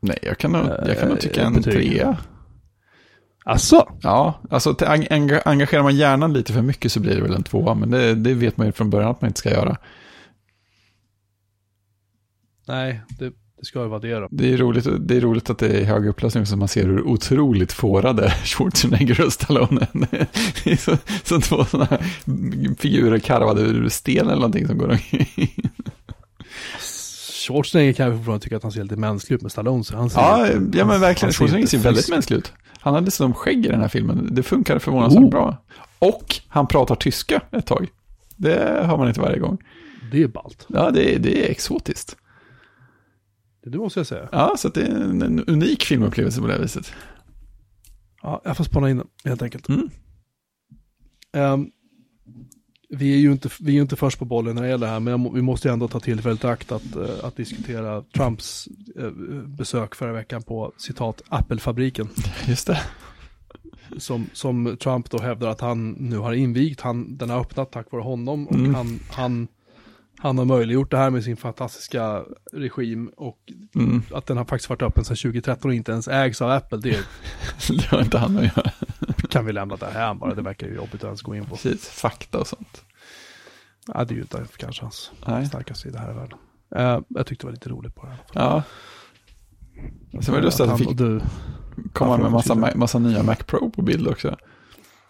nej, 0.00 0.18
jag 0.22 0.38
kan, 0.38 0.52
nog, 0.52 0.66
jag 0.86 0.98
kan 0.98 1.08
nog 1.08 1.16
Eh, 1.16 1.20
tycka 1.22 1.42
en 1.42 1.62
trea. 1.62 2.18
Asså? 3.48 3.88
Ja, 4.02 4.40
alltså 4.50 4.76
engagerar 5.44 5.82
man 5.82 5.96
hjärnan 5.96 6.32
lite 6.32 6.52
för 6.52 6.62
mycket 6.62 6.92
så 6.92 7.00
blir 7.00 7.14
det 7.14 7.22
väl 7.22 7.34
en 7.34 7.42
tvåa, 7.42 7.74
men 7.74 7.90
det, 7.90 8.14
det 8.14 8.34
vet 8.34 8.56
man 8.56 8.66
ju 8.66 8.72
från 8.72 8.90
början 8.90 9.10
att 9.10 9.20
man 9.20 9.28
inte 9.28 9.40
ska 9.40 9.50
göra. 9.50 9.76
Nej, 12.68 13.00
det, 13.08 13.24
det 13.58 13.64
ska 13.64 13.82
ju 13.82 13.88
vara 13.88 14.00
det 14.00 14.14
då. 14.14 14.28
Det 14.30 14.52
är 14.52 14.56
roligt, 14.56 14.86
det 15.00 15.16
är 15.16 15.20
roligt 15.20 15.50
att 15.50 15.58
det 15.58 15.68
är 15.68 15.84
hög 15.84 16.06
upplösning 16.06 16.46
så 16.46 16.56
man 16.56 16.68
ser 16.68 16.84
hur 16.84 17.02
otroligt 17.02 17.72
fårade 17.72 18.30
Schwarzenegger 18.44 19.26
och 19.26 19.32
Stallone 19.32 19.86
är. 20.10 20.76
Så, 20.76 20.96
som 21.22 21.40
två 21.40 21.64
sådana 21.64 21.88
här 21.90 22.00
figurer 22.78 23.18
karvade 23.18 23.60
ur 23.62 23.88
sten 23.88 24.26
eller 24.26 24.36
någonting 24.36 24.66
som 24.66 24.78
går 24.78 24.90
omkring. 24.90 25.70
Schwarzenegger 27.46 27.92
kan 27.92 28.06
jag 28.06 28.16
fortfarande 28.16 28.44
tycka 28.44 28.56
att 28.56 28.62
han 28.62 28.72
ser 28.72 28.82
lite 28.82 28.96
mänsklig 28.96 29.36
ut 29.36 29.42
med 29.42 29.52
Stallone. 29.52 29.84
Så 29.84 29.96
han 29.96 30.10
ser 30.10 30.20
Ja, 30.20 30.48
ja 30.72 30.84
men 30.84 31.00
verkligen. 31.00 31.32
Schwarzenegger 31.32 31.66
ser 31.66 31.78
väldigt 31.78 32.10
mänsklig 32.10 32.36
ut. 32.36 32.52
Han 32.86 32.94
hade 32.94 33.10
som 33.10 33.34
skägg 33.34 33.66
i 33.66 33.68
den 33.68 33.80
här 33.80 33.88
filmen. 33.88 34.28
Det 34.32 34.42
funkar 34.42 34.78
förvånansvärt 34.78 35.22
Oh. 35.22 35.30
bra. 35.30 35.56
Och 35.98 36.36
han 36.48 36.66
pratar 36.66 36.94
tyska 36.94 37.42
ett 37.52 37.66
tag. 37.66 37.88
Det 38.36 38.84
har 38.86 38.98
man 38.98 39.08
inte 39.08 39.20
varje 39.20 39.38
gång. 39.38 39.58
Det 40.12 40.22
är 40.22 40.28
ballt. 40.28 40.66
Ja, 40.68 40.90
det, 40.90 41.14
är- 41.14 41.18
det 41.18 41.46
är 41.46 41.50
exotiskt. 41.50 42.16
Det, 43.64 43.78
måste 43.78 44.00
jag 44.00 44.06
säga. 44.06 44.28
Ja, 44.32 44.54
så 44.58 44.68
det 44.68 44.80
är 44.82 44.90
en, 44.90 45.22
en 45.22 45.44
unik 45.44 45.82
filmupplevelse 45.82 46.40
på 46.40 46.46
det 46.46 46.52
här 46.52 46.60
viset. 46.60 46.92
Ja, 48.22 48.40
jag 48.44 48.56
får 48.56 48.64
spana 48.64 48.90
in 48.90 48.96
den 48.96 49.06
helt 49.24 49.42
enkelt. 49.42 49.68
Mm. 49.68 49.90
Ehm, 51.32 51.66
vi, 52.88 53.14
är 53.14 53.18
ju 53.18 53.32
inte, 53.32 53.48
vi 53.60 53.70
är 53.70 53.74
ju 53.74 53.80
inte 53.82 53.96
först 53.96 54.18
på 54.18 54.24
bollen 54.24 54.54
när 54.54 54.62
det 54.62 54.68
gäller 54.68 54.86
det 54.86 54.92
här, 54.92 55.00
men 55.00 55.34
vi 55.34 55.42
måste 55.42 55.68
ju 55.68 55.72
ändå 55.72 55.88
ta 55.88 56.00
tillfället 56.00 56.44
i 56.44 56.46
akt 56.46 56.72
att, 56.72 56.96
eh, 56.96 57.24
att 57.24 57.36
diskutera 57.36 58.02
Trumps 58.02 58.68
eh, 58.98 59.10
besök 59.46 59.94
förra 59.94 60.12
veckan 60.12 60.42
på 60.42 60.72
citat 60.76 61.22
Apple-fabriken. 61.28 62.08
Just 62.48 62.66
det. 62.66 62.80
Som, 63.98 64.26
som 64.32 64.76
Trump 64.80 65.10
då 65.10 65.18
hävdar 65.18 65.48
att 65.48 65.60
han 65.60 65.90
nu 65.90 66.18
har 66.18 66.32
invigt, 66.32 66.80
han, 66.80 67.16
den 67.16 67.30
har 67.30 67.40
öppnat 67.40 67.72
tack 67.72 67.92
vare 67.92 68.02
honom 68.02 68.48
och 68.48 68.54
Mm. 68.54 68.74
han, 68.74 68.98
han, 69.10 69.48
han 70.18 70.38
har 70.38 70.44
möjliggjort 70.44 70.90
det 70.90 70.96
här 70.96 71.10
med 71.10 71.24
sin 71.24 71.36
fantastiska 71.36 72.22
regim 72.52 73.10
och 73.16 73.38
Mm. 73.74 74.02
att 74.14 74.26
den 74.26 74.36
har 74.36 74.44
faktiskt 74.44 74.70
varit 74.70 74.82
öppen 74.82 75.04
sedan 75.04 75.16
2013 75.16 75.70
och 75.70 75.74
inte 75.74 75.92
ens 75.92 76.08
ägs 76.08 76.42
av 76.42 76.50
Apple, 76.50 76.78
det 76.78 76.98
Det 77.68 77.86
har 77.86 78.00
inte 78.02 78.18
han 78.18 78.36
att 78.36 78.44
göra. 78.44 78.70
Kan 79.36 79.46
vi 79.46 79.52
lämna 79.52 79.76
där 79.76 79.90
här 79.90 80.14
bara, 80.14 80.34
det 80.34 80.42
verkar 80.42 80.66
ju 80.66 80.74
jobbigt 80.74 80.94
att 80.94 81.04
ens 81.04 81.22
gå 81.22 81.34
in 81.34 81.44
på. 81.44 81.50
Precis, 81.56 81.88
fakta 81.88 82.38
och 82.38 82.46
sånt. 82.46 82.84
Ja, 83.94 84.04
det 84.04 84.14
är 84.14 84.16
ju 84.16 84.22
inte 84.22 84.44
kanske 84.56 84.82
hans 84.82 85.10
Nej. 85.26 85.46
starkaste 85.46 85.82
sida 85.82 85.98
här 85.98 86.10
i 86.10 86.14
världen. 86.14 86.38
Eh, 86.76 87.00
jag 87.08 87.26
tyckte 87.26 87.42
det 87.42 87.46
var 87.46 87.52
lite 87.52 87.68
roligt 87.68 87.94
på 87.94 88.06
det. 88.06 88.08
här. 88.08 88.18
Ja. 88.32 88.62
Sen 90.22 90.34
var 90.34 90.40
det 90.40 90.44
lustigt 90.46 90.66
att 90.66 90.80
vi 90.80 90.84
fick 90.84 90.96
du. 90.96 91.20
komma 91.92 92.16
med 92.16 92.30
massa, 92.32 92.54
massa 92.74 92.98
nya 92.98 93.22
Mac 93.22 93.36
Pro 93.36 93.70
på 93.70 93.82
bild 93.82 94.08
också. 94.08 94.36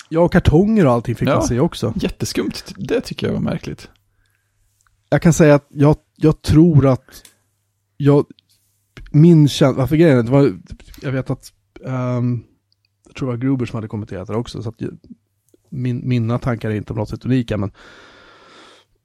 Ja, 0.09 0.21
och 0.21 0.33
kartonger 0.33 0.87
och 0.87 0.93
allting 0.93 1.15
fick 1.15 1.29
Ja. 1.29 1.35
man 1.35 1.47
se 1.47 1.61
också. 1.61 1.93
Jätteskumt, 1.97 2.53
det 2.77 3.01
tycker 3.01 3.27
jag 3.27 3.35
var 3.35 3.41
märkligt. 3.41 3.89
Jag 5.09 5.23
kan 5.23 5.33
säga 5.33 5.55
att 5.55 5.67
jag, 5.69 5.97
jag 6.17 6.43
tror 6.43 6.87
att 6.87 7.23
jag, 7.97 8.27
min 9.11 9.49
känsla, 9.49 9.79
varför 9.81 9.97
grejen 9.97 10.25
det 10.27 10.33
var, 10.33 10.59
jag 11.03 11.13
vet 11.13 11.31
att, 11.31 11.53
jag 11.81 12.23
tror 13.17 13.29
var 13.29 13.37
Gruber 13.37 13.67
som 13.67 13.77
hade 13.77 13.89
kommenterat 13.89 14.29
det 14.29 14.35
också, 14.35 14.63
så 14.63 14.69
att 14.69 14.81
jag, 14.81 14.99
min, 15.71 16.09
mina 16.09 16.39
tankar 16.39 16.71
är 16.71 16.75
inte 16.75 16.93
på 16.93 16.99
något 16.99 17.09
sätt 17.09 17.25
unika, 17.25 17.57
men 17.57 17.71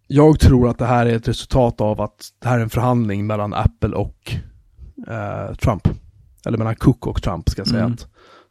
jag 0.08 0.40
tror 0.40 0.70
att 0.70 0.78
det 0.78 0.86
här 0.86 1.06
är 1.06 1.16
ett 1.16 1.28
resultat 1.28 1.82
av 1.82 2.02
att 2.02 2.34
det 2.40 2.48
här 2.48 2.58
är 2.60 2.64
en 2.64 2.70
förhandling 2.70 3.28
mellan 3.28 3.54
Apple 3.54 3.96
och 3.96 4.36
eh, 5.08 5.56
Trump. 5.56 5.88
Eller 6.46 6.58
mellan 6.58 6.76
Cook 6.76 7.08
och 7.08 7.24
Trump 7.24 7.50
ska 7.50 7.60
jag 7.60 7.68
säga. 7.68 7.84
Mm. 7.84 7.94
Att 7.94 8.08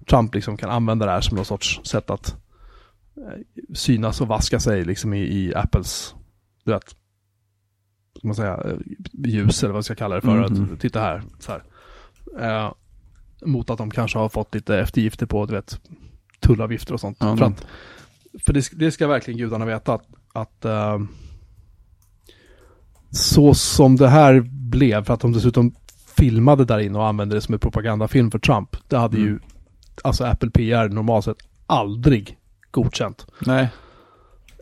Trump 0.07 0.35
liksom 0.35 0.57
kan 0.57 0.71
använda 0.71 1.07
det 1.07 1.13
här 1.13 1.21
som 1.21 1.37
någon 1.37 1.45
sorts 1.45 1.81
sätt 1.85 2.11
att 2.11 2.37
eh, 3.17 3.41
synas 3.75 4.21
och 4.21 4.29
vaska 4.29 4.61
sig 4.61 4.85
liksom 4.85 5.15
i, 5.15 5.21
i 5.21 5.55
Apples, 5.55 6.15
du 6.65 6.73
vet, 6.73 6.89
ska 8.19 8.29
man 8.29 8.35
säga, 8.35 8.61
eh, 8.65 8.77
ljus 9.13 9.63
eller 9.63 9.73
vad 9.73 9.79
jag 9.79 9.85
ska 9.85 9.95
kalla 9.95 10.15
det 10.15 10.21
för. 10.21 10.49
Mhm. 10.49 10.73
Att, 10.73 10.81
titta 10.81 11.01
här, 11.01 11.23
så 11.39 11.53
här. 11.53 11.63
Eh, 12.41 12.73
mot 13.43 13.71
att 13.71 13.79
de 13.79 13.91
kanske 13.91 14.19
har 14.19 14.29
fått 14.29 14.55
lite 14.55 14.79
eftergifter 14.79 15.27
på, 15.27 15.47
du 15.47 15.55
vet, 15.55 15.81
tullavgifter 16.41 16.95
och 16.95 17.01
sånt. 17.01 17.17
Ja, 17.21 17.37
för 17.37 17.45
att, 17.45 17.67
för 18.45 18.53
det, 18.53 18.71
det 18.73 18.91
ska 18.91 19.07
verkligen 19.07 19.39
gudarna 19.39 19.65
veta 19.65 19.95
att, 19.95 20.07
att 20.33 20.65
eh, 20.65 20.99
så 23.11 23.55
som 23.55 23.97
det 23.97 24.09
här 24.09 24.41
blev, 24.71 25.05
för 25.05 25.15
att 25.15 25.21
de 25.21 25.33
dessutom 25.33 25.75
filmade 26.17 26.65
där 26.65 26.79
inne 26.79 26.99
och 26.99 27.07
använde 27.07 27.35
det 27.35 27.41
som 27.41 27.55
en 27.55 27.61
propagandafilm 27.61 28.31
för 28.31 28.39
Trump, 28.39 28.77
det 28.89 28.97
hade 28.97 29.17
ju, 29.17 29.27
Mm. 29.29 29.41
alltså 30.05 30.25
Apple 30.25 30.51
PR 30.51 30.89
normalt 30.89 31.25
sett 31.25 31.37
aldrig 31.67 32.37
godkänt. 32.71 33.27
Nej, 33.47 33.69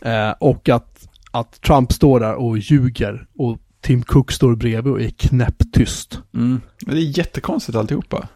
Eh, 0.02 0.30
och 0.30 0.68
att, 0.68 1.08
att 1.30 1.60
Trump 1.60 1.92
står 1.92 2.20
där 2.20 2.34
och 2.34 2.58
ljuger 2.58 3.26
och 3.38 3.58
Tim 3.80 4.02
Cook 4.02 4.32
står 4.32 4.56
bredvid 4.56 4.92
och 4.92 5.00
är 5.02 5.08
knäpptyst. 5.10 6.20
mm. 6.34 6.60
men 6.86 6.94
det 6.94 7.00
är 7.00 7.18
jättekonstigt 7.18 7.76
alltihopa. 7.78 8.28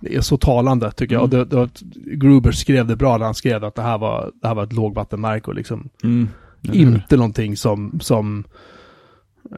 Det 0.00 0.16
är 0.16 0.20
så 0.20 0.36
talande 0.36 0.92
tycker 0.92 1.14
jag. 1.14 1.22
Och 1.22 1.28
det, 1.28 1.44
det, 1.44 1.68
Gruber 2.16 2.52
skrev 2.52 2.86
det 2.86 2.96
bra 2.96 3.18
när 3.18 3.24
han 3.24 3.34
skrev 3.34 3.64
att 3.64 3.74
det 3.74 3.82
här 3.82 3.98
var, 3.98 4.32
det 4.42 4.48
här 4.48 4.54
var 4.54 4.62
ett 4.64 4.72
lågvattenmärke 4.72 5.46
och 5.46 5.54
liksom 5.54 5.88
Mm. 6.04 6.28
Inte 6.72 7.16
någonting 7.16 7.56
som, 7.56 7.98
som 8.00 8.44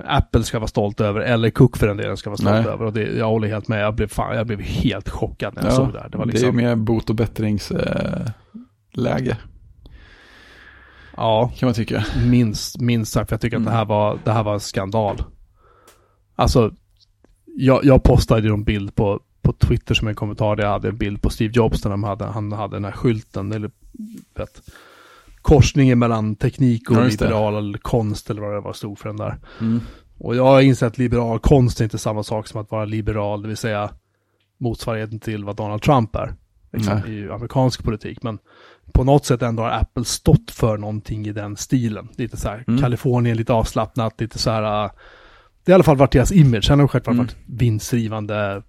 Apple 0.04 0.42
ska 0.42 0.58
vara 0.58 0.68
stolt 0.68 1.00
över, 1.00 1.20
eller 1.20 1.50
Cook 1.50 1.76
för 1.76 1.86
den 1.86 1.96
delen 1.96 2.16
ska 2.16 2.30
vara 2.30 2.36
stolt 2.36 2.50
Nej. 2.50 2.66
över. 2.66 2.84
Och 2.84 2.92
det, 2.92 3.02
jag 3.02 3.26
håller 3.28 3.48
helt 3.48 3.68
med, 3.68 3.82
jag 3.84 3.94
blev, 3.94 4.06
fan, 4.06 4.36
jag 4.36 4.46
blev 4.46 4.60
helt 4.60 5.08
chockad 5.08 5.54
när 5.54 5.62
jag 5.62 5.72
Ja, 5.72 5.76
såg 5.76 5.92
det 5.92 6.00
här. 6.00 6.08
Det 6.08 6.18
var 6.18 6.26
Det 6.26 6.30
är 6.30 6.32
liksom, 6.32 6.56
mer 6.56 6.76
bot 6.76 7.10
och 7.10 7.16
bättringsläge, 7.16 9.30
eh, 9.30 9.36
ja, 11.16 11.52
kan 11.56 11.66
man 11.66 11.74
tycka. 11.74 12.04
minst, 12.26 12.80
minst 12.80 13.12
sagt, 13.12 13.28
för 13.28 13.34
jag 13.34 13.40
tycker 13.40 13.56
Mm. 13.56 13.68
att 13.68 13.72
det 13.72 13.76
här 13.78 13.84
var, 13.84 14.18
det 14.24 14.32
här 14.32 14.42
var 14.42 14.54
en 14.54 14.60
skandal. 14.60 15.22
Alltså, 16.36 16.72
jag, 17.56 17.84
jag 17.84 18.02
postade 18.02 18.46
ju 18.48 18.54
en 18.54 18.64
bild 18.64 18.94
på, 18.94 19.20
på 19.52 19.66
Twitter 19.66 19.94
som 19.94 20.08
en 20.08 20.14
kommentar 20.14 20.56
där 20.56 20.64
jag 20.64 20.70
hade 20.70 20.88
en 20.88 20.96
bild 20.96 21.22
på 21.22 21.30
Steve 21.30 21.52
Jobs 21.56 21.84
när 21.84 21.90
de 21.90 22.04
hade, 22.04 22.24
han 22.24 22.52
hade 22.52 22.76
den 22.76 22.84
här 22.84 22.92
skylten, 22.92 23.52
eller 23.52 23.70
vet, 24.34 24.62
korsningen 25.42 25.98
mellan 25.98 26.36
teknik 26.36 26.90
och 26.90 26.96
Ja, 26.96 27.04
liberal 27.04 27.78
konst 27.78 28.30
eller 28.30 28.40
vad 28.42 28.52
det 28.54 28.60
var 28.60 28.72
stod 28.72 28.98
för 28.98 29.08
den 29.08 29.16
där. 29.16 29.38
Mm. 29.60 29.80
Och 30.18 30.36
jag 30.36 30.44
har 30.44 30.60
insett 30.60 30.86
att 30.86 30.98
liberal 30.98 31.38
konst 31.38 31.80
är 31.80 31.84
inte 31.84 31.98
samma 31.98 32.22
sak 32.22 32.46
som 32.48 32.60
att 32.60 32.70
vara 32.70 32.84
liberal, 32.84 33.42
det 33.42 33.48
vill 33.48 33.56
säga 33.56 33.90
motsvarigheten 34.58 35.20
till 35.20 35.44
vad 35.44 35.56
Donald 35.56 35.82
Trump 35.82 36.16
är. 36.16 36.34
Liksom, 36.72 37.00
Nej. 37.06 37.14
I 37.18 37.30
amerikansk 37.30 37.84
politik. 37.84 38.22
Men 38.22 38.38
på 38.92 39.04
något 39.04 39.26
sätt 39.26 39.42
ändå 39.42 39.62
har 39.62 39.70
Apple 39.70 40.04
stått 40.04 40.50
för 40.50 40.78
någonting 40.78 41.26
i 41.26 41.32
den 41.32 41.56
stilen. 41.56 42.08
Lite 42.16 42.36
så 42.36 42.48
här, 42.48 42.64
Mm. 42.68 42.80
Kalifornien 42.80 43.36
lite 43.36 43.52
avslappnat, 43.52 44.20
lite 44.20 44.38
så 44.38 44.50
här. 44.50 44.84
äh, 44.84 44.90
det 45.64 45.72
har 45.72 45.74
i 45.74 45.74
alla 45.74 45.84
fall 45.84 45.96
varit 45.96 46.12
deras 46.12 46.32
image. 46.32 46.64
Sen 46.64 46.78
har 46.78 46.84
det 46.84 46.88
självklart 46.88 47.14
Mm. 47.14 47.26
varit 47.26 47.36
vinstdrivande, 47.46 48.62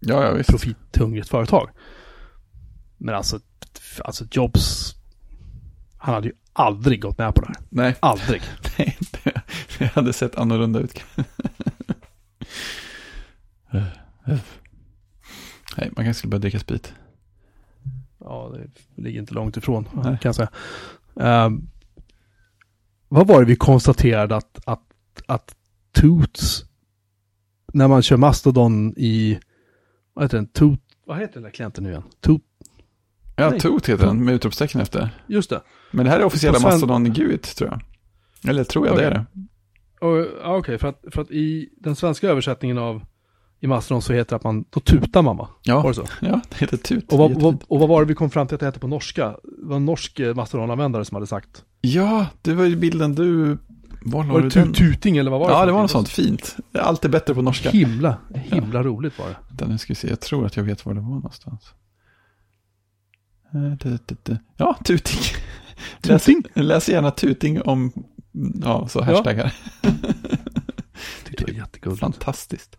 Ja, 0.00 0.24
ja 0.24 0.32
visst. 0.32 0.50
profithungrigt 0.50 1.28
företag. 1.28 1.70
Men 2.98 3.14
alltså, 3.14 3.40
alltså 4.04 4.24
Jobs, 4.30 4.94
han 5.98 6.14
hade 6.14 6.28
ju 6.28 6.34
aldrig 6.52 7.02
gått 7.02 7.18
med 7.18 7.34
på 7.34 7.40
det 7.40 7.46
här. 7.46 7.56
Nej, 7.68 7.96
Aldrig. 8.00 8.42
nej, 8.78 8.98
det, 9.78 9.86
hade 9.86 10.12
sett 10.12 10.36
annorlunda 10.38 10.80
ut. 10.80 11.04
Nej, 15.76 15.90
man 15.96 16.04
kanske 16.04 16.14
skulle 16.14 16.30
börja 16.30 16.40
dricka 16.40 16.58
sprit. 16.58 16.94
Ja, 18.18 18.54
det 18.56 19.02
ligger 19.02 19.20
inte 19.20 19.34
långt 19.34 19.56
ifrån, 19.56 19.88
Nej. 19.94 20.02
kan 20.04 20.18
jag 20.22 20.34
säga. 20.34 20.50
Ehm, 21.20 21.68
vad 23.08 23.26
var 23.26 23.40
det 23.40 23.46
vi 23.46 23.56
konstaterade 23.56 24.36
att, 24.36 24.60
att, 24.64 24.82
att 25.26 25.54
Toots, 25.92 26.64
när 27.72 27.88
man 27.88 28.02
kör 28.02 28.16
Mastodon 28.16 28.94
i, 28.96 29.38
vad 30.20 30.24
heter 30.24 30.36
den, 30.38 30.46
Toot, 30.46 30.80
vad 31.06 31.18
heter 31.18 31.34
den 31.34 31.42
där 31.42 31.50
klienten 31.50 31.84
nu 31.84 31.90
igen? 31.90 32.02
Toot, 32.20 32.42
Ja, 33.36 33.50
Nej. 33.50 33.60
Toot 33.60 33.88
heter 33.88 34.06
den 34.06 34.24
med 34.24 34.34
utropstecken 34.34 34.80
efter. 34.80 35.10
just 35.26 35.50
det. 35.50 35.60
Men 35.90 36.04
det 36.04 36.10
här 36.10 36.20
är 36.20 36.24
officiella 36.24 36.58
sven- 36.58 36.70
Mastodon 36.70 37.04
GUIT 37.12 37.56
tror 37.56 37.70
jag. 37.70 37.80
Eller 38.50 38.64
tror 38.64 38.86
jag 38.86 38.96
det 38.96 39.04
är 39.04 39.10
det. 39.10 39.24
Ja, 40.00 40.56
Okej, 40.56 40.78
för, 40.78 40.88
att, 40.88 41.04
för 41.12 41.22
att 41.22 41.30
i 41.30 41.68
den 41.76 41.96
svenska 41.96 42.28
översättningen 42.28 42.78
av 42.78 43.02
i 43.60 43.66
Mastodon 43.66 44.02
så 44.02 44.12
heter 44.12 44.30
det 44.30 44.36
att 44.36 44.44
man, 44.44 44.64
då 44.70 44.80
tutar 44.80 45.22
man 45.22 45.36
va? 45.36 45.48
Var 45.66 45.74
Ja, 45.74 45.88
det 45.88 45.94
så? 45.94 46.04
ja 46.20 46.40
det 46.48 46.56
heter 46.60 46.76
Tut. 46.76 47.12
Och 47.12 47.18
vad, 47.18 47.32
vad, 47.42 47.64
och 47.68 47.80
vad 47.80 47.88
var 47.88 48.00
det 48.00 48.06
vi 48.08 48.14
kom 48.14 48.30
fram 48.30 48.46
till 48.46 48.54
att 48.54 48.60
det 48.60 48.66
hette 48.66 48.78
på 48.78 48.86
norska? 48.88 49.26
Det 49.28 49.66
var 49.66 49.76
en 49.76 49.84
norsk 49.84 50.20
eh, 50.20 50.34
Mastodon-användare 50.34 51.04
som 51.04 51.14
hade 51.14 51.26
sagt. 51.26 51.64
Ja, 51.80 52.26
det 52.42 52.54
var 52.54 52.64
ju 52.64 52.76
bilden 52.76 53.14
du... 53.14 53.58
Var 54.04 54.24
Var 54.24 54.40
det 54.42 54.50
tuting 54.74 55.16
eller 55.16 55.30
vad 55.30 55.40
var 55.40 55.48
det? 55.48 55.54
Ja, 55.54 55.66
det 55.66 55.72
var 55.72 55.80
något 55.82 55.90
sånt 55.90 56.08
fint. 56.08 56.56
Allt 56.78 57.04
är 57.04 57.08
bättre 57.08 57.34
på 57.34 57.42
norska. 57.42 57.70
Himla, 57.70 58.16
himla 58.34 58.82
roligt 58.82 59.18
var 59.18 59.26
det. 59.50 59.66
Nu 59.66 59.78
ska 59.78 59.90
vi 59.90 59.94
se. 59.94 60.08
Jag 60.08 60.20
tror 60.20 60.46
att 60.46 60.56
jag 60.56 60.64
vet 60.64 60.86
var 60.86 60.94
det 60.94 61.00
var 61.00 61.08
någonstans. 61.08 61.72
Eh. 63.54 64.34
Ja, 64.56 64.76
tuting. 64.84 65.20
Läs, 66.02 66.24
Tuting? 66.24 66.42
läs 66.54 66.88
gärna 66.88 67.10
tuting 67.10 67.62
om, 67.62 67.92
ja, 68.64 68.88
så 68.88 69.02
hashtaggar. 69.02 69.54
Tyckte 71.26 71.44
det 71.44 71.52
var 71.52 71.58
jättegulligt. 71.58 72.00
Fantastiskt. 72.00 72.76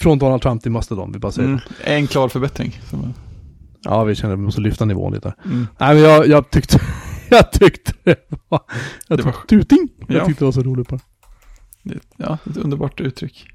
Från 0.00 0.18
Donald 0.18 0.42
Trump 0.42 0.62
till 0.62 0.70
Mastodon, 0.70 1.12
vi 1.12 1.18
bara 1.18 1.32
säger 1.32 1.48
Mm. 1.48 1.60
En 1.84 2.06
klar 2.06 2.28
förbättring. 2.28 2.80
Ja, 3.80 4.04
vi 4.04 4.14
kände 4.14 4.34
att 4.34 4.38
vi 4.40 4.44
måste 4.44 4.60
lyfta 4.60 4.84
nivån 4.84 5.12
lite. 5.12 5.34
mm. 5.44 5.66
Nej, 5.78 5.94
men 5.94 6.02
jag, 6.02 6.26
jag 6.28 6.50
tyckte, 6.50 6.80
jag 7.36 7.52
tyckte 7.52 7.92
det 8.04 8.16
var, 8.48 8.60
jag 9.08 9.18
Det 9.18 9.22
det 9.22 9.22
var- 9.22 9.32
var 9.32 9.46
tuting. 9.46 9.88
Jag 10.08 10.16
Ja. 10.16 10.26
tyckte 10.26 10.40
det 10.40 10.44
var 10.46 10.52
så 10.52 10.62
roligt 10.62 10.88
bara. 10.88 11.00
Ja, 12.16 12.38
ett 12.50 12.56
underbart 12.56 13.00
uttryck. 13.00 13.46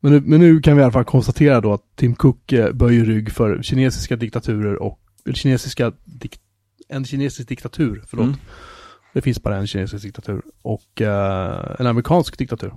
Men 0.00 0.12
nu, 0.12 0.20
men 0.20 0.40
nu 0.40 0.60
kan 0.60 0.76
vi 0.76 0.80
i 0.80 0.82
alla 0.84 0.92
fall 0.92 1.04
konstatera 1.04 1.60
då 1.60 1.72
att 1.72 1.82
Tim 1.96 2.14
Cook 2.14 2.52
eh, 2.52 2.72
böjer 2.72 3.04
rygg 3.04 3.32
för 3.32 3.62
kinesiska 3.62 4.16
diktaturer 4.16 4.82
och, 4.82 5.00
eller 5.26 5.34
kinesiska, 5.34 5.92
dik, 6.04 6.40
en 6.88 7.04
kinesisk 7.04 7.48
diktatur, 7.48 8.04
förlåt. 8.06 8.26
Mm. 8.26 8.38
Det 9.14 9.22
finns 9.22 9.42
bara 9.42 9.56
en 9.56 9.66
kinesisk 9.66 10.04
diktatur. 10.04 10.42
Och 10.62 11.00
eh, 11.02 11.76
en 11.78 11.86
amerikansk 11.86 12.38
diktatur. 12.38 12.74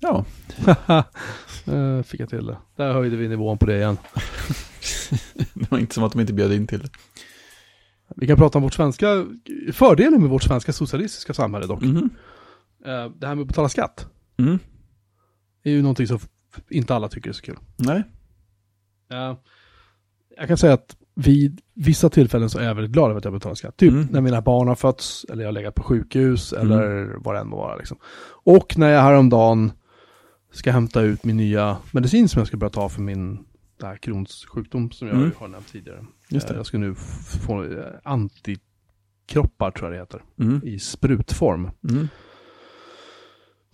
Ja, 0.00 0.24
Eh, 1.66 2.02
Fick 2.02 2.20
jag 2.20 2.28
till 2.28 2.46
det. 2.46 2.56
Där 2.76 2.92
höjde 2.92 3.16
vi 3.16 3.28
nivån 3.28 3.58
på 3.58 3.66
det 3.66 3.76
igen. 3.76 3.96
det 5.54 5.70
var 5.70 5.78
inte 5.78 5.94
som 5.94 6.04
att 6.04 6.12
de 6.12 6.20
inte 6.20 6.32
bjöd 6.32 6.52
in 6.52 6.66
till 6.66 6.78
det. 6.80 6.88
Vi 8.16 8.26
kan 8.26 8.36
prata 8.36 8.58
om 8.58 8.62
vårt 8.62 8.74
svenska, 8.74 9.26
fördelen 9.72 10.20
med 10.20 10.30
vårt 10.30 10.42
svenska 10.42 10.72
socialistiska 10.72 11.34
samhälle 11.34 11.66
dock. 11.66 11.82
Eh, 11.82 11.90
Det 13.16 13.26
här 13.26 13.34
med 13.34 13.42
att 13.42 13.48
betala 13.48 13.68
skatt. 13.68 14.06
Mm. 14.38 14.58
är 15.64 15.70
ju 15.70 15.82
någonting 15.82 16.06
som 16.06 16.18
inte 16.70 16.94
alla 16.94 17.08
tycker 17.08 17.28
är 17.30 17.34
så 17.34 17.42
kul. 17.42 17.58
Nej. 17.76 18.02
Eh, 19.12 19.36
Jag 20.38 20.48
kan 20.48 20.56
säga 20.56 20.72
att 20.72 20.96
vid 21.14 21.60
vissa 21.74 22.08
tillfällen 22.10 22.50
så 22.50 22.58
är 22.58 22.64
jag 22.64 22.74
väldigt 22.74 22.92
glad 22.92 23.10
över 23.10 23.18
att 23.18 23.24
jag 23.24 23.32
betalar 23.34 23.54
skatt. 23.54 23.76
Typ 23.76 23.92
Mm. 23.92 24.08
när 24.10 24.20
mina 24.20 24.40
barn 24.42 24.68
har 24.68 24.74
fötts, 24.74 25.26
eller 25.30 25.42
jag 25.42 25.48
har 25.48 25.52
legat 25.52 25.74
på 25.74 25.82
sjukhus, 25.82 26.52
eller 26.52 27.14
vad 27.18 27.34
det 27.34 27.40
än 27.40 27.48
må 27.48 27.56
vara. 27.56 27.76
Liksom. 27.76 27.96
Och 28.44 28.78
när 28.78 28.88
jag 28.88 29.02
häromdagen 29.02 29.72
ska 30.52 30.72
hämta 30.72 31.00
ut 31.00 31.24
min 31.24 31.36
nya 31.36 31.76
medicin 31.92 32.28
som 32.28 32.38
jag 32.40 32.46
ska 32.48 32.56
börja 32.56 32.70
ta 32.70 32.88
för 32.88 33.00
min 33.02 33.38
det 33.86 33.86
här 33.90 33.96
Crohns 33.96 34.44
sjukdom 34.46 34.90
som 34.90 35.08
jag 35.08 35.16
Mm. 35.16 35.30
har 35.38 35.48
nämnt 35.48 35.72
tidigare. 35.72 36.04
Just 36.28 36.46
Eh, 36.46 36.52
det. 36.52 36.58
Jag 36.58 36.66
ska 36.66 36.78
nu 36.78 36.94
få 37.46 37.64
eh, 37.64 37.84
antikroppar 38.04 39.70
tror 39.70 39.90
jag 39.90 39.92
det 39.92 40.02
heter, 40.02 40.22
Mm. 40.40 40.60
i 40.64 40.78
sprutform. 40.78 41.70
Mm. 41.90 42.08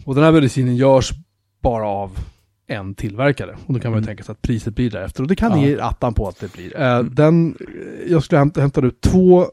Och 0.04 0.14
den 0.14 0.24
här 0.24 0.32
medicinen 0.32 0.76
görs 0.76 1.10
bara 1.60 1.86
av 1.86 2.18
en 2.66 2.94
tillverkare. 2.94 3.56
Och 3.66 3.74
då 3.74 3.80
kan 3.80 3.90
man 3.90 3.98
ju 3.98 4.02
Mm. 4.02 4.06
tänka 4.06 4.22
sig 4.24 4.32
att 4.32 4.42
priset 4.42 4.74
blir 4.74 4.90
därefter. 4.90 5.22
Och 5.22 5.28
det 5.28 5.36
kan 5.36 5.60
Ja. 5.60 5.66
ge 5.66 5.78
attan 5.80 6.14
på 6.14 6.28
att 6.28 6.40
det 6.40 6.52
blir. 6.52 6.76
Eh, 6.76 6.96
Mm. 6.96 7.14
den, 7.14 7.56
eh, 7.60 8.12
jag 8.12 8.22
skulle 8.24 8.38
hämta, 8.38 8.60
hämta 8.60 8.80
ut 8.80 9.00
två 9.00 9.46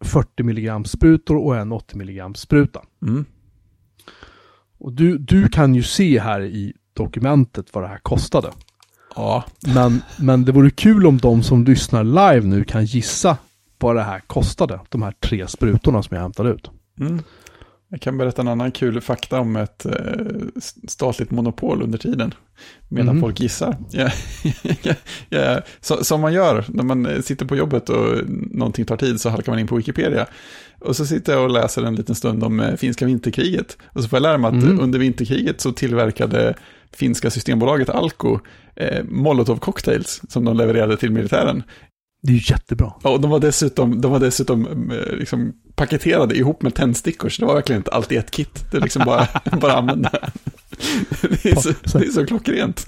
40 0.00 0.42
mg 0.42 0.84
sprutor 0.88 1.36
och 1.36 1.56
en 1.56 1.72
80 1.72 1.96
mg 1.96 2.36
spruta. 2.38 2.82
Mm. 3.02 3.24
Och 4.78 4.92
du, 4.92 5.18
du 5.18 5.48
kan 5.48 5.74
ju 5.74 5.82
se 5.82 6.20
här 6.20 6.40
i 6.40 6.72
dokumentet 6.92 7.74
vad 7.74 7.84
det 7.84 7.88
här 7.88 7.98
kostade. 7.98 8.50
Ja, 9.16 9.44
Men, 9.74 10.02
men 10.18 10.44
det 10.44 10.52
vore 10.52 10.70
kul 10.70 11.06
om 11.06 11.18
de 11.18 11.42
som 11.42 11.64
lyssnar 11.64 12.04
live 12.04 12.46
nu 12.46 12.64
kan 12.64 12.84
gissa 12.84 13.36
vad 13.78 13.96
det 13.96 14.02
här 14.02 14.20
kostade. 14.26 14.80
De 14.88 15.02
här 15.02 15.12
tre 15.20 15.48
sprutorna 15.48 16.02
som 16.02 16.14
jag 16.14 16.22
hämtade 16.22 16.50
ut. 16.50 16.70
Mm. 17.00 17.22
Jag 17.88 18.00
kan 18.00 18.18
berätta 18.18 18.42
en 18.42 18.48
annan 18.48 18.72
kul 18.72 19.00
fakta 19.00 19.40
om 19.40 19.56
ett 19.56 19.86
eh, 19.86 19.92
statligt 20.88 21.30
monopol 21.30 21.82
under 21.82 21.98
tiden. 21.98 22.34
Medan 22.88 23.14
Mhm. 23.14 23.20
folk 23.20 23.40
gissar. 23.40 23.76
Ja, 23.90 24.10
ja, 24.82 24.94
ja, 25.28 25.60
så, 25.80 26.04
som 26.04 26.20
man 26.20 26.32
gör 26.32 26.64
när 26.68 26.82
man 26.84 27.22
sitter 27.22 27.46
på 27.46 27.56
jobbet 27.56 27.88
och 27.88 28.16
någonting 28.50 28.84
tar 28.84 28.96
tid 28.96 29.20
så 29.20 29.28
halkar 29.28 29.52
man 29.52 29.58
in 29.58 29.66
på 29.66 29.76
Wikipedia. 29.76 30.26
Och 30.80 30.96
så 30.96 31.06
sitter 31.06 31.32
jag 31.32 31.42
och 31.42 31.50
läser 31.50 31.82
en 31.82 31.94
liten 31.94 32.14
stund 32.14 32.44
om 32.44 32.60
eh, 32.60 32.74
finska 32.76 33.06
vinterkriget. 33.06 33.78
Och 33.86 34.02
så 34.02 34.08
får 34.08 34.16
jag 34.16 34.22
lära 34.22 34.38
mig 34.38 34.48
att 34.48 34.54
Mhm. 34.64 34.80
under 34.80 34.98
vinterkriget 34.98 35.60
så 35.60 35.72
tillverkade 35.72 36.54
finska 36.96 37.30
systembolaget 37.30 37.88
Alko 37.88 38.38
eh, 38.76 39.04
Molotov 39.04 39.56
cocktails 39.56 40.22
som 40.28 40.44
de 40.44 40.56
levererade 40.56 40.96
till 40.96 41.10
militären. 41.12 41.62
Det 42.22 42.32
är 42.32 42.36
ju 42.36 42.42
jättebra. 42.52 42.92
Ja, 43.02 43.10
och 43.10 43.20
de 43.20 43.30
var 43.30 43.40
dessutom, 43.40 44.00
de 44.00 44.12
var 44.12 44.20
dessutom 44.20 44.90
eh, 44.90 45.16
liksom 45.16 45.52
paketerade 45.74 46.36
ihop 46.36 46.62
med 46.62 46.74
tändstickor, 46.74 47.28
så 47.28 47.42
det 47.42 47.46
var 47.46 47.54
verkligen 47.54 47.80
inte 47.80 47.90
alltid 47.90 48.18
ett 48.18 48.30
kit. 48.30 48.64
Det 48.70 48.76
är 48.76 48.80
liksom 48.80 49.02
bara, 49.06 49.28
bara 49.60 49.72
använda. 49.72 50.10
Det 51.20 51.44
är, 51.50 51.56
så, 51.56 51.98
det 51.98 52.04
är 52.06 52.10
så 52.10 52.26
klockrent. 52.26 52.84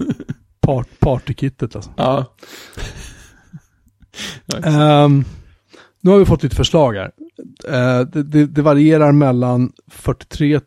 Part, 0.61 0.99
partykittet 0.99 1.75
alltså. 1.75 1.91
Ja. 1.97 2.25
Ehm, 4.63 5.25
nu 6.01 6.11
har 6.11 6.19
vi 6.19 6.25
fått 6.25 6.43
lite 6.43 6.55
förslag 6.55 6.93
här. 6.93 7.11
Eh, 7.67 8.07
det, 8.07 8.23
det, 8.23 8.45
det 8.45 8.61
varierar 8.61 9.11
mellan 9.11 9.71
43, 9.91 10.59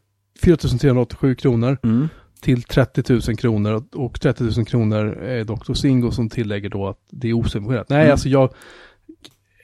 4 0.43 0.57
387 0.57 1.35
kronor 1.35 1.79
Mm. 1.83 2.09
Till 2.41 2.63
30 2.63 3.13
000 3.29 3.37
kronor. 3.37 3.73
Och- 3.73 4.05
Och 4.05 4.21
30 4.21 4.45
000 4.45 4.67
kronor 4.67 5.07
är 5.23 5.45
Dr. 5.45 5.75
Singo 5.75 6.11
som 6.11 6.29
tillägger 6.29 6.69
då 6.69 6.89
att 6.89 6.99
det 7.11 7.29
är 7.29 7.33
osubventionerat. 7.33 7.89
Nej, 7.89 8.01
Mm. 8.01 8.11
alltså 8.13 8.29
jag... 8.29 8.53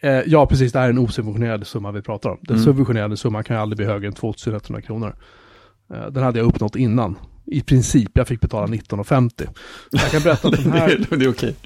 Eh, 0.01 0.11
ja, 0.27 0.47
precis. 0.47 0.73
Det 0.73 0.79
här 0.79 0.87
är 0.87 0.91
en 0.91 0.99
osubventionerad 0.99 1.67
summa 1.67 1.93
vi 1.93 2.03
pratar 2.03 2.31
om. 2.31 2.39
Den 2.43 2.57
Mm. 2.57 2.65
subventionerade 2.65 3.17
summan 3.17 3.45
kan 3.45 3.57
ju 3.57 3.63
aldrig 3.63 3.77
bli 3.77 3.87
högre 3.87 4.07
än 4.07 4.13
2100 4.13 4.83
kronor. 4.83 5.17
Eh, 5.95 6.07
den 6.11 6.23
hade 6.23 6.39
jag 6.39 6.47
uppnått 6.49 6.77
innan. 6.77 7.19
I 7.47 7.61
princip, 7.61 8.11
jag 8.15 8.29
fick 8.29 8.41
betala 8.41 8.67
19,50. 8.67 9.49
Jag 9.91 10.11
kan 10.11 10.23
berätta 10.23 10.49
att 10.49 10.55
den 10.57 10.65
Det, 10.73 10.79
här... 10.79 10.89
är, 11.13 11.17
det 11.17 11.25
är 11.25 11.31
okej. 11.31 11.57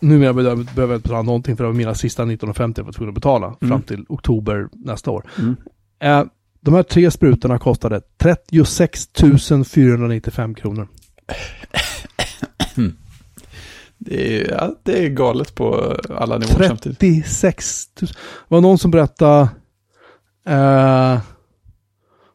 Numera 0.00 0.32
behöver 0.32 0.50
jag 0.50 0.60
inte 0.60 0.86
betala 1.08 1.22
någonting 1.22 1.56
för 1.56 1.64
det 1.64 1.68
var 1.68 1.74
mina 1.76 1.94
sista 1.94 2.22
1950 2.22 2.80
jag 2.80 2.84
var 2.84 2.92
tvungen 2.92 3.08
att 3.10 3.14
betala 3.14 3.46
Mm. 3.46 3.68
fram 3.68 3.82
till 3.82 4.04
oktober 4.08 4.68
nästa 4.72 5.10
år. 5.10 5.24
Mm. 5.38 5.56
Eh, 6.00 6.24
De 6.68 6.74
här 6.74 6.82
tre 6.82 7.10
sprutorna 7.10 7.58
kostade 7.58 8.00
36 8.16 9.08
495 9.66 10.54
kronor. 10.54 10.88
Det 13.98 14.40
är, 14.40 14.50
ja, 14.50 14.74
det 14.82 15.04
är 15.04 15.08
galet 15.08 15.54
på 15.54 15.96
alla 16.10 16.38
nivåer 16.38 16.68
samtidigt. 16.68 16.98
36 16.98 17.88
000. 18.00 18.08
Det 18.08 18.14
var 18.48 18.60
någon 18.60 18.78
som 18.78 18.90
berättade 18.90 19.48
eh, 20.46 21.20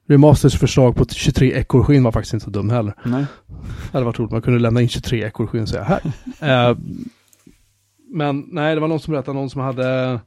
Remasters 0.07 0.59
förslag 0.59 0.95
på 0.95 1.05
23 1.05 1.53
ekorrskinn 1.53 2.03
var 2.03 2.11
faktiskt 2.11 2.33
inte 2.33 2.43
så 2.43 2.49
dum 2.49 2.69
heller. 2.69 2.93
Nej. 3.05 3.25
Det 3.47 3.97
hade 3.97 4.05
varit 4.05 4.19
roligt 4.19 4.31
man 4.31 4.41
kunde 4.41 4.59
lämna 4.59 4.81
in 4.81 4.89
23 4.89 5.23
ekorrskinn 5.23 5.61
och 5.61 5.69
säga 5.69 5.83
här. 5.83 6.01
eh, 6.71 6.77
men 8.09 8.45
nej, 8.51 8.75
det 8.75 8.81
var 8.81 8.87
någon 8.87 8.99
som 8.99 9.11
berättade, 9.11 9.37
någon 9.37 9.49
som 9.49 9.61
hade 9.61 10.19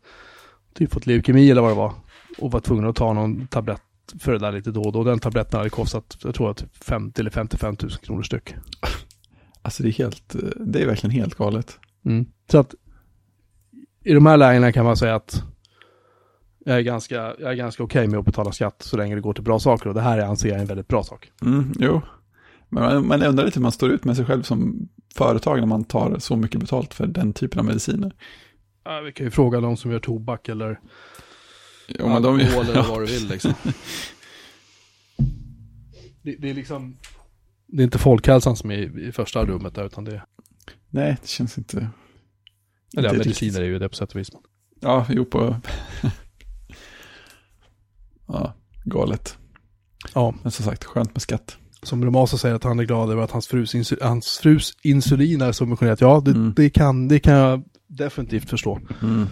typ 0.74 0.92
fått 0.92 1.06
leukemi 1.06 1.50
eller 1.50 1.62
vad 1.62 1.70
det 1.70 1.76
var. 1.76 1.92
Och 2.38 2.50
var 2.50 2.60
tvungen 2.60 2.86
att 2.86 2.96
ta 2.96 3.12
någon 3.12 3.46
tablett 3.46 3.82
för 4.18 4.32
det 4.32 4.38
där 4.38 4.52
lite 4.52 4.70
då 4.70 4.82
och 4.82 4.92
då. 4.92 5.04
Den 5.04 5.18
tabletten 5.18 5.58
hade 5.58 5.70
kostat, 5.70 6.18
jag 6.22 6.34
tror 6.34 6.50
att 6.50 6.64
50 6.72 7.20
eller 7.20 7.30
55 7.30 7.76
000 7.82 7.90
kronor 7.90 8.22
styck. 8.22 8.54
Alltså 9.62 9.82
det 9.82 9.88
är 9.88 9.92
helt, 9.92 10.36
det 10.56 10.82
är 10.82 10.86
verkligen 10.86 11.10
helt 11.10 11.34
galet. 11.34 11.78
Mm. 12.04 12.26
Så 12.50 12.58
att 12.58 12.74
i 14.04 14.12
de 14.12 14.26
här 14.26 14.36
lägena 14.36 14.72
kan 14.72 14.84
man 14.84 14.96
säga 14.96 15.14
att 15.14 15.42
jag 16.64 16.76
är 16.76 16.82
ganska, 16.82 17.14
jag 17.14 17.50
är 17.50 17.54
ganska 17.54 17.82
okej 17.82 18.00
okay 18.00 18.10
med 18.10 18.18
att 18.18 18.24
betala 18.24 18.52
skatt 18.52 18.82
så 18.82 18.96
länge 18.96 19.14
det 19.14 19.20
går 19.20 19.34
till 19.34 19.44
bra 19.44 19.58
saker 19.58 19.88
och 19.88 19.94
det 19.94 20.00
här 20.00 20.18
anser 20.18 20.48
jag 20.48 20.56
är 20.56 20.60
en 20.60 20.66
väldigt 20.66 20.88
bra 20.88 21.02
sak. 21.02 21.30
Mm, 21.42 21.72
jo, 21.78 22.00
men 22.68 22.82
man, 22.82 23.06
man 23.06 23.22
undrar 23.22 23.44
lite 23.44 23.58
hur 23.58 23.62
man 23.62 23.72
står 23.72 23.90
ut 23.90 24.04
med 24.04 24.16
sig 24.16 24.24
själv 24.24 24.42
som 24.42 24.88
företag 25.14 25.60
när 25.60 25.66
man 25.66 25.84
tar 25.84 26.18
så 26.18 26.36
mycket 26.36 26.60
betalt 26.60 26.94
för 26.94 27.06
den 27.06 27.32
typen 27.32 27.58
av 27.58 27.64
mediciner. 27.64 28.12
Ja, 28.84 29.00
vi 29.00 29.12
kan 29.12 29.26
ju 29.26 29.30
fråga 29.30 29.60
de 29.60 29.76
som 29.76 29.90
gör 29.90 29.98
tobak 29.98 30.48
eller 30.48 30.80
jo, 31.88 32.08
men 32.08 32.22
de, 32.22 32.34
alkohol 32.34 32.64
eller 32.68 32.82
vad 32.88 33.00
du 33.00 33.06
vill 33.06 33.28
liksom. 33.28 33.54
det, 36.22 36.36
det, 36.38 36.50
är 36.50 36.54
liksom, 36.54 36.96
det 37.66 37.82
är 37.82 37.84
inte 37.84 37.98
folkhälsan 37.98 38.56
som 38.56 38.70
är 38.70 38.74
i, 38.98 39.08
i 39.08 39.12
första 39.12 39.44
rummet 39.44 39.74
där 39.74 39.84
utan 39.86 40.04
det 40.04 40.12
är... 40.12 40.24
Nej, 40.90 41.16
det 41.22 41.28
känns 41.28 41.58
inte... 41.58 41.76
Eller 42.96 43.08
ja, 43.08 43.14
inte 43.14 43.18
mediciner 43.18 43.50
riktigt. 43.50 43.60
är 43.60 43.64
ju 43.64 43.78
det 43.78 43.88
på 43.88 43.94
sätt 43.94 44.12
och 44.12 44.20
vis. 44.20 44.30
Ja, 44.80 45.06
jo 45.08 45.24
på... 45.24 45.56
ja, 48.28 48.54
galet. 48.84 49.38
Ja. 50.14 50.34
Men 50.42 50.52
som 50.52 50.64
sagt, 50.64 50.84
skönt 50.84 51.14
med 51.14 51.22
skatt. 51.22 51.56
Som 51.82 52.04
Romasa 52.04 52.38
säger 52.38 52.54
att 52.54 52.64
han 52.64 52.78
är 52.78 52.84
glad 52.84 53.10
över 53.10 53.22
att 53.22 53.30
hans 53.30 53.46
frus, 53.46 53.74
insu 53.74 53.96
hans 54.02 54.38
frus 54.38 54.72
insulin 54.82 55.40
är 55.42 55.52
subventionerat. 55.52 56.00
Ja, 56.00 56.22
det, 56.24 56.30
Mm. 56.30 56.52
det, 56.56 56.70
kan, 56.70 57.08
det 57.08 57.18
kan 57.18 57.34
jag 57.34 57.64
definitivt 57.86 58.50
förstå. 58.50 58.80
Mm. 59.02 59.26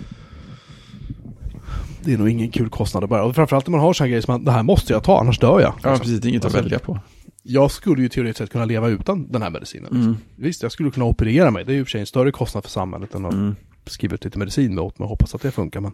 Det 2.04 2.12
är 2.12 2.18
nog 2.18 2.28
ingen 2.28 2.50
kul 2.50 2.68
kostnad 2.70 3.04
att 3.04 3.10
bära. 3.10 3.24
Och 3.24 3.34
framförallt 3.34 3.66
när 3.66 3.70
man 3.70 3.80
har 3.80 3.92
sådana 3.92 4.08
grejer 4.08 4.20
som 4.22 4.32
man, 4.32 4.44
det 4.44 4.50
här 4.52 4.62
måste 4.62 4.92
jag 4.92 5.02
ta, 5.04 5.20
annars 5.20 5.38
dör 5.38 5.60
jag. 5.60 5.60
Ja, 5.60 5.72
Liksom. 5.74 5.98
precis. 5.98 6.20
Det 6.20 6.26
är 6.26 6.30
inget 6.30 6.44
Alltså, 6.44 6.58
att 6.58 6.64
välja 6.64 6.78
på. 6.78 6.98
Jag 7.42 7.70
skulle 7.70 8.02
ju 8.02 8.08
teoretiskt 8.08 8.38
sett 8.38 8.50
kunna 8.50 8.64
leva 8.64 8.88
utan 8.88 9.32
den 9.32 9.42
här 9.42 9.50
medicinen. 9.50 9.84
Liksom. 9.84 10.00
Mm. 10.02 10.16
Visst, 10.36 10.62
jag 10.62 10.72
skulle 10.72 10.90
kunna 10.90 11.06
operera 11.06 11.50
mig. 11.50 11.64
Det 11.64 11.72
är 11.72 11.74
ju 11.74 11.80
i 11.80 11.82
och 11.82 11.86
för 11.86 11.90
sig 11.90 12.00
en 12.00 12.06
större 12.06 12.30
kostnad 12.32 12.64
för 12.64 12.70
samhället 12.70 13.14
än 13.14 13.24
att 13.26 13.32
Mm. 13.32 13.56
skriva 13.86 14.14
ut 14.14 14.24
lite 14.24 14.38
medicin 14.38 14.78
åt 14.78 14.98
mig 14.98 15.04
och 15.04 15.10
hoppas 15.10 15.34
att 15.34 15.42
det 15.42 15.50
funkar. 15.50 15.80
Men... 15.80 15.92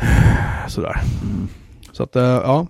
Sådär. 0.68 1.00
Mm. 1.22 1.48
Så 1.92 2.02
att, 2.02 2.16
eh, 2.16 2.22
ja. 2.22 2.66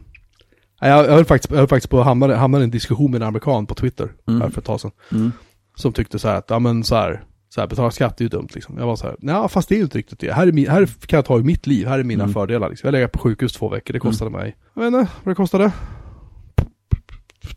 Jag 0.80 1.04
höll 1.08 1.24
faktiskt, 1.24 1.50
jag 1.50 1.58
höll 1.58 1.68
faktiskt 1.68 1.90
på 1.90 1.98
att 2.00 2.06
hamna, 2.06 2.36
hamna 2.36 2.60
i 2.60 2.62
en 2.64 2.70
diskussion 2.70 3.10
med 3.10 3.22
en 3.22 3.28
amerikan 3.28 3.66
på 3.66 3.74
Twitter 3.74 4.08
Mm. 4.28 4.40
här 4.40 4.48
för 4.50 4.60
ett 4.60 4.66
tag 4.66 4.80
sedan. 4.80 4.90
Mm. 5.12 5.32
Som 5.76 5.92
tyckte 5.92 6.18
så 6.18 6.28
här 6.28 6.36
att, 6.36 6.50
ja 6.50 6.58
men 6.58 6.84
så 6.84 6.94
här, 6.94 7.24
så 7.54 7.60
här 7.60 7.68
betala 7.68 7.90
skatt 7.90 8.20
är 8.20 8.24
ju 8.24 8.28
dumt 8.28 8.48
liksom. 8.54 8.78
Jag 8.78 8.86
var 8.86 8.96
så 8.96 9.06
här, 9.06 9.16
nej 9.18 9.48
fast 9.48 9.68
det 9.68 9.74
är 9.74 9.76
ju 9.76 9.82
inte 9.82 9.98
riktigt 9.98 10.18
det. 10.20 10.32
Här, 10.32 10.46
är 10.46 10.52
min, 10.52 10.68
här 10.70 10.86
kan 11.06 11.16
jag 11.16 11.24
ta 11.24 11.38
i 11.38 11.42
mitt 11.42 11.66
liv, 11.66 11.86
här 11.86 11.98
är 11.98 12.02
mina 12.04 12.24
Mm. 12.24 12.34
fördelar 12.34 12.68
liksom. 12.70 12.86
Jag 12.86 12.92
lägger 12.92 13.06
på 13.08 13.18
sjukhus 13.18 13.52
två 13.52 13.68
veckor, 13.68 13.92
det 13.92 14.00
kostade 14.00 14.30
mig, 14.30 14.56
jag 14.74 14.82
vet 14.82 14.86
inte 15.00 15.12
vad 15.24 15.30
det 15.32 15.36
kostade. 15.36 15.72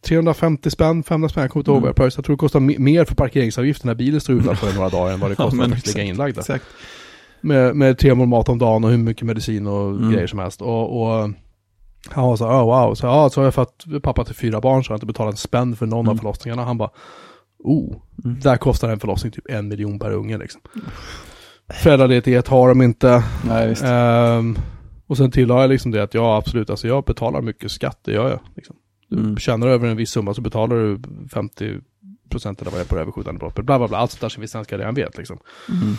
350 0.02 0.70
spänn, 0.72 1.04
500 1.04 1.30
spänn, 1.30 1.42
jag 1.42 1.52
kommer 1.52 1.62
inte 1.62 1.72
ihåg 1.72 1.76
Mm. 1.78 1.82
vad 1.84 1.90
jag 1.90 1.96
pröjsade. 1.96 2.20
Jag 2.20 2.26
tror 2.26 2.36
det 2.36 2.40
kostar 2.40 2.60
me- 2.60 2.80
mer 2.80 3.06
för 3.06 3.16
parkeringsavgiften 3.16 3.88
när 3.88 3.96
bilen 3.96 4.22
står 4.22 4.36
utanför 4.36 4.74
några 4.76 4.90
dagar 4.90 5.14
än 5.14 5.20
vad 5.20 5.30
det 5.30 5.36
Ja, 5.40 5.44
kostar 5.46 5.58
men 5.58 5.74
att 5.74 5.88
ligga 5.88 6.04
inlagd. 6.04 6.38
Exakt. 6.38 6.66
Med, 7.42 7.76
med 7.76 7.98
tre 7.98 8.16
mål 8.16 8.28
mat 8.28 8.50
om 8.50 8.58
dagen 8.60 8.84
och 8.84 8.90
hur 8.90 8.98
mycket 8.98 9.24
medicin 9.24 9.68
och 9.68 9.90
Mm. 9.90 10.12
grejer 10.12 10.28
som 10.28 10.40
helst. 10.40 10.62
Och, 10.62 11.02
och 11.02 11.30
han 12.10 12.24
var 12.24 12.36
så 12.38 12.48
här, 12.48 12.54
oh, 12.54 12.66
wow, 12.86 12.96
så, 12.96 13.06
ja, 13.06 13.30
så 13.30 13.40
har 13.42 13.46
jag 13.46 13.54
fått 13.54 13.86
pappa 14.04 14.24
till 14.26 14.36
fyra 14.36 14.62
barn 14.62 14.84
så 14.84 14.90
har 14.90 14.94
jag 14.94 14.98
inte 14.98 15.06
betalat 15.06 15.34
en 15.34 15.38
spänn 15.38 15.76
för 15.76 15.86
någon 15.86 16.00
av 16.08 16.12
Mm. 16.12 16.18
förlossningarna. 16.18 16.64
Han 16.66 16.78
bara, 16.78 16.90
oh, 17.60 17.96
Mm. 18.26 18.40
där 18.40 18.58
kostar 18.58 18.90
en 18.90 19.00
förlossning 19.00 19.32
typ 19.32 19.46
en 19.50 19.68
miljon 19.68 20.00
per 20.00 20.12
unge 20.12 20.38
liksom. 20.38 20.62
Föräldraledighet 21.74 22.48
har 22.48 22.68
de 22.70 22.82
inte. 22.82 23.24
Nej. 23.48 23.76
Ehm, 23.84 24.58
och 25.08 25.18
sen 25.18 25.32
tillade 25.32 25.62
jag 25.62 25.70
liksom 25.70 25.92
det 25.92 26.04
att 26.04 26.14
ja, 26.14 26.38
absolut, 26.38 26.70
alltså 26.70 26.88
jag 26.88 27.04
betalar 27.04 27.42
mycket 27.42 27.72
skatt, 27.72 28.00
det 28.04 28.12
gör 28.14 28.30
jag. 28.30 28.40
Liksom. 28.56 28.76
Du 29.10 29.18
Mm. 29.20 29.38
tjänar 29.38 29.68
över 29.68 29.88
en 29.88 29.98
viss 29.98 30.10
summa 30.10 30.34
så 30.34 30.42
betalar 30.42 30.76
du 30.76 31.00
50 31.34 31.74
procent 32.30 32.62
eller 32.62 32.72
vad 32.72 32.80
det 32.80 32.84
är 32.84 32.88
på 32.88 32.96
det 32.96 33.02
överskjutande 33.02 33.40
beloppet. 33.40 33.66
Bla 33.66 33.78
bla 33.78 33.88
bla, 33.88 33.98
allt 33.98 34.12
sånt 34.12 34.22
där 34.22 34.30
som 34.30 34.42
vi 34.42 34.48
svenskar 34.48 34.78
redan 34.78 34.96
vet 34.96 35.18
liksom. 35.18 35.38
Mm. 35.70 35.96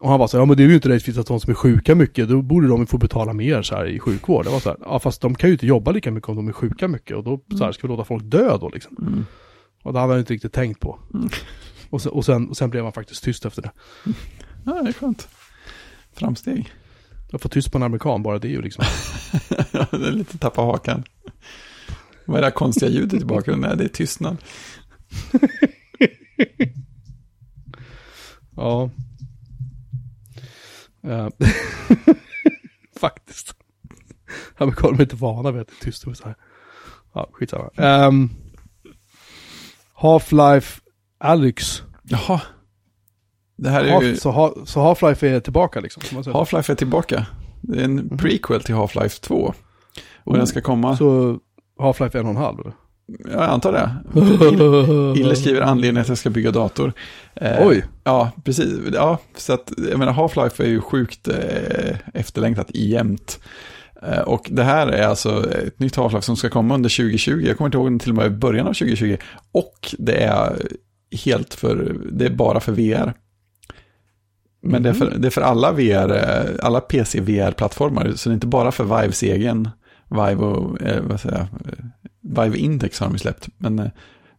Och 0.00 0.08
han 0.10 0.18
var 0.18 0.26
så 0.26 0.36
här, 0.36 0.42
ja 0.42 0.46
men 0.46 0.56
det 0.56 0.62
är 0.62 0.68
ju 0.68 0.74
inte 0.74 0.88
rättvist 0.88 1.18
att 1.18 1.26
de 1.26 1.40
som 1.40 1.50
är 1.50 1.54
sjuka 1.54 1.94
mycket, 1.94 2.28
då 2.28 2.42
borde 2.42 2.68
de 2.68 2.86
få 2.86 2.98
betala 2.98 3.32
mer 3.32 3.62
så 3.62 3.74
här 3.74 3.86
i 3.86 3.98
sjukvård. 3.98 4.44
Det 4.44 4.50
var 4.50 4.60
så 4.60 4.68
här, 4.68 4.78
ja 4.80 4.98
fast 4.98 5.20
de 5.22 5.34
kan 5.34 5.48
ju 5.50 5.54
inte 5.54 5.66
jobba 5.66 5.90
lika 5.90 6.10
mycket 6.10 6.28
om 6.28 6.36
de 6.36 6.48
är 6.48 6.52
sjuka 6.52 6.88
mycket 6.88 7.16
och 7.16 7.24
då 7.24 7.40
så 7.58 7.64
här, 7.64 7.72
ska 7.72 7.86
vi 7.86 7.92
låta 7.92 8.04
folk 8.04 8.22
dö 8.24 8.56
då 8.60 8.68
liksom. 8.68 8.96
Mm. 9.00 9.26
Och 9.82 9.92
det 9.92 9.98
hade 10.00 10.12
han 10.12 10.20
inte 10.20 10.32
riktigt 10.32 10.52
tänkt 10.52 10.80
på. 10.80 10.98
Mm. 11.14 11.28
Och, 11.90 12.02
sen, 12.02 12.12
och, 12.12 12.24
sen, 12.24 12.48
och 12.48 12.56
sen 12.56 12.70
blev 12.70 12.84
han 12.84 12.92
faktiskt 12.92 13.24
tyst 13.24 13.44
efter 13.44 13.62
det. 13.62 13.70
Ja, 14.64 14.82
det 14.82 14.88
är 14.88 14.92
skönt. 14.92 15.28
Framsteg. 16.12 16.72
Jag 17.30 17.40
får 17.40 17.48
tyst 17.48 17.72
på 17.72 17.78
en 17.78 17.82
amerikan, 17.82 18.22
bara 18.22 18.38
det 18.38 18.48
är 18.48 18.50
ju 18.50 18.62
liksom. 18.62 18.84
Det 19.90 20.06
är 20.06 20.12
lite 20.12 20.38
tappa 20.38 20.62
hakan. 20.62 21.04
Vad 22.26 22.36
är 22.36 22.40
det 22.40 22.46
här 22.46 22.52
konstiga 22.52 22.90
ljudet 22.90 23.22
i 23.22 23.24
bakgrunden? 23.24 23.68
Nej, 23.68 23.78
det 23.78 23.84
är 23.84 23.88
tystnad. 23.88 24.36
Ja. 28.56 28.90
Eh, 31.02 31.28
Faktiskt. 33.00 33.54
Amerikaner 34.56 34.98
är 34.98 35.02
inte 35.02 35.16
vana 35.16 35.50
vid 35.50 35.60
att 35.60 35.68
det 35.68 35.74
är 35.80 35.84
tyst 35.84 36.02
så 36.02 36.24
här. 36.24 36.34
Ja, 37.12 37.28
skitsamma. 37.32 37.70
Um, 37.76 38.30
Half-Life 40.00 40.80
Alyx. 41.18 41.82
Jaha. 42.02 42.40
Det 43.56 43.70
här 43.70 43.84
är 43.84 43.90
Half, 43.90 44.04
ju... 44.04 44.16
så, 44.16 44.30
ha, 44.30 44.54
så 44.64 44.80
Half-Life 44.80 45.26
är 45.26 45.40
tillbaka 45.40 45.80
liksom? 45.80 46.02
Half-Life 46.22 46.70
är 46.70 46.74
tillbaka. 46.74 47.26
Det 47.60 47.80
är 47.80 47.84
en 47.84 48.18
prequel 48.18 48.62
till 48.62 48.74
Half-Life 48.74 49.20
2. 49.22 49.34
Och 49.36 49.54
Oh, 50.24 50.36
den 50.36 50.46
ska 50.46 50.60
komma... 50.60 50.96
Så 50.96 51.38
Half-Life 51.78 52.18
en 52.18 52.24
och 52.24 52.30
en 52.30 52.36
halv 52.36 52.60
eller? 52.60 52.72
Jag 53.32 53.42
antar 53.42 53.72
det. 53.72 53.90
Ille 55.20 55.36
skriver 55.36 55.60
anledningen 55.60 56.02
att 56.02 56.08
jag 56.08 56.18
ska 56.18 56.30
bygga 56.30 56.50
dator. 56.50 56.92
Eh, 57.34 57.66
Oj. 57.66 57.84
Ja, 58.04 58.30
precis. 58.44 58.78
Ja, 58.92 59.18
så 59.36 59.52
att, 59.52 59.72
jag 59.90 59.98
menar, 59.98 60.12
Half-Life 60.12 60.62
är 60.62 60.68
ju 60.68 60.80
sjukt 60.80 61.28
eh, 61.28 61.96
efterlängtat 62.14 62.66
jämt. 62.74 63.40
Eh, 64.02 64.20
och 64.20 64.48
det 64.50 64.62
här 64.64 64.86
är 64.86 65.06
alltså 65.06 65.50
ett 65.50 65.78
nytt 65.78 65.96
Half-Life 65.96 66.20
som 66.20 66.36
ska 66.36 66.48
komma 66.50 66.74
under 66.74 66.88
2020. 66.96 67.42
Jag 67.46 67.56
kommer 67.56 67.68
inte 67.68 67.78
ihåg, 67.78 68.00
till 68.00 68.10
och 68.10 68.16
med 68.16 68.26
i 68.26 68.30
början 68.30 68.66
av 68.66 68.72
2020. 68.72 69.16
Och 69.52 69.94
det 69.98 70.22
är 70.22 70.62
helt 71.24 71.54
för, 71.54 71.96
det 72.12 72.26
är 72.26 72.30
bara 72.30 72.60
för 72.60 72.72
VR. 72.72 73.12
Men 74.62 74.82
det, 74.82 74.88
är 74.88 74.92
för, 74.92 75.14
det 75.18 75.28
är 75.28 75.30
för 75.30 75.40
alla 75.40 75.72
VR, 75.72 76.10
eh, 76.16 76.66
alla 76.66 76.80
PC-VR-plattformar. 76.80 78.12
Så 78.16 78.28
det 78.28 78.32
är 78.32 78.34
inte 78.34 78.46
bara 78.46 78.72
för 78.72 79.00
Vives 79.00 79.22
egen, 79.22 79.68
Vive 80.10 80.44
och, 80.44 80.82
eh, 80.82 81.02
vad 81.02 81.20
säger 81.20 81.36
jag, 81.36 81.46
eh, 81.72 82.44
Vive 82.44 82.58
Index 82.58 83.00
har 83.00 83.08
de 83.08 83.18
släppt. 83.18 83.48
Men 83.58 83.90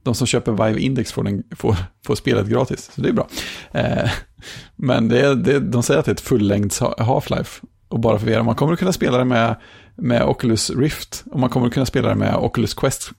de 0.04 0.16
som 0.16 0.28
köper 0.28 0.52
Vive 0.68 0.80
Index 0.80 1.12
får, 1.12 1.24
den, 1.24 1.44
får, 1.56 1.76
får 2.06 2.16
spelet 2.16 2.48
gratis, 2.48 2.92
så 2.96 3.02
det 3.02 3.10
är 3.10 3.14
bra. 3.14 3.28
Eh, 3.72 4.10
men 4.76 5.08
det, 5.08 5.20
är- 5.22 5.36
det, 5.36 5.60
de 5.60 5.84
säger 5.84 6.00
att 6.00 6.06
det 6.06 6.12
är 6.12 6.16
ett 6.16 6.22
fullängds 6.22 6.80
ha- 6.80 6.96
Half-Life. 7.00 7.64
Och 7.92 8.00
bara 8.00 8.20
för 8.20 8.26
VR. 8.26 8.44
Man 8.44 8.56
kommer 8.56 8.74
att 8.74 8.80
kunna 8.80 8.94
spela 8.94 9.18
det 9.18 9.26
med, 9.26 9.56
med 9.96 10.24
Oculus 10.24 10.70
Rift. 10.70 11.24
Och 11.32 11.40
man 11.40 11.50
kommer 11.50 11.68
att 11.68 11.74
kunna 11.74 11.86
spela 11.86 12.10
det 12.10 12.16
med 12.16 12.36
Oculus 12.36 12.74
Quest 12.74 13.12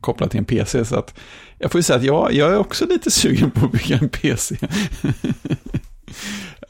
kopplat 0.00 0.30
till 0.30 0.38
en 0.38 0.44
PC. 0.44 0.84
Så 0.84 0.96
att 0.96 1.18
jag 1.58 1.72
får 1.72 1.78
ju 1.78 1.82
säga 1.82 1.98
att 1.98 2.04
jag, 2.04 2.32
jag 2.32 2.52
är 2.52 2.58
också 2.58 2.86
lite 2.86 3.10
sugen 3.10 3.50
på 3.50 3.66
att 3.66 3.72
bygga 3.72 3.98
en 3.98 4.08
PC. 4.08 4.56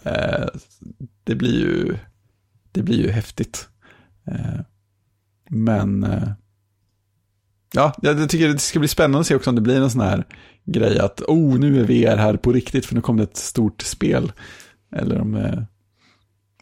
Eh, 0.04 0.46
det 1.24 1.34
blir 1.34 1.60
ju, 1.60 1.96
det 2.72 2.82
blir 2.82 3.02
ju 3.02 3.10
häftigt. 3.10 3.68
Eh, 4.26 4.60
men 5.50 6.04
eh, 6.04 6.28
ja, 7.72 7.94
jag 8.02 8.30
tycker 8.30 8.48
det 8.48 8.58
ska 8.58 8.78
bli 8.78 8.88
spännande 8.88 9.18
att 9.18 9.26
se 9.26 9.34
också 9.34 9.50
om 9.50 9.56
det 9.56 9.62
blir 9.62 9.80
en 9.80 9.90
sån 9.90 10.00
här 10.00 10.26
grej 10.64 10.98
att 10.98 11.20
oh, 11.20 11.58
nu 11.58 11.80
är 11.80 11.84
VR 11.84 12.16
här 12.16 12.36
på 12.36 12.52
riktigt 12.52 12.86
för 12.86 12.94
nu 12.94 13.00
kom 13.00 13.16
det 13.16 13.22
ett 13.22 13.36
stort 13.36 13.82
spel. 13.82 14.32
Eller 14.96 15.20
om, 15.20 15.34
eh, 15.34 15.62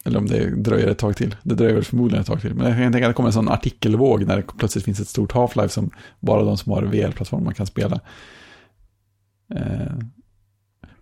eller 0.07 0.19
om 0.19 0.27
det 0.27 0.51
dröjer 0.51 0.87
ett 0.89 0.99
tag 0.99 1.17
till. 1.17 1.37
Det 1.43 1.55
dröjer 1.55 1.83
förmodligen 1.83 2.21
ett 2.21 2.27
tag 2.27 2.41
till. 2.41 2.55
Men 2.55 2.67
jag 2.67 2.77
kan 2.77 2.93
tänka 2.93 3.07
att 3.07 3.11
det 3.11 3.15
kommer 3.15 3.29
en 3.29 3.33
sån 3.33 3.49
artikelvåg 3.49 4.27
när 4.27 4.37
det 4.37 4.43
plötsligt 4.59 4.85
finns 4.85 5.01
ett 5.01 5.09
stort 5.09 5.33
Half-Life 5.33 5.69
som 5.69 5.91
bara 6.21 6.43
de 6.43 6.57
som 6.57 6.73
har 6.73 6.83
VR-plattformar 6.83 7.53
kan 7.53 7.67
spela. 7.67 8.01
Eh, 9.55 9.93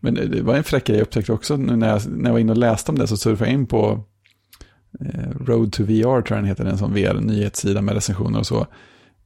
Men 0.00 0.14
det 0.14 0.42
var 0.42 0.54
en 0.54 0.64
fräck 0.64 0.86
grej 0.86 0.96
jag 0.96 1.02
upptäckte 1.02 1.32
också 1.32 1.56
nu 1.56 1.76
när 1.76 1.88
jag, 1.88 2.06
när 2.06 2.24
jag 2.24 2.32
var 2.32 2.40
inne 2.40 2.52
och 2.52 2.58
läste 2.58 2.92
om 2.92 2.98
det 2.98 3.06
så 3.06 3.16
surfade 3.16 3.50
jag 3.50 3.60
in 3.60 3.66
på 3.66 4.04
eh, 5.00 5.30
Road 5.46 5.72
to 5.72 5.82
VR 5.84 6.22
tror 6.22 6.24
jag 6.28 6.38
den 6.38 6.44
heter, 6.44 6.64
en 6.64 6.78
sån 6.78 6.94
VR-nyhetssida 6.94 7.82
med 7.82 7.94
recensioner 7.94 8.38
och 8.38 8.46
så. 8.46 8.66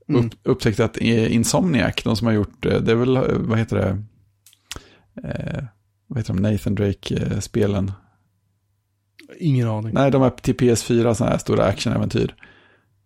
Mm. 0.08 0.26
Upp, 0.26 0.32
upptäckte 0.42 0.84
att 0.84 0.96
eh, 1.00 1.34
Insomniac, 1.34 1.94
de 2.04 2.16
som 2.16 2.26
har 2.26 2.34
gjort, 2.34 2.62
det 2.62 2.90
är 2.92 2.94
väl, 2.94 3.18
vad 3.38 3.58
heter 3.58 3.76
det, 3.76 3.88
eh, 5.28 5.64
vad 6.06 6.18
heter 6.18 6.34
de, 6.34 6.42
Nathan 6.42 6.74
Drake-spelen. 6.74 7.92
Ingen 9.38 9.68
aning. 9.68 9.94
Nej, 9.94 10.10
de 10.10 10.22
är 10.22 10.30
till 10.30 10.54
PS4, 10.56 11.14
sådana 11.14 11.30
här 11.32 11.38
stora 11.38 11.64
actionäventyr. 11.64 12.34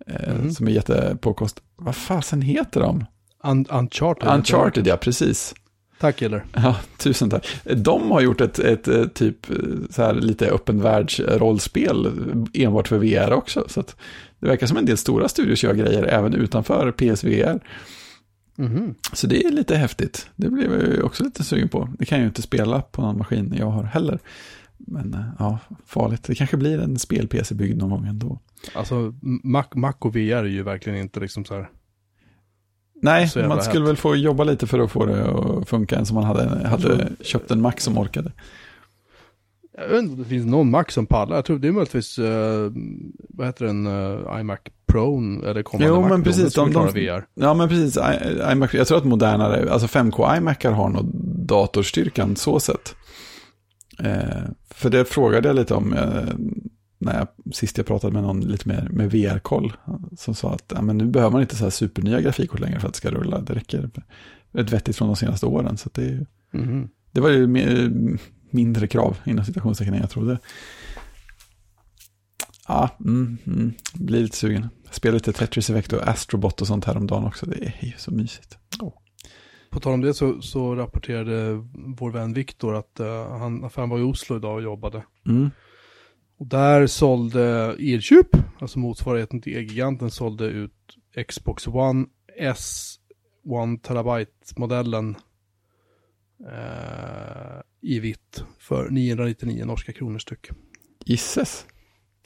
Eh, 0.07 0.35
Mhm. 0.35 0.53
Som 0.53 0.67
är 0.69 0.71
jättepåkost. 0.73 1.61
Vad 1.77 1.97
fasen 1.97 2.43
heter 2.43 2.81
de? 2.81 3.05
Un 3.45 3.67
Uncharted. 3.71 4.29
Uncharted, 4.35 4.87
ja, 4.87 4.97
precis. 4.97 5.55
Tack 6.01 6.23
eller? 6.23 6.45
Ja, 6.55 6.77
tusen 6.99 7.31
tack. 7.31 7.47
De 7.77 8.11
har 8.11 8.21
gjort 8.21 8.41
ett, 8.41 8.59
ett, 8.59 8.89
eh, 8.89 9.05
typ 9.05 9.51
eh, 9.51 9.57
så 9.91 10.03
här 10.03 10.15
lite 10.15 10.51
öppen 10.51 10.81
världsrollspel 10.81 12.07
enbart 12.55 12.89
för 12.89 12.99
VR 12.99 13.33
också. 13.33 13.65
Så 13.69 13.81
att 13.81 13.97
det 14.39 14.47
verkar 14.47 14.67
som 14.67 14.77
en 14.77 14.87
del 14.87 14.97
stora 14.97 15.29
studios 15.29 15.63
gör 15.65 15.75
grejer 15.75 16.03
även 16.03 16.35
utanför 16.35 16.93
PSVR. 16.93 17.61
Mhm. 18.57 18.95
Så 19.13 19.27
det 19.27 19.45
är 19.45 19.51
lite 19.51 19.77
häftigt. 19.77 20.29
Det 20.37 20.49
blev 20.51 20.95
jag 20.97 21.05
också 21.05 21.25
lite 21.25 21.45
sugen 21.45 21.69
på. 21.69 21.89
Det 21.99 22.05
kan 22.05 22.19
jag 22.19 22.23
ju 22.23 22.29
inte 22.29 22.43
spela 22.43 22.81
på 22.83 23.03
någon 23.03 23.19
maskin 23.19 23.55
jag 23.59 23.67
har 23.71 23.83
heller. 23.85 24.19
Men 24.87 25.15
eh, 25.15 25.21
ja, 25.39 25.59
farligt. 25.87 26.23
Det 26.23 26.35
kanske 26.35 26.57
blir 26.57 26.81
en 26.81 26.99
spel-PC 26.99 27.55
byggd 27.55 27.79
någon 27.79 27.91
gång 27.91 28.07
ändå. 28.07 28.39
Alltså, 28.75 29.15
Mac, 29.43 29.65
Mac 29.75 29.93
och 29.99 30.17
VR 30.17 30.19
är 30.37 30.45
ju 30.45 30.63
verkligen 30.63 30.99
inte 30.99 31.21
liksom 31.21 31.45
så 31.45 31.55
här. 31.55 31.71
Nej, 33.03 33.29
Så 33.29 33.39
man 33.49 33.63
skulle 33.63 33.81
hett. 33.81 33.89
väl 33.89 33.97
få 33.97 34.17
jobba 34.17 34.45
lite 34.45 34.67
för 34.67 34.79
att 34.79 34.91
få 34.91 35.07
det 35.07 35.31
att 35.31 35.69
funka 35.69 35.97
än 35.99 36.07
som 36.07 36.15
man 36.15 36.25
hade, 36.25 36.69
hade 36.69 37.09
köpt 37.21 37.51
en 37.51 37.61
Mac 37.61 37.73
som 37.79 37.99
orkade. 37.99 38.33
Jag 39.79 39.89
vet 39.89 39.99
inte 40.03 40.13
om 40.13 40.19
det 40.19 40.29
finns 40.29 40.47
någon 40.47 40.71
Mac 40.71 40.85
som 40.89 41.07
pallar. 41.07 41.37
Jag 41.37 41.45
tror 41.45 41.59
det 41.59 41.69
är 41.69 41.73
möjligtvis, 41.73 42.19
uh, 42.19 42.73
vad 43.29 43.47
heter 43.47 43.65
den, 43.67 43.87
uh, 43.87 44.41
iMac 44.41 44.59
Pro 44.87 45.19
eller 45.45 45.63
kommande 45.63 45.89
Jo, 45.95 46.01
Mac. 46.03 46.09
men 46.09 46.23
precis, 46.23 46.55
de- 46.55 46.73
de- 46.73 46.87
VR. 46.93 47.25
Ja, 47.35 47.55
men 47.55 47.69
precis. 47.69 47.97
I- 47.97 48.53
iMac, 48.53 48.75
jag 48.75 48.87
tror 48.87 48.99
att 48.99 49.05
modernare, 49.05 49.73
alltså 49.73 49.89
5K 49.89 50.37
iMacar 50.37 50.73
har 50.73 50.89
nog 50.89 51.05
datorstyrkan 51.47 52.37
så 52.37 52.61
sett. 52.61 52.95
Eh, 53.99 54.43
för 54.83 54.91
det 54.91 55.05
frågade 55.05 55.49
jag 55.49 55.57
lite 55.57 55.75
om 55.75 55.93
eh, 55.93 56.25
när 56.99 57.19
jag, 57.19 57.55
sist 57.55 57.77
jag 57.77 57.87
pratade 57.87 58.13
med 58.13 58.23
någon 58.23 58.41
lite 58.41 58.69
mer 58.69 58.89
med 58.91 59.11
VR-koll. 59.11 59.73
Som 60.17 60.35
sa 60.35 60.55
att 60.55 60.73
ja, 60.75 60.83
men 60.83 60.99
nu 60.99 61.07
behöver 61.07 61.33
man 61.33 61.41
inte 61.41 61.57
så 61.57 61.65
här 61.65 61.71
supernya 61.71 62.21
grafikkort 62.21 62.61
längre 62.61 62.81
för 62.81 62.89
att 62.89 62.95
det 62.95 62.99
ska 62.99 63.11
rulla. 63.11 63.41
Det 63.41 63.55
räcker 63.55 63.91
ett 64.59 64.71
vettigt 64.73 64.97
från 64.97 65.09
de 65.09 65.17
senaste 65.17 65.47
åren. 65.47 65.77
Så 65.77 65.91
det, 65.93 66.05
är 66.05 66.27
Mhm. 66.53 66.89
det 67.13 67.21
var 67.21 67.29
ju 67.31 67.47
mindre 68.51 68.87
krav 68.87 69.17
inom 69.25 69.45
citationstecken 69.45 69.95
än 69.95 70.01
jag 70.01 70.11
trodde. 70.11 70.39
Ja, 72.69 72.89
mm, 73.01 73.39
mm, 73.47 73.73
blir 73.95 74.23
lite 74.23 74.37
sugen. 74.37 74.69
Jag 74.85 74.95
spelade 74.95 75.19
lite 75.19 75.33
Tetris 75.33 75.71
Effect 75.71 75.93
och 75.93 76.09
Astrobot 76.09 76.61
och 76.61 76.67
sånt 76.67 76.85
här 76.85 76.97
om 76.97 77.07
dagen 77.07 77.25
också. 77.25 77.47
Det 77.47 77.65
är 77.65 77.75
ju 77.87 77.93
så 77.99 78.11
mysigt. 78.11 78.59
På 79.73 79.81
tal 79.81 79.93
om 79.93 80.01
det 80.01 80.15
så, 80.15 80.43
så 80.43 80.75
rapporterade 80.75 81.65
vår 81.73 82.11
vän 82.11 82.33
Viktor 82.33 82.75
att 82.75 83.01
uh, 83.01 83.39
han, 83.39 83.71
för 83.71 83.83
han 83.83 83.91
var 83.91 83.99
i 83.99 84.03
Oslo 84.03 84.37
idag 84.37 84.55
och 84.55 84.63
jobbade. 84.63 85.05
Mm. 85.27 85.51
Och 86.37 86.47
där 86.47 86.87
sålde 86.87 87.77
Elkjup, 87.79 88.37
alltså 88.59 88.79
motsvarigheten 88.79 89.41
till 89.41 89.57
E-giganten, 89.57 90.11
sålde 90.11 90.45
ut 90.45 90.99
Xbox 91.29 91.67
One 91.67 92.07
S 92.39 92.99
1 93.75 93.83
terabyte-modellen 93.83 95.17
eh, 96.47 97.61
i 97.81 98.01
vitt 98.01 98.45
för 98.59 98.91
999 98.91 99.65
norska 99.65 99.93
kronor 99.93 100.19
styck. 100.19 100.49
Gisses. 101.05 101.67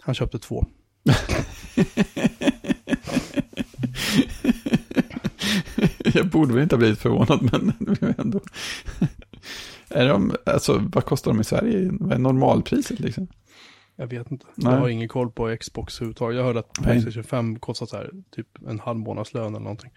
Han 0.00 0.14
köpte 0.14 0.38
två. 0.38 0.66
jag 6.16 6.28
borde 6.28 6.54
väl 6.54 6.62
inte 6.62 6.74
ha 6.74 6.78
blivit 6.78 6.98
förvånad, 6.98 7.48
men 7.52 7.72
ändå. 8.18 8.40
är 9.88 10.08
de, 10.08 10.36
alltså, 10.46 10.82
vad 10.92 11.04
kostar 11.04 11.30
de 11.30 11.40
i 11.40 11.44
Sverige? 11.44 11.88
Vad 11.92 12.12
är 12.12 12.18
normalpriset 12.18 13.00
liksom? 13.00 13.28
Jag 13.96 14.06
vet 14.06 14.30
inte. 14.30 14.46
Nej. 14.54 14.72
Jag 14.72 14.80
har 14.80 14.88
ingen 14.88 15.08
koll 15.08 15.30
på 15.30 15.56
Xbox 15.60 15.96
överhuvudtaget. 15.96 16.36
Jag 16.36 16.44
hörde 16.44 16.58
att. 16.58 16.72
Playstation 16.72 17.24
5 17.24 17.58
kostar 17.58 17.86
så 17.86 17.96
här, 17.96 18.10
typ 18.30 18.46
en 18.68 18.80
halv 18.80 18.98
månadslön 18.98 19.46
eller 19.46 19.58
någonting. 19.60 19.90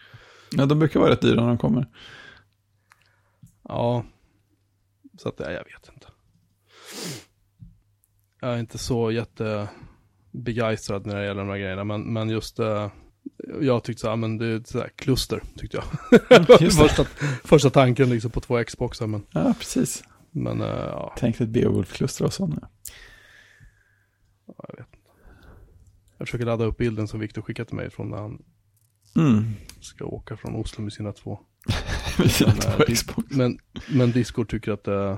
Ja, 0.51 0.65
de 0.65 0.80
brukar 0.80 0.99
vara 0.99 1.11
rätt 1.11 1.22
dyra 1.22 1.41
när 1.41 1.47
de 1.47 1.57
kommer. 1.57 1.88
Ja, 3.63 4.05
så 5.17 5.30
att 5.30 5.36
ja, 5.39 5.51
jag 5.51 5.63
vet 5.63 5.89
inte. 5.93 6.07
Jag 8.41 8.53
är 8.53 8.57
inte 8.57 8.78
så 8.78 9.11
jättebegeistrad 9.11 11.05
när 11.05 11.15
det 11.15 11.26
gäller 11.26 11.41
de 11.41 11.49
här 11.49 11.57
grejerna, 11.57 11.84
men, 11.84 12.13
men 12.13 12.30
just 12.30 12.59
eh, 12.59 12.91
jag 13.62 13.84
tyckte 13.84 14.02
så 14.02 14.10
här, 14.10 14.16
men 14.16 14.38
det 14.38 14.46
är 14.46 14.56
ett 14.56 14.68
så 14.68 14.80
här 14.80 14.90
kluster, 14.96 15.44
tyckte 15.58 15.78
jag. 15.78 16.20
Det. 16.60 16.72
första, 16.72 17.04
första 17.44 17.70
tanken 17.70 18.10
liksom 18.10 18.32
på 18.32 18.40
två 18.42 18.64
Xboxar, 18.64 19.08
men, 19.08 19.26
Ja, 19.32 19.54
precis. 19.60 20.04
men 20.32 20.62
eh, 20.62 20.68
ja, 20.68 21.14
Tänk 21.18 21.42
ett 21.42 21.50
Beowulf-kluster 21.50 22.26
och 22.26 22.34
sådana. 22.34 22.70
jag 24.46 24.78
vet 24.78 24.88
inte. 24.94 24.98
Jag 26.18 26.28
försöker 26.28 26.46
ladda 26.46 26.66
upp 26.66 26.78
bilden 26.78 27.08
som 27.08 27.20
Viktor 27.20 27.42
skickat 27.42 27.68
till 27.68 27.78
mig 27.78 27.90
från 27.90 28.10
när 28.10 28.18
han 28.18 28.42
Mm. 29.16 29.44
ska 29.82 30.06
åka 30.06 30.38
från 30.38 30.56
Oslo 30.56 30.84
med 30.84 30.94
sina 30.94 31.14
två. 31.14 31.40
Vi 32.20 32.30
sina 32.30 32.50
Men, 32.52 32.60
två 32.60 32.84
eh, 32.84 32.94
Xbox. 32.94 33.28
Men, 33.36 33.60
men 33.90 34.12
Discord 34.12 34.50
tycker 34.50 34.72
att 34.72 34.88
uh, 34.88 35.18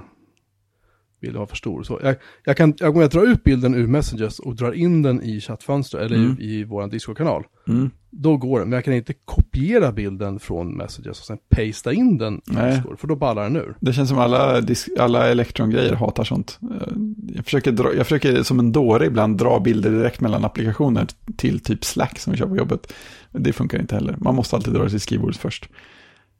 bilden 1.21 1.39
var 1.39 1.47
för 1.47 1.55
stor. 1.55 1.83
Så 1.83 1.99
jag, 2.03 2.15
jag 2.45 2.57
kan, 2.57 2.73
jag, 2.77 2.95
om 2.95 3.01
jag 3.01 3.09
drar 3.09 3.23
ut 3.27 3.43
bilden 3.43 3.75
ur 3.75 3.87
Messages 3.87 4.39
och 4.39 4.55
drar 4.55 4.71
in 4.71 5.01
den 5.01 5.21
i 5.23 5.41
chattfönster 5.41 5.97
eller 5.97 6.15
Mm. 6.15 6.37
i, 6.39 6.43
i 6.59 6.63
vår 6.63 6.87
Discord-kanal. 6.87 7.43
Mm. 7.67 7.89
Då 8.09 8.37
går 8.37 8.59
det, 8.59 8.65
men 8.65 8.73
jag 8.73 8.85
kan 8.85 8.93
inte 8.93 9.13
kopiera 9.25 9.91
bilden 9.91 10.39
från 10.39 10.77
Messages 10.77 11.19
och 11.19 11.25
sen 11.25 11.37
pasta 11.49 11.93
in 11.93 12.17
den 12.17 12.33
i. 12.35 12.71
Discord, 12.75 12.99
för 12.99 13.07
då 13.07 13.15
ballar 13.15 13.43
den 13.43 13.55
ur. 13.55 13.77
Det 13.79 13.93
känns 13.93 14.09
som 14.09 14.19
alla, 14.19 14.61
alla 14.99 15.27
Electron-grejer 15.29 15.93
hatar 15.93 16.23
sånt. 16.23 16.59
Eh, 16.61 16.87
Jag 17.35 17.45
försöker, 17.45 17.71
dra, 17.71 17.93
jag 17.95 18.05
försöker 18.07 18.43
som 18.43 18.59
en 18.59 18.71
dåre 18.71 19.05
ibland 19.05 19.37
dra 19.37 19.59
bilder 19.59 19.91
direkt 19.91 20.21
mellan 20.21 20.45
applikationer 20.45 21.07
till 21.37 21.59
typ 21.59 21.85
Slack 21.85 22.19
som 22.19 22.31
vi 22.31 22.37
kör 22.39 22.47
på 22.47 22.57
jobbet. 22.57 22.93
Det 23.31 23.53
funkar 23.53 23.79
inte 23.79 23.95
heller. 23.95 24.15
Man 24.19 24.35
måste 24.35 24.55
alltid 24.55 24.73
dra 24.73 24.83
det 24.83 24.89
till 24.89 24.99
skrivbordet 25.01 25.37
först. 25.37 25.69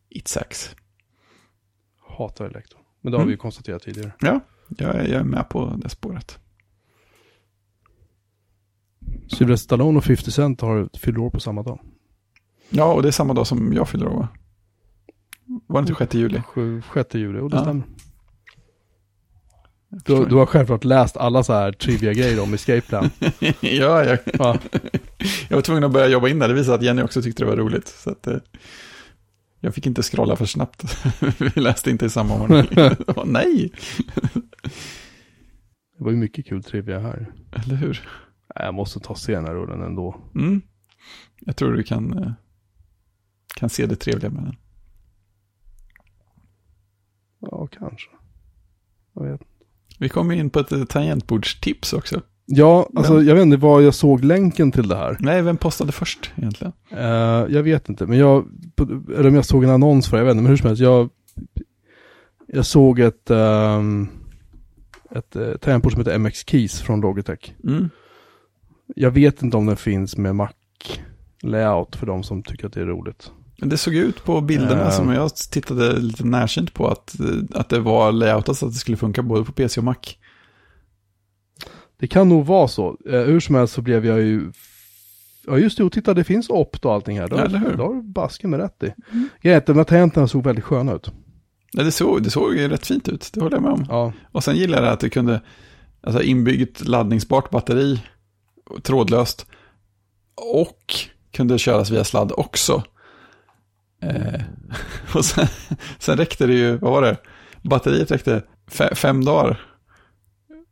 It 0.10 0.28
sucks. 0.28 0.76
Hatar 2.18 2.46
Elektro. 2.46 2.78
Men 3.02 3.12
det 3.12 3.18
har 3.18 3.22
Mm. 3.22 3.28
vi 3.28 3.34
ju 3.34 3.38
konstaterat 3.38 3.82
tidigare. 3.84 4.12
Ja, 4.20 4.40
jag, 4.78 4.96
är- 4.96 5.08
jag 5.08 5.20
är 5.20 5.24
med 5.24 5.50
på 5.50 5.74
det 5.78 5.90
spåret. 5.90 6.40
Sylvester 9.28 9.64
Stallone 9.66 9.98
och 9.98 10.04
50 10.04 10.32
Cent 10.32 10.62
har 10.62 10.90
fyller 10.94 11.20
år 11.20 11.30
på 11.30 11.40
samma 11.40 11.64
dag. 11.64 11.80
Ja, 12.70 12.94
och 12.94 13.02
det 13.02 13.08
är 13.08 13.12
samma 13.12 13.34
dag 13.34 13.48
som 13.48 13.74
jag 13.74 13.90
fyller 13.90 14.08
år, 14.08 14.14
va? 14.18 14.28
Var 15.68 15.82
det 15.82 15.90
inte 15.90 16.00
6 16.00 16.14
juli? 16.16 16.42
6 16.94 17.16
juli, 17.16 17.40
och 17.40 17.50
det 17.50 17.56
Ja. 17.58 17.62
stämmer. 17.64 17.84
Du, 20.06 20.26
du 20.26 20.36
har 20.36 20.46
självklart 20.46 20.84
läst 20.84 21.18
alla 21.18 21.44
så 21.44 21.54
här 21.54 21.72
trivia-grejer 21.72 22.40
om 22.44 22.54
Escape 22.54 22.82
Plan. 22.82 23.10
ja, 23.60 24.04
jag, 24.06 24.20
Ja. 24.34 24.58
jag 25.50 25.58
var 25.58 25.62
tvungen 25.62 25.84
att 25.84 25.92
börja 25.92 26.08
jobba 26.08 26.28
in 26.30 26.40
där. 26.40 26.48
Det 26.48 26.54
visade 26.54 26.76
att 26.76 26.84
Jenny 26.84 27.02
också 27.02 27.22
tyckte 27.22 27.44
det 27.44 27.50
var 27.50 27.58
roligt. 27.58 27.88
Så 27.88 28.10
att, 28.10 28.28
eh, 28.28 28.38
jag 29.64 29.76
fick 29.76 29.86
inte 29.86 30.02
scrolla 30.04 30.36
för 30.36 30.46
snabbt. 30.46 30.84
Vi 31.56 31.62
läste 31.62 31.90
inte 31.92 32.06
i 32.06 32.10
samma 32.10 32.42
ordning. 32.42 32.68
Åh, 33.08 33.26
nej, 33.26 33.72
Det 35.98 36.04
var 36.04 36.12
ju 36.12 36.18
mycket 36.18 36.46
kul 36.46 36.64
trivia 36.64 37.00
här. 37.00 37.34
eller 37.52 37.76
hur? 37.76 38.10
Jag 38.56 38.74
måste 38.74 39.00
ta 39.00 39.16
se 39.16 39.36
den 39.36 39.46
här 39.46 39.54
rullen 39.54 39.82
ändå. 39.82 40.22
Mm. 40.36 40.62
Jag 41.40 41.56
tror 41.56 41.74
du 41.74 41.84
kan, 41.84 42.18
eh, 42.24 42.32
kan 43.56 43.70
se 43.70 43.86
det 43.86 43.96
trevliga 43.96 44.32
med 44.32 44.44
den. 44.44 44.56
Ja, 47.40 47.68
kanske. 47.68 48.10
Jag 49.14 49.24
vet. 49.32 49.42
Vi 50.00 50.10
kommer 50.10 50.36
in 50.36 50.50
på 50.50 50.60
ett 50.60 50.72
eh, 50.72 50.84
tangentbordstips 50.84 51.94
också. 51.94 52.22
Ja, 52.54 52.90
alltså 52.96 53.14
Men- 53.14 53.26
jag 53.26 53.36
vet 53.36 53.42
inte 53.42 53.58
var 53.58 53.82
jag 53.82 53.94
såg 53.94 54.24
länken 54.24 54.72
till 54.72 54.88
det 54.88 54.96
här. 54.96 55.18
Nej, 55.20 55.42
vem 55.42 55.58
postade 55.58 55.92
först 55.92 56.32
egentligen? 56.36 56.74
Eh, 56.92 57.06
jag 57.50 57.64
vet 57.64 57.90
inte, 57.90 58.06
men 58.06 58.18
jag, 58.18 58.46
eller 59.18 59.28
om 59.28 59.36
jag 59.36 59.46
såg 59.46 59.64
en 59.64 59.70
annons 59.70 60.10
för 60.10 60.18
det, 60.18 60.22
jag 60.22 60.26
vet 60.26 60.32
inte, 60.32 60.42
men 60.44 60.50
hur 60.50 60.58
som 60.58 60.68
helst, 60.68 60.82
jag, 60.82 61.10
jag 62.48 62.66
såg 62.66 63.00
ett, 63.00 63.30
um, 63.32 64.10
ett 65.16 65.36
uh, 65.36 65.56
tangentbord 65.56 65.92
som 65.92 66.02
heter 66.02 66.18
MX 66.18 66.44
Keys 66.50 66.82
från 66.82 67.02
Logitech. 67.02 67.54
Mm. 67.64 67.90
Jag 68.96 69.12
vet 69.12 69.42
inte 69.44 69.58
om 69.58 69.66
den 69.66 69.78
finns 69.78 70.18
med 70.18 70.36
Mac 70.36 70.50
layout 71.44 71.96
för 71.96 72.06
de 72.06 72.24
som 72.24 72.44
tycker 72.44 72.68
att 72.68 72.74
det 72.74 72.82
är 72.82 72.86
roligt. 72.86 73.32
Men 73.60 73.70
Det 73.70 73.78
såg 73.78 73.96
ut 73.96 74.24
på 74.24 74.42
bilderna 74.42 74.86
Eh. 74.86 74.92
som 74.92 75.10
jag 75.10 75.36
tittade 75.36 76.00
lite 76.00 76.26
närsynt 76.26 76.74
på 76.74 76.88
att, 76.88 77.16
att 77.54 77.70
det 77.70 77.80
var 77.80 78.12
layoutat 78.12 78.58
så 78.58 78.66
att 78.66 78.72
det 78.74 78.78
skulle 78.80 78.98
funka 78.98 79.22
både 79.24 79.44
på 79.46 79.52
PC 79.52 79.80
och 79.80 79.84
Mac. 79.84 79.96
Det 82.02 82.08
kan 82.08 82.30
nog 82.30 82.46
vara 82.46 82.68
så. 82.68 82.98
Eh, 83.06 83.20
hur 83.20 83.40
som 83.40 83.56
helst 83.56 83.74
så 83.74 83.82
blev 83.82 84.06
jag 84.06 84.20
ju... 84.20 84.52
Ja 85.48 85.58
just 85.58 85.78
det, 85.78 85.84
och 85.84 85.92
titta 85.92 86.14
det 86.14 86.24
finns 86.24 86.50
opt 86.50 86.86
och 86.86 86.94
allting 86.94 87.20
här. 87.20 87.28
Ja, 87.32 87.38
har, 87.38 87.46
eller 87.46 87.60
hur? 87.60 87.66
Mm. 87.66 87.78
det 87.78 87.84
har 87.84 87.94
du 87.94 88.02
basken 88.02 88.50
med 88.50 88.60
rätt 88.60 88.84
i. 88.84 88.94
Grejen 89.42 89.56
är 89.56 89.58
att 89.58 89.66
de 89.66 89.78
här 89.78 89.84
tangenterna 89.84 90.28
såg 90.28 90.44
väldigt 90.44 90.66
sköna 90.66 90.94
ut. 90.94 91.12
Nej, 91.74 91.86
det, 91.86 91.92
såg, 91.92 92.24
det 92.24 92.30
såg 92.30 92.56
ju 92.56 92.68
rätt 92.68 92.88
fint 92.88 93.10
ut, 93.10 93.30
det 93.34 93.42
håller 93.42 93.56
jag 93.56 93.64
med 93.64 93.72
om. 93.72 93.86
Ja, 93.90 94.14
Och 94.32 94.44
sen 94.44 94.56
gillar 94.56 94.84
jag 94.84 94.94
att 94.94 95.00
det 95.00 95.10
kunde, 95.10 95.42
alltså 96.02 96.22
inbyggt 96.22 96.88
laddningsbart 96.88 97.50
batteri 97.50 98.04
trådlöst. 98.84 99.46
Och 100.36 100.96
kunde 101.32 101.58
köras 101.58 101.90
via 101.92 102.04
sladd 102.04 102.32
också. 102.38 102.84
Eh, 104.02 104.42
och 105.16 105.26
sen, 105.26 105.48
sen 106.00 106.18
räckte 106.18 106.48
det 106.48 106.54
ju, 106.54 106.78
vad 106.78 106.92
var 106.92 107.02
det? 107.02 107.18
Batteriet 107.62 108.12
räckte 108.12 108.44
fe, 108.68 108.96
fem 108.96 109.26
dagar. 109.26 109.62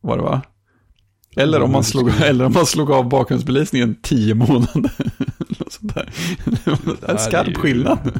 Var 0.01 0.17
det 0.17 0.23
va? 0.23 0.41
Eller 1.39 1.61
om, 1.61 1.71
man 1.71 1.83
slog, 1.83 2.09
eller 2.21 2.45
om 2.45 2.53
man 2.53 2.65
slog 2.65 2.91
av 2.91 3.09
bakgrundsbelysningen 3.09 3.95
tio 4.01 4.33
månader. 4.35 4.91
Sånt 5.69 5.93
där. 5.95 6.09
Det 6.45 7.07
här 7.07 7.13
en 7.13 7.17
skarp 7.19 7.47
är 7.47 7.53
skillnad. 7.53 8.19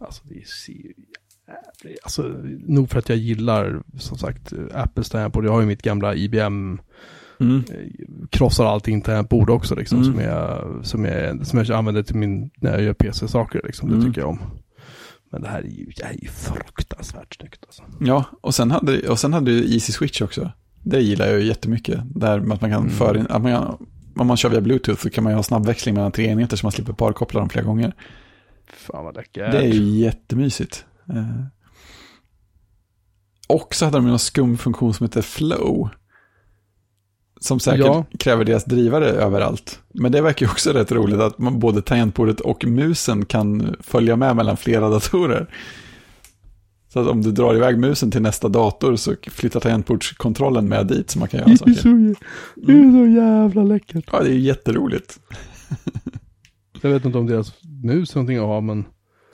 Alltså 0.00 0.22
det 0.24 0.46
ser 0.48 0.72
ju 0.72 0.92
jävligt, 1.48 1.98
alltså 2.02 2.22
nog 2.66 2.90
för 2.90 2.98
att 2.98 3.08
jag 3.08 3.18
gillar 3.18 3.82
som 3.98 4.18
sagt 4.18 4.52
Apples 4.74 5.08
tangentbord. 5.10 5.44
Jag 5.44 5.52
har 5.52 5.60
ju 5.60 5.66
mitt 5.66 5.82
gamla 5.82 6.14
IBM 6.14 6.78
Mm. 7.40 7.64
krossar 8.30 8.64
allting 8.64 9.02
tangentbord 9.02 9.50
också 9.50 9.74
liksom. 9.74 10.02
Mm. 10.02 10.12
Som, 10.12 10.20
jag, 10.22 10.80
som, 10.86 11.04
jag, 11.04 11.46
som 11.46 11.58
jag 11.58 11.70
använder 11.70 12.02
till 12.02 12.16
min, 12.16 12.50
när 12.56 12.70
jag 12.72 12.82
gör 12.82 12.92
PC-saker 12.92 13.60
liksom. 13.64 13.88
Det 13.88 13.94
Mm. 13.94 14.06
tycker 14.06 14.20
jag 14.20 14.30
om. 14.30 14.38
Men 15.32 15.42
det 15.42 15.48
här 15.48 15.58
är 15.62 15.68
ju, 15.68 15.92
det 15.96 16.04
här 16.04 16.12
är 16.14 16.22
ju 16.22 16.28
fruktansvärt 16.28 17.34
snyggt 17.34 17.64
alltså. 17.66 17.82
Ja, 18.00 18.24
och 18.40 18.54
sen 18.54 18.70
hade, 18.70 19.08
och 19.08 19.18
sen 19.18 19.32
hade 19.32 19.50
du 19.50 19.74
Easy 19.74 19.92
Switch 19.92 20.22
också. 20.22 20.50
Det 20.82 21.00
gillar 21.00 21.26
jag 21.26 21.40
ju 21.40 21.46
jättemycket. 21.46 22.00
Där 22.04 22.38
att 22.38 22.46
man 22.46 22.58
kan 22.58 22.72
Mm. 22.72 22.90
föra 22.90 23.18
in, 23.18 23.26
att 23.30 23.42
man 23.42 23.52
kan, 23.52 23.86
om 24.16 24.26
man 24.26 24.36
kör 24.36 24.48
via 24.50 24.60
Bluetooth 24.60 25.02
så 25.02 25.10
kan 25.10 25.24
man 25.24 25.32
ju 25.32 25.36
ha 25.36 25.42
snabbväxling 25.42 25.94
mellan 25.94 26.12
tre 26.12 26.26
enheter 26.26 26.56
så 26.56 26.66
man 26.66 26.72
slipper 26.72 26.92
parkoppla 26.92 27.40
dem 27.40 27.48
flera 27.48 27.64
gånger. 27.64 27.94
Fan 28.72 29.04
vad 29.04 29.16
läckert. 29.16 29.52
Det 29.52 29.58
är 29.58 29.72
ju 29.72 29.82
jättemysigt. 29.98 30.84
Eh. 31.08 31.44
Och 33.48 33.74
så 33.74 33.84
hade 33.84 33.98
de 33.98 34.06
någon 34.06 34.18
skum 34.18 34.58
funktion 34.58 34.94
som 34.94 35.04
heter 35.06 35.22
Flow. 35.22 35.88
Som 37.40 37.60
säkert 37.60 37.80
Ja. 37.86 38.04
kräver 38.18 38.44
deras 38.44 38.64
drivare 38.64 39.06
överallt. 39.06 39.82
Men 39.94 40.12
det 40.12 40.20
verkar 40.20 40.46
ju 40.46 40.52
också 40.52 40.72
rätt 40.72 40.92
roligt 40.92 41.20
att 41.20 41.38
man, 41.38 41.58
både 41.58 41.82
tangentbordet 41.82 42.40
och 42.40 42.64
musen 42.64 43.24
kan 43.24 43.76
följa 43.80 44.16
med 44.16 44.36
mellan 44.36 44.56
flera 44.56 44.88
datorer. 44.88 45.54
Så 46.88 47.00
att 47.00 47.06
om 47.06 47.22
du 47.22 47.32
drar 47.32 47.54
iväg 47.54 47.78
musen 47.78 48.10
till 48.10 48.22
nästa 48.22 48.48
dator 48.48 48.96
så 48.96 49.14
flyttar 49.30 49.60
tangentbordskontrollen 49.60 50.68
med 50.68 50.86
dit 50.86 51.10
så 51.10 51.18
man 51.18 51.28
kan 51.28 51.40
göra 51.40 51.48
Det 51.48 51.54
är, 51.54 51.56
saker. 51.56 51.72
så, 51.72 51.88
det 52.56 52.72
är 52.72 52.92
så 52.92 53.06
jävla 53.16 53.62
läckert. 53.62 54.04
Ja, 54.12 54.20
det 54.22 54.28
är 54.28 54.34
ju 54.34 54.40
jätteroligt. 54.40 55.20
Jag 56.82 56.90
vet 56.90 57.04
inte 57.04 57.18
om 57.18 57.26
deras 57.26 57.52
mus 57.84 58.10
är 58.10 58.16
någonting 58.16 58.36
att 58.36 58.42
ha, 58.44 58.60
men 58.60 58.84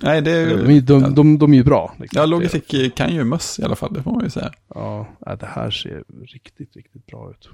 Nej, 0.02 0.22
det 0.22 0.30
är 0.30 0.64
de, 0.64 0.74
ju... 0.74 0.80
de, 0.80 1.02
de, 1.02 1.14
de, 1.14 1.38
de 1.38 1.52
är 1.52 1.56
ju 1.56 1.64
bra. 1.64 1.94
Liksom. 2.00 2.20
Ja, 2.20 2.26
Logitech 2.26 2.94
kan 2.94 3.14
ju 3.14 3.24
möss 3.24 3.58
i 3.58 3.62
alla 3.62 3.76
fall, 3.76 3.94
det 3.94 4.02
får 4.02 4.12
man 4.12 4.24
ju 4.24 4.30
säga. 4.30 4.50
Ja, 4.74 5.06
det 5.40 5.46
här 5.46 5.70
ser 5.70 6.04
riktigt, 6.32 6.76
riktigt 6.76 7.06
bra 7.06 7.30
ut. 7.30 7.48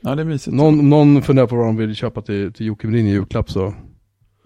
Ja, 0.00 0.14
det 0.14 0.22
är 0.22 0.26
mysigt. 0.26 0.56
Någon, 0.56 0.80
om 0.80 0.90
någon 0.90 1.22
funderar 1.22 1.46
på 1.46 1.56
vad 1.56 1.66
de 1.66 1.76
vill 1.76 1.94
köpa 1.94 2.22
till, 2.22 2.52
till 2.52 2.66
Jocke 2.66 2.86
Melin 2.86 3.06
i 3.06 3.10
julklapp 3.10 3.50
så 3.50 3.74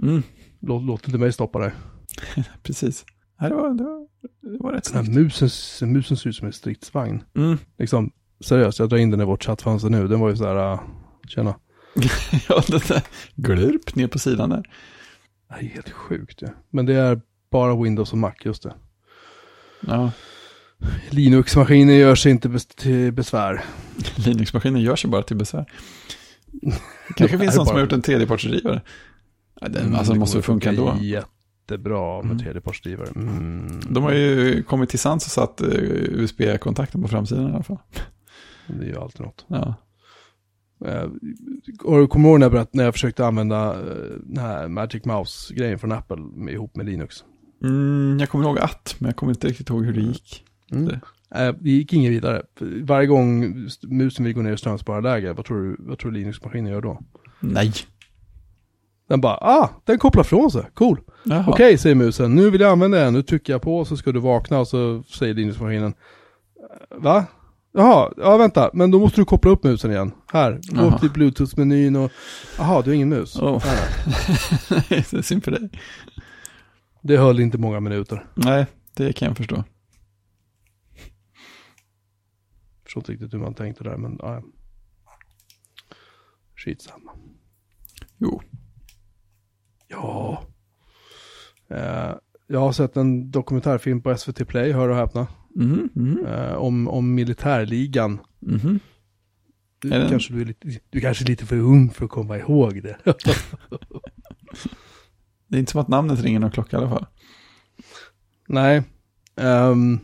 Mm, 0.03 0.23
låt, 0.61 0.83
låt 0.83 1.07
inte 1.07 1.19
mig 1.19 1.33
stoppa 1.33 1.59
det. 1.59 1.73
precis. 2.63 3.05
Nej, 3.41 3.51
det, 3.51 3.57
var, 3.57 3.75
det, 3.75 3.85
var, 3.85 4.07
det 4.41 4.59
var 4.63 4.73
rätt 4.73 4.93
Den 4.93 5.05
snyggt. 5.05 5.19
musen, 5.19 5.93
musen 5.93 6.17
ser 6.17 6.31
ut 6.31 6.37
som 6.37 6.47
en 6.47 6.53
stridsvagn. 6.53 7.23
Mm. 7.37 7.59
Liksom, 7.79 8.13
seriöst, 8.41 8.79
jag 8.79 8.89
drar 8.89 8.99
in 8.99 9.11
den 9.11 9.21
i 9.21 9.25
vårt 9.25 9.45
chattfönster 9.45 9.91
nu. 9.91 10.09
Den 10.09 10.21
var 10.21 10.31
ju 10.31 10.37
så 10.37 10.45
här, 10.45 10.73
uh, 10.73 10.81
tjena. 11.29 11.55
ja, 12.49 12.63
den 12.69 12.81
där 12.89 13.03
glurp 13.35 13.95
ner 13.95 14.07
på 14.09 14.19
sidan 14.19 14.51
där. 14.51 14.63
Det 15.49 15.55
är 15.55 15.69
helt 15.69 15.91
sjukt 15.91 16.43
ju. 16.43 16.49
Men 16.71 16.87
det 16.87 16.95
är 16.95 17.21
bara 17.51 17.83
Windows 17.83 18.13
och 18.13 18.19
Mac, 18.19 18.33
just 18.45 18.63
det. 18.63 18.75
Ja, 19.81 20.11
Linux-maskiner 21.11 21.95
gör 21.95 22.15
sig 22.15 22.33
inte 22.33 22.49
bes 22.49 22.67
till 22.67 23.13
besvär. 23.13 23.65
Linux-maskinen 24.17 24.83
gör 24.83 24.97
sig 24.97 25.11
bara 25.11 25.23
till 25.23 25.37
besvär. 25.37 25.65
Det 27.09 27.15
kanske 27.17 27.37
Det 27.37 27.41
finns 27.43 27.57
någon 27.57 27.67
som 27.67 27.75
har 27.75 27.83
gjort 27.83 27.93
en 27.93 28.03
tredjepartsdrivare. 28.03 28.83
Ja, 29.61 29.69
den, 29.69 29.95
alltså, 29.95 30.13
det 30.13 30.19
måste 30.19 30.37
väl 30.37 30.45
funka 30.45 30.71
Mm, 30.71 30.87
ändå. 30.89 31.05
Jättebra 31.69 32.17
med 32.17 32.25
Mm. 32.31 32.39
tredjepartsdrivare. 32.39 33.09
Mm. 33.17 33.81
De 33.91 34.03
har 34.03 34.13
ju 34.13 34.63
kommit 34.63 34.91
till 34.91 34.99
sans 34.99 35.25
och 35.27 35.31
satt 35.33 35.61
eh, 35.61 35.69
USB-kontakten 35.69 37.03
på 37.03 37.09
framsidan 37.09 37.51
i 37.51 37.55
alla 37.55 37.63
fall. 37.63 37.79
Det 38.67 38.85
är 38.85 38.89
ju 38.89 38.97
alltid 38.99 39.21
något. 39.21 39.45
Ja. 39.49 39.75
Eh, 40.87 41.09
du 41.99 42.07
kommer 42.07 42.29
ihåg 42.29 42.41
när 42.41 42.51
jag, 42.57 42.67
när 42.71 42.85
jag 42.85 42.95
försökte 42.95 43.27
använda 43.27 43.73
eh, 43.81 43.87
den 44.23 44.39
här 44.45 44.69
Magic 44.69 45.05
Mouse-grejen 45.05 45.79
från 45.79 45.93
Apple 45.93 46.17
med, 46.17 46.55
ihop 46.55 46.77
med 46.77 46.87
Linux? 46.87 47.25
Mm, 47.63 48.17
jag 48.21 48.29
kommer 48.29 48.45
ihåg 48.45 48.59
att, 48.59 48.97
men 48.99 49.09
jag 49.09 49.17
kommer 49.17 49.33
inte 49.33 49.49
riktigt 49.49 49.71
ihåg 49.71 49.85
hur 49.85 49.93
det 49.93 50.01
gick. 50.01 50.45
Mm. 50.73 50.85
Det. 50.85 51.01
Det 51.61 51.71
gick 51.71 51.93
inget 51.93 52.13
vidare. 52.13 52.43
Varje 52.83 53.07
gång 53.07 53.55
musen 53.83 54.25
vill 54.25 54.35
gå 54.35 54.43
ner 54.43 54.53
i 54.53 54.57
strömspararläge, 54.59 55.33
vad 55.33 55.45
tror 55.45 55.63
du, 55.63 55.77
vad 55.79 55.99
tror 55.99 56.11
du 56.11 56.19
Linux-maskinen 56.19 56.73
gör 56.73 56.81
då? 56.81 57.01
Nej. 57.41 57.73
Den 59.15 59.21
bara, 59.21 59.37
ah, 59.37 59.71
den 59.85 59.99
kopplar 59.99 60.23
från 60.25 60.51
sig, 60.51 60.63
cool. 60.75 61.01
Okej, 61.47 61.79
säger 61.79 61.95
musen, 61.95 62.35
nu 62.35 62.51
vill 62.51 62.61
jag 62.61 62.71
använda 62.73 62.99
den, 62.99 63.13
nu 63.15 63.23
trycker 63.23 63.53
jag 63.53 63.63
på 63.63 63.85
så 63.85 63.97
ska 63.97 64.13
du 64.13 64.21
vakna 64.21 64.59
och 64.59 64.69
så 64.69 65.03
säger 65.03 65.35
Linux-maskinen, 65.35 65.95
"Eh, 66.93 66.97
va? 67.03 67.27
Jaha, 67.73 68.13
ja 68.17 68.37
vänta, 68.37 68.71
men 68.73 68.91
då 68.91 68.99
måste 68.99 69.21
du 69.21 69.25
koppla 69.25 69.51
upp 69.51 69.65
musen 69.65 69.91
igen. 69.91 70.13
Här, 70.33 70.53
gå 70.53 70.59
Jaha. 70.77 70.95
upp 70.95 71.01
till 71.01 71.11
bluetooth-menyn 71.11 71.97
och, 72.05 72.11
jaha, 72.59 72.83
du 72.83 72.91
har 72.91 72.95
ingen 72.95 73.09
mus. 73.09 73.37
Oh. 73.37 73.63
Här. 73.65 73.79
det 74.91 75.13
är 75.13 75.23
synd 75.23 75.45
för 75.45 75.51
dig. 75.51 75.71
Det 77.03 77.17
höll 77.17 77.41
inte 77.41 77.59
många 77.59 77.81
minuter. 77.81 78.27
Nej, 78.35 78.67
det 78.97 79.13
kan 79.13 79.29
jag 79.29 79.37
förstå. 79.37 79.65
Förstår 82.85 83.01
inte 83.01 83.13
riktigt 83.13 83.35
hur 83.35 83.39
man 83.39 83.55
tänkte 83.55 83.85
där, 83.85 83.97
men 83.97 84.19
ja. 84.23 84.43
Skitsamma. 86.57 87.11
Jo. 88.19 88.41
Ja. 89.95 90.43
Eh, 91.69 92.15
jag 92.47 92.61
har 92.61 92.73
sett 92.73 92.97
en 92.97 93.31
dokumentärfilm 93.31 94.03
på 94.03 94.17
SVT 94.17 94.45
Play, 94.49 94.73
hör 94.73 94.89
och 94.89 94.97
häpna. 94.97 95.27
Mhm, 95.55 95.89
mhm, 95.95 96.27
Eh, 96.27 96.55
om, 96.55 96.89
om 96.89 97.15
militärligan. 97.15 98.19
mhm. 98.41 98.79
Du, 99.79 99.93
Är 99.93 99.99
den- 99.99 100.09
kanske, 100.09 100.33
du, 100.35 100.41
är 100.41 100.45
lite, 100.45 100.69
du 100.91 101.01
kanske 101.01 101.25
är 101.25 101.29
lite 101.29 101.47
för 101.47 101.57
ung 101.57 101.91
för 101.91 102.05
att 102.05 102.11
komma 102.11 102.39
ihåg 102.39 102.83
det. 102.83 102.97
Det 105.47 105.57
är 105.57 105.61
inte 105.61 105.73
som 105.73 105.81
att 105.81 105.89
namnet 105.89 106.21
ringer 106.23 106.41
någon 106.41 106.51
klocka 106.51 106.77
i 106.77 106.81
alla 106.81 106.89
fall. 106.91 107.07
Nej. 108.49 108.83
ehm, 109.37 109.99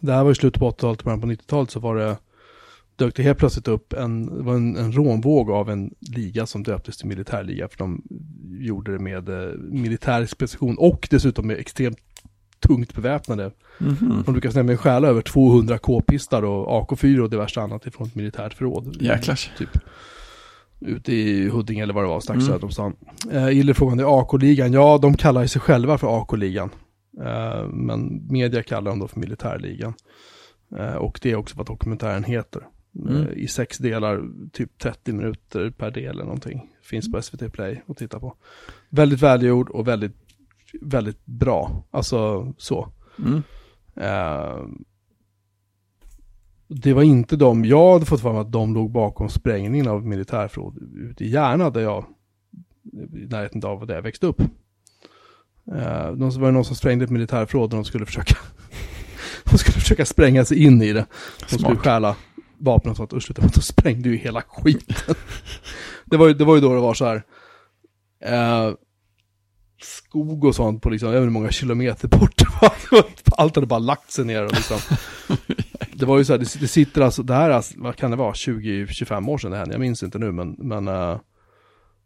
det 0.00 0.12
här 0.12 0.24
var 0.24 0.30
i 0.30 0.34
slutet 0.34 0.60
på 0.60 0.70
80-talet, 0.70 1.04
början 1.04 1.20
på 1.20 1.26
90-talet 1.26 1.70
så 1.70 1.80
var 1.80 1.96
det, 1.96 2.16
dök 2.98 3.16
det 3.16 3.22
helt 3.22 3.38
plötsligt 3.38 3.68
upp 3.68 3.92
en, 3.92 4.44
var 4.44 4.54
en, 4.54 4.76
en 4.76 4.92
rånvåg 4.92 5.50
av 5.50 5.70
en 5.70 5.94
liga 6.00 6.46
som 6.46 6.62
döptes 6.62 6.96
till 6.96 7.06
militärliga. 7.08 7.68
För 7.68 7.78
de 7.78 8.02
gjorde 8.60 8.92
det 8.92 8.98
med 8.98 9.28
eh, 9.28 9.52
militär 9.58 10.26
specifikation 10.26 10.78
och 10.78 11.08
dessutom 11.10 11.46
med 11.46 11.56
extremt 11.58 11.98
tungt 12.60 12.94
beväpnade. 12.94 13.50
Mhm. 13.78 14.22
De 14.26 14.34
lyckas 14.34 14.54
nämligen 14.54 14.78
stjäla 14.78 15.08
över 15.08 15.22
200 15.22 15.78
k-pistar 15.78 16.42
och 16.44 16.88
AK4 16.90 17.18
och 17.18 17.30
diverse 17.30 17.60
annat 17.60 17.86
ifrån 17.86 18.06
ett 18.06 18.14
militärt 18.14 18.54
förråd. 18.54 18.96
Jäklars. 19.00 19.50
Typ. 19.58 19.70
Ute 20.80 21.12
i 21.12 21.48
Huddinge 21.48 21.82
eller 21.82 21.94
vad 21.94 22.04
det 22.04 22.08
var, 22.08 22.20
strax 22.20 22.36
Mm. 22.36 22.46
söder 22.46 22.64
om 22.64 22.70
stan. 22.70 22.96
Eh, 23.32 23.50
gillar 23.50 23.74
frågan, 23.74 23.96
det 23.96 24.02
är 24.04 24.20
AK-ligan. 24.20 24.72
Ja, 24.72 24.98
de 25.02 25.14
kallar 25.14 25.46
sig 25.46 25.60
själva 25.60 25.98
för 25.98 26.22
AK-ligan. 26.22 26.70
Eh, 27.24 27.68
men 27.68 28.26
media 28.30 28.62
kallar 28.62 28.90
dem 28.90 28.98
då 28.98 29.08
för 29.08 29.20
militärligan. 29.20 29.94
Eh, 30.78 30.94
och 30.94 31.18
det 31.22 31.30
är 31.30 31.36
också 31.36 31.56
vad 31.56 31.66
dokumentären 31.66 32.24
heter. 32.24 32.62
Mm. 32.98 33.22
Eh, 33.22 33.32
I 33.32 33.48
sex 33.48 33.78
delar, 33.78 34.28
typ 34.52 34.78
30 34.78 35.12
minuter 35.12 35.70
per 35.70 35.90
del 35.90 36.04
eller 36.04 36.24
någonting. 36.24 36.70
Finns 36.82 37.12
på 37.12 37.22
SVT 37.22 37.52
Play 37.52 37.82
att 37.86 37.96
titta 37.96 38.20
på. 38.20 38.34
Väldigt 38.88 39.22
välgjord 39.22 39.68
och 39.68 39.88
väldigt, 39.88 40.16
väldigt 40.80 41.26
bra. 41.26 41.84
Alltså 41.90 42.52
så. 42.58 42.88
Mm. 43.18 43.42
Eh, 43.96 44.66
det 46.68 46.92
var 46.92 47.02
inte 47.02 47.36
de, 47.36 47.64
jag 47.64 47.92
hade 47.92 48.06
fått 48.06 48.20
för 48.20 48.32
mig 48.32 48.40
att 48.40 48.52
de 48.52 48.74
låg 48.74 48.90
bakom 48.90 49.28
sprängningen 49.28 49.88
av 49.88 50.06
militärförråd 50.06 50.78
ute 50.96 51.24
i 51.24 51.28
Järna 51.28 51.70
där 51.70 51.80
jag, 51.80 52.04
i 53.12 53.26
närheten 53.26 53.64
av 53.64 53.86
där 53.86 53.94
jag 53.94 54.02
växte 54.02 54.26
upp. 54.26 54.40
Eh, 55.72 56.12
de 56.12 56.30
var 56.30 56.46
det 56.46 56.52
någon 56.52 56.64
som 56.64 56.76
sprängde 56.76 57.04
ett 57.04 57.10
militärförråd 57.10 57.64
och 57.64 57.76
de 57.78 57.84
skulle 57.84 58.06
försöka, 58.06 58.36
de 59.50 59.58
skulle 59.58 59.80
försöka 59.80 60.04
spränga 60.04 60.44
sig 60.44 60.64
in 60.64 60.82
i 60.82 60.92
det. 60.92 61.06
De 61.40 61.46
skulle 61.46 61.58
Smart. 61.58 61.78
stjäla 61.78 62.16
vapen 62.60 62.90
och 62.90 62.96
sånt 62.96 63.12
och 63.12 63.64
sprängde 63.64 64.08
ju 64.08 64.16
hela 64.16 64.42
skiten. 64.42 65.14
det, 66.04 66.16
var 66.16 66.28
ju, 66.28 66.34
det 66.34 66.44
var 66.44 66.54
ju 66.54 66.60
då 66.60 66.74
det 66.74 66.80
var 66.80 66.94
så 66.94 67.04
här, 67.04 67.22
eh, 68.24 68.74
skog 69.82 70.44
och 70.44 70.54
sånt 70.54 70.82
på 70.82 70.90
liksom, 70.90 71.08
jag 71.08 71.12
vet 71.12 71.20
inte 71.20 71.26
hur 71.26 71.40
många 71.40 71.50
kilometer 71.50 72.08
bort. 72.08 72.42
Allt 73.36 73.54
hade 73.54 73.66
bara 73.66 73.78
lagt 73.78 74.10
sig 74.10 74.24
ner 74.24 74.44
och 74.44 74.52
liksom. 74.52 74.96
Det 75.92 76.06
var 76.06 76.18
ju 76.18 76.24
så 76.24 76.32
här, 76.32 76.38
det, 76.38 76.60
det 76.60 76.68
sitter 76.68 77.00
alltså, 77.00 77.22
det 77.22 77.34
här 77.34 77.50
är, 77.50 77.54
alltså, 77.54 77.74
vad 77.76 77.96
kan 77.96 78.10
det 78.10 78.16
vara, 78.16 78.32
20-25 78.32 79.30
år 79.30 79.38
sedan 79.38 79.50
det 79.50 79.56
hände, 79.56 79.74
jag 79.74 79.80
minns 79.80 80.02
inte 80.02 80.18
nu 80.18 80.32
men, 80.32 80.56
men 80.58 80.88
uh, 80.88 81.18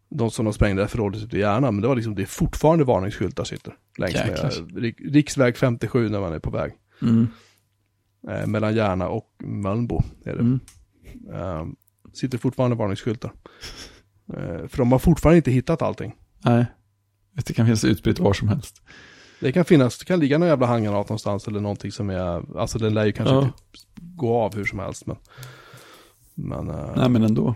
de 0.09 0.31
som 0.31 0.45
de 0.45 0.53
sprängde 0.53 0.87
förrådet 0.87 1.23
ute 1.23 1.37
i 1.37 1.39
Järna, 1.39 1.71
men 1.71 1.81
det 1.81 1.87
var 1.87 1.95
liksom, 1.95 2.15
det 2.15 2.21
är 2.21 2.25
fortfarande 2.25 2.83
varningsskyltar 2.83 3.43
sitter 3.43 3.73
längs 3.97 4.15
med 4.15 4.83
rik, 4.83 4.95
riksväg 4.99 5.57
57 5.57 6.09
när 6.09 6.19
man 6.19 6.33
är 6.33 6.39
på 6.39 6.49
väg. 6.49 6.71
Mm. 7.01 7.27
Eh, 8.29 8.47
mellan 8.47 8.75
Järna 8.75 9.07
och 9.09 9.29
Mölnbo 9.43 10.01
är 10.25 10.33
det. 10.33 10.39
Mm. 10.39 10.59
Eh, 11.33 11.65
sitter 12.13 12.37
fortfarande 12.37 12.75
varningsskyltar. 12.75 13.31
Eh, 14.33 14.67
för 14.67 14.77
de 14.77 14.91
har 14.91 14.99
fortfarande 14.99 15.37
inte 15.37 15.51
hittat 15.51 15.81
allting. 15.81 16.15
Nej. 16.45 16.65
Det 17.45 17.53
kan 17.53 17.65
finnas 17.65 17.83
utspritt 17.85 18.19
var 18.19 18.33
som 18.33 18.47
helst. 18.47 18.81
Det 19.39 19.51
kan 19.51 19.65
finnas, 19.65 19.97
det 19.99 20.05
kan 20.05 20.19
ligga 20.19 20.37
någon 20.37 20.47
jävla 20.47 20.65
handgranat 20.67 21.09
någonstans 21.09 21.47
eller 21.47 21.59
någonting 21.59 21.91
som 21.91 22.09
är, 22.09 22.57
alltså 22.59 22.79
den 22.79 22.93
lär 22.93 23.05
ju 23.05 23.11
kanske 23.11 23.35
Ja. 23.35 23.41
typ 23.41 23.53
gå 24.15 24.37
av 24.37 24.55
hur 24.55 24.65
som 24.65 24.79
helst 24.79 25.05
men. 25.05 25.17
Men, 26.35 26.69
eh, 26.69 26.89
Nej, 26.95 27.09
men 27.09 27.23
ändå. 27.23 27.55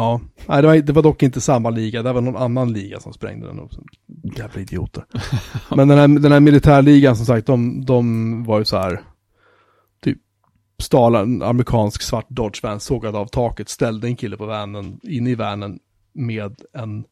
Ja. 0.00 0.20
Nej, 0.46 0.62
det 0.62 0.68
var, 0.68 0.76
det 0.76 0.92
var 0.92 1.02
dock 1.02 1.22
inte 1.22 1.40
samma 1.40 1.70
liga, 1.70 2.02
det 2.02 2.12
var 2.12 2.20
någon 2.20 2.42
annan 2.42 2.72
liga 2.72 3.00
som 3.00 3.12
sprängde 3.12 3.46
den. 3.46 3.58
Och 3.58 3.72
så, 3.72 3.82
jävla 4.22 4.60
idioter. 4.60 5.04
men 5.76 5.88
den 5.88 5.98
här, 5.98 6.08
den 6.08 6.32
här 6.32 6.40
militärligan 6.40 7.16
som 7.16 7.26
sagt, 7.26 7.46
de, 7.46 7.84
de 7.84 8.44
var 8.44 8.58
ju 8.58 8.64
så 8.64 8.76
här, 8.76 9.00
typ, 10.02 10.18
stal 10.78 11.14
en 11.14 11.42
amerikansk 11.42 12.02
svart 12.02 12.26
Dodge 12.28 12.62
van, 12.62 12.80
sågade 12.80 13.18
av 13.18 13.26
taket, 13.26 13.68
ställde 13.68 14.08
en 14.08 14.16
kille 14.16 14.36
på 14.36 14.46
vanen, 14.46 15.00
inne 15.02 15.30
i 15.30 15.34
vanen 15.34 15.78
med 16.12 16.54
en 16.72 17.04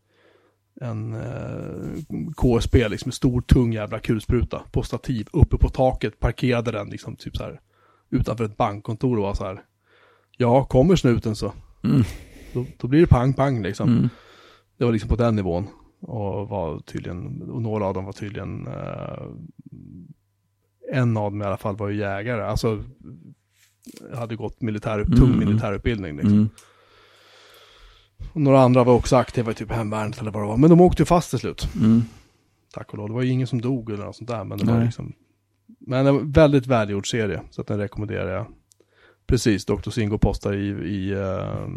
en 0.80 1.14
eh, 1.14 2.02
KSB, 2.36 2.88
liksom 2.88 3.08
en 3.08 3.12
stor 3.12 3.40
tung 3.40 3.72
jävla 3.72 3.98
kulspruta 3.98 4.62
på 4.72 4.82
stativ 4.82 5.28
uppe 5.32 5.56
på 5.56 5.68
taket, 5.68 6.20
parkerade 6.20 6.72
den 6.72 6.88
liksom 6.88 7.16
typ 7.16 7.36
så 7.36 7.42
här 7.42 7.60
utanför 8.10 8.44
ett 8.44 8.56
bankkontor 8.56 9.16
och 9.16 9.22
var 9.22 9.34
så 9.34 9.44
här. 9.44 9.62
Ja, 10.36 10.64
kommer 10.64 10.96
snuten 10.96 11.36
så, 11.36 11.52
Mm. 11.84 12.02
Då, 12.52 12.66
då 12.76 12.88
blir 12.88 13.00
det 13.00 13.06
pang 13.06 13.34
pang 13.34 13.62
liksom. 13.62 13.88
Mm. 13.88 14.08
Det 14.78 14.84
var 14.84 14.92
liksom 14.92 15.08
på 15.08 15.16
den 15.16 15.36
nivån. 15.36 15.66
Och 16.00 16.48
var 16.48 16.78
tydligen, 16.80 17.42
och 17.42 17.62
några 17.62 17.86
av 17.86 17.94
dem 17.94 18.04
var 18.04 18.12
tydligen, 18.12 18.66
eh, 18.66 19.22
en 20.92 21.16
av 21.16 21.30
dem 21.30 21.42
i 21.42 21.44
alla 21.44 21.56
fall 21.56 21.76
var 21.76 21.88
ju 21.88 21.96
jägare, 21.98 22.42
alltså 22.42 22.84
hade 24.14 24.36
gått 24.36 24.60
militär, 24.62 25.04
tung 25.04 25.32
Mm. 25.34 25.48
militärutbildning 25.48 26.16
liksom. 26.16 26.32
Mm. 26.32 26.48
Och 28.32 28.40
några 28.40 28.60
andra 28.60 28.84
var 28.84 28.94
också 28.94 29.16
aktiva 29.16 29.50
i 29.50 29.54
typ 29.54 29.72
hemvärnet 29.72 30.20
eller 30.20 30.30
vad 30.30 30.42
det 30.42 30.46
var, 30.46 30.56
men 30.56 30.70
de 30.70 30.80
åkte 30.80 31.02
ju 31.02 31.06
fast 31.06 31.30
till 31.30 31.38
slut. 31.38 31.68
Mm. 31.80 32.02
Tack 32.72 32.92
och 32.92 32.98
lov. 32.98 33.08
Det 33.08 33.14
var 33.14 33.22
ju 33.22 33.30
ingen 33.30 33.46
som 33.46 33.60
dog 33.60 33.90
eller 33.90 34.04
något 34.04 34.16
sånt 34.16 34.30
där. 34.30 34.44
Men 34.44 34.58
det 34.58 34.64
var 34.64 34.74
Nej. 34.74 34.84
liksom... 34.84 35.12
Men 35.80 36.04
var 36.04 36.20
en 36.20 36.30
väldigt 36.32 36.66
välgjord 36.66 37.10
serie. 37.10 37.40
Så 37.50 37.60
att 37.60 37.66
den 37.66 37.78
rekommenderar 37.78 38.34
jag. 38.34 38.46
Precis, 39.26 39.64
Dr. 39.64 39.90
Singo 39.90 40.18
postar 40.18 40.52
i, 40.52 40.68
i, 40.68 41.10
eh, 41.12 41.68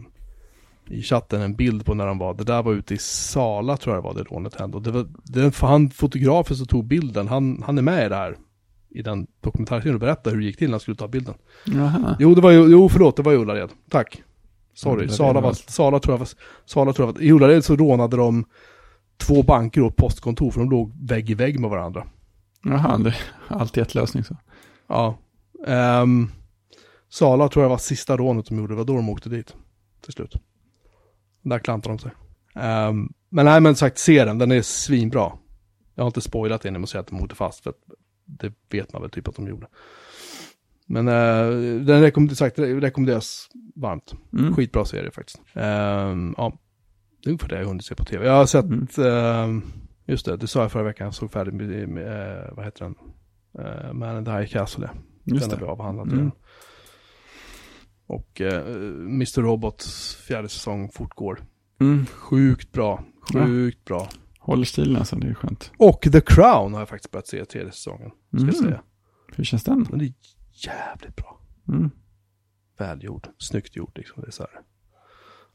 i 0.92 1.02
chatten 1.02 1.42
en 1.42 1.56
bild 1.56 1.86
på 1.86 1.94
när 1.94 2.08
de 2.08 2.18
var. 2.18 2.34
Det 2.34 2.44
där 2.44 2.64
var 2.64 2.74
ute 2.74 2.94
i 2.94 2.98
Sala 2.98 3.78
tror 3.78 3.96
jag 3.96 4.04
det 4.04 4.08
var 4.08 4.14
det 4.14 4.24
rånet 4.24 4.56
hände. 4.56 4.78
Och 4.78 4.84
det 4.84 4.92
var, 4.92 5.52
för 5.52 5.68
han 5.68 5.90
fotografen 5.90 6.58
som 6.58 6.68
tog 6.68 6.86
bilden, 6.86 7.28
han, 7.28 7.64
han 7.66 7.78
är 7.78 7.82
med 7.82 8.06
i 8.06 8.10
det 8.10 8.16
här. 8.16 8.38
I 8.90 9.02
den 9.02 9.28
dokumentärserien 9.42 9.96
och 9.96 10.00
berättar 10.00 10.32
hur 10.32 10.40
det 10.40 10.46
gick 10.46 10.58
till 10.58 10.68
när 10.68 10.74
han 10.74 10.80
skulle 10.80 10.98
ta 10.98 11.08
bilden. 11.08 11.34
Jaha. 11.66 12.16
Jo, 12.20 12.36
det 12.36 12.42
var 12.42 12.52
jo 12.52 12.90
förlåt, 12.90 13.16
det 13.16 13.24
var 13.24 13.34
i 13.34 13.36
Ullared. 13.36 13.70
Tack. 13.90 14.24
Sorry, 14.74 15.10
Sala, 15.10 15.42
var. 15.42 15.54
Sala 15.54 16.00
tror 16.00 16.14
jag 16.14 16.20
var, 16.20 16.30
Sala 16.66 16.94
tror 16.94 17.08
jag 17.08 17.14
var, 17.14 17.22
i 17.22 17.32
Ullared 17.32 17.66
så 17.66 17.76
rånade 17.76 18.18
de 18.18 18.46
två 19.18 19.44
banker 19.44 19.82
och 19.82 19.92
ett 19.92 19.96
postkontor 19.96 20.52
för 20.52 20.60
de 20.60 20.70
låg 20.70 21.08
vägg 21.08 21.30
i 21.30 21.34
vägg 21.34 21.60
med 21.60 21.70
varandra. 21.70 22.08
Jaha, 22.64 22.98
det 22.98 23.10
är 23.10 23.18
alltid 23.48 23.84
ett 23.84 23.96
lösning 23.96 24.24
så. 24.24 24.38
Ja. 24.88 25.18
Ehm, 25.68 26.30
Sala 27.10 27.50
tror 27.50 27.64
jag 27.64 27.70
var 27.70 27.78
sista 27.78 28.18
rånet 28.18 28.46
de 28.46 28.58
gjorde, 28.58 28.74
det 28.74 28.78
var 28.78 28.86
då 28.86 28.96
de 28.96 29.10
åkte 29.10 29.30
dit. 29.30 29.56
Till 30.02 30.14
slut. 30.14 30.36
Där 31.42 31.60
klantade 31.60 31.96
de 31.96 32.00
sig. 32.00 32.12
Ehm, 32.56 33.14
men 33.30 33.46
nej 33.46 33.62
men 33.62 33.76
sagt, 33.76 33.98
se 33.98 34.26
den, 34.26 34.38
den 34.38 34.52
är 34.52 34.62
svinbra. 34.62 35.32
Jag 35.96 36.04
har 36.04 36.08
inte 36.08 36.22
spoilat 36.22 36.62
den 36.62 36.70
genom 36.70 36.84
att 36.84 36.90
säga 36.90 37.02
att 37.02 37.08
de 37.08 37.22
åkte 37.22 37.36
fast, 37.36 37.64
för 37.64 37.74
det 38.26 38.54
vet 38.70 38.94
man 38.94 39.02
väl 39.02 39.12
typ 39.12 39.28
att 39.28 39.36
de 39.36 39.48
gjorde. 39.48 39.68
Men 40.86 41.08
uh, 41.08 41.82
den 41.82 42.02
rekommend 42.02 42.38
sagt, 42.38 42.60
rekommenderas 42.60 43.48
varmt. 43.76 44.14
Mm. 44.34 44.56
Skitbra 44.56 44.86
serie 44.86 45.12
faktiskt. 45.12 45.42
Ehm, 45.54 46.36
ja, 46.38 46.58
det 47.24 47.30
är 47.30 47.32
ungefär 47.32 47.48
det 47.50 47.60
jag 47.60 47.66
hunnit 47.66 47.86
se 47.86 47.96
på 47.96 48.06
tv. 48.06 48.26
Jag 48.26 48.34
har 48.34 48.46
sett, 48.46 48.66
Mm. 48.66 48.88
ehm, 48.98 49.64
just 50.06 50.26
det, 50.26 50.38
det 50.38 50.48
sa 50.48 50.62
jag 50.62 50.72
förra 50.72 50.84
veckan, 50.84 51.06
jag 51.06 51.14
såg 51.14 51.32
färdigt 51.32 51.54
med, 51.54 51.90
med 51.90 52.38
eh, 52.38 52.54
vad 52.56 52.66
heter 52.66 52.86
den? 52.86 52.96
Uh, 53.66 53.94
Man 53.94 54.18
in 54.18 54.26
the 54.26 54.32
High 54.32 54.48
Castle. 54.52 54.90
Just 55.24 55.42
Den 55.42 55.50
har 55.52 55.58
vi 55.58 55.66
det. 55.66 55.72
avhandlat 55.72 56.08
Mm. 56.12 56.32
Och 58.12 58.42
uh, 58.42 58.48
Mr. 59.06 59.42
Robots 59.42 60.16
fjärde 60.16 60.50
säsong 60.50 60.90
fortgår. 60.94 61.40
Mm. 61.82 62.06
Sjukt 62.06 62.72
bra. 62.72 63.04
Sjukt 63.34 63.86
bra. 63.86 64.10
Håller 64.40 64.66
stilen 64.66 64.96
alltså, 64.96 65.16
det 65.16 65.28
är 65.28 65.34
skönt. 65.34 65.72
Och 65.78 66.02
The 66.12 66.22
Crown 66.22 66.74
har 66.74 66.82
jag 66.82 66.90
faktiskt 66.90 67.12
börjat 67.12 67.28
se 67.28 67.46
tredje 67.46 67.72
säsongen. 67.72 68.10
Ska 68.30 68.38
Mm. 68.38 68.48
jag 68.48 68.56
säga. 68.56 68.82
Hur 69.36 69.44
känns 69.44 69.64
den? 69.64 69.84
Det 69.84 70.06
är 70.06 70.14
jävligt 70.54 71.16
bra. 71.16 71.40
Mm. 71.68 71.90
Välgjord. 72.78 73.28
Snyggt 73.38 73.76
gjort 73.76 73.98
liksom. 73.98 74.22
Det 74.22 74.28
är 74.28 74.32
så 74.32 74.44
här. 74.44 74.62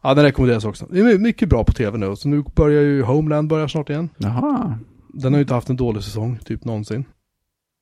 Ja, 0.02 0.14
den 0.14 0.24
rekommenderas 0.24 0.64
också. 0.64 0.86
Det 0.90 1.00
är 1.00 1.18
mycket 1.18 1.48
bra 1.48 1.64
på 1.64 1.72
tv 1.72 1.98
nu. 1.98 2.16
Så 2.16 2.28
nu 2.28 2.44
börjar 2.56 2.82
ju 2.82 3.02
Homeland 3.02 3.48
börja 3.48 3.68
snart 3.68 3.90
igen. 3.90 4.08
Jaha. 4.18 4.78
Den 5.08 5.32
har 5.32 5.38
ju 5.38 5.42
inte 5.42 5.54
haft 5.54 5.70
en 5.70 5.76
dålig 5.76 6.02
säsong, 6.02 6.38
typ 6.44 6.64
någonsin. 6.64 7.04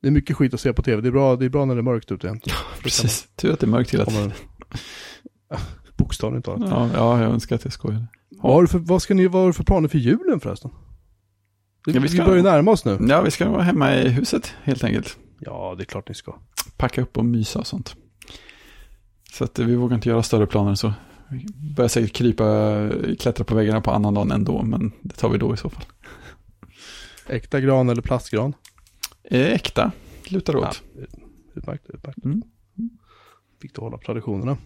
Det 0.05 0.09
är 0.09 0.13
mycket 0.13 0.37
skit 0.37 0.55
att 0.55 0.61
se 0.61 0.73
på 0.73 0.83
tv. 0.83 1.03
Det 1.03 1.09
är 1.09 1.13
bra, 1.13 1.37
det 1.37 1.45
är 1.45 1.49
bra 1.49 1.65
när 1.65 1.75
det 1.75 1.81
är 1.81 1.83
mörkt 1.83 2.13
ute 2.13 2.27
jämt. 2.27 2.45
Precis. 2.83 3.29
Tur 3.37 3.53
att 3.53 3.61
det 3.61 3.67
är 3.67 3.69
mörkt 3.69 3.95
hela 3.95 4.05
tiden. 4.05 4.33
Bokstavligt 5.97 6.45
talat. 6.47 6.71
Ja, 6.71 6.91
ja, 6.95 7.23
jag 7.23 7.33
önskar 7.33 7.57
att 7.57 7.65
jag 7.65 7.73
skojade. 7.73 8.07
Vad 8.31 8.53
har, 8.55 8.63
du 8.63 8.69
för, 8.69 8.79
vad, 8.79 9.03
ska 9.03 9.15
ni, 9.15 9.27
vad 9.27 9.43
har 9.43 9.47
du 9.47 9.53
för 9.53 9.65
planer 9.65 9.89
för 9.89 9.99
julen 9.99 10.41
förresten? 10.41 10.71
Det, 11.85 11.91
Ja, 11.93 11.93
vi 11.93 11.99
vi, 11.99 12.09
ska- 12.09 12.25
börjar 12.25 12.37
ju 12.37 12.43
närma 12.43 12.71
oss 12.71 12.85
nu. 12.85 12.99
Ja, 13.09 13.21
vi 13.23 13.31
ska 13.31 13.49
vara 13.51 13.63
hemma 13.63 13.95
i 13.97 14.09
huset 14.09 14.55
helt 14.63 14.85
enkelt. 14.85 15.17
Ja, 15.41 15.75
det 15.79 15.83
är 15.83 15.85
klart 15.85 16.09
ni 16.09 16.15
ska. 16.15 16.35
Packa 16.77 17.03
upp 17.03 17.19
och 17.19 17.25
mysa 17.25 17.59
och 17.59 17.67
sånt. 17.67 17.97
Så 19.33 19.45
att 19.45 19.59
eh, 19.59 19.67
vi 19.67 19.75
vågar 19.77 19.95
inte 19.95 20.09
göra 20.09 20.23
större 20.23 20.47
planer 20.47 20.71
än 20.71 20.77
så. 20.77 20.93
Vi 21.31 21.47
börjar 21.75 21.89
säkert 21.89 22.13
krypa, 22.13 22.45
klättra 23.21 23.45
på 23.45 23.55
väggarna 23.55 23.81
på 23.81 23.91
annan 23.91 24.15
dagen 24.15 24.31
ändå, 24.33 24.63
men 24.63 24.93
det 25.03 25.15
tar 25.17 25.29
vi 25.29 25.39
då 25.39 25.55
i 25.55 25.57
så 25.57 25.71
fall. 25.71 25.85
Äkta 27.27 27.61
gran 27.61 27.89
eller 27.89 28.03
plastgran? 28.03 28.55
Eh, 29.31 29.53
Äkta, 29.53 29.93
lutar 30.29 30.57
åt. 30.57 30.83
Ja, 30.97 31.03
utmärkt, 31.55 31.91
utmärkt. 31.91 32.25
Mm. 32.25 32.43
Fick 33.63 33.75
du 33.75 33.81
hålla 33.81 33.99
traditionerna. 33.99 34.57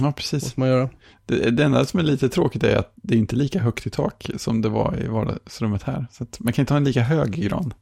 Ja, 0.00 0.12
precis. 0.16 0.42
måste 0.42 0.60
man 0.60 0.68
göra. 0.68 0.90
Det, 1.26 1.50
det 1.50 1.64
enda 1.64 1.84
som 1.84 2.00
är 2.00 2.04
lite 2.04 2.28
tråkigt 2.28 2.64
är 2.64 2.76
att 2.76 2.92
det 2.96 3.14
är 3.14 3.18
inte 3.18 3.36
lika 3.36 3.58
högt 3.58 3.86
i 3.86 3.90
tak 3.90 4.30
som 4.36 4.60
det 4.62 4.68
var 4.68 5.02
i 5.02 5.06
vardagsrummet 5.08 5.82
här. 5.82 6.06
Så 6.10 6.26
man 6.38 6.52
kan 6.52 6.62
inte 6.62 6.72
ha 6.72 6.76
en 6.76 6.84
lika 6.84 7.02
hög 7.02 7.30
gran. 7.30 7.74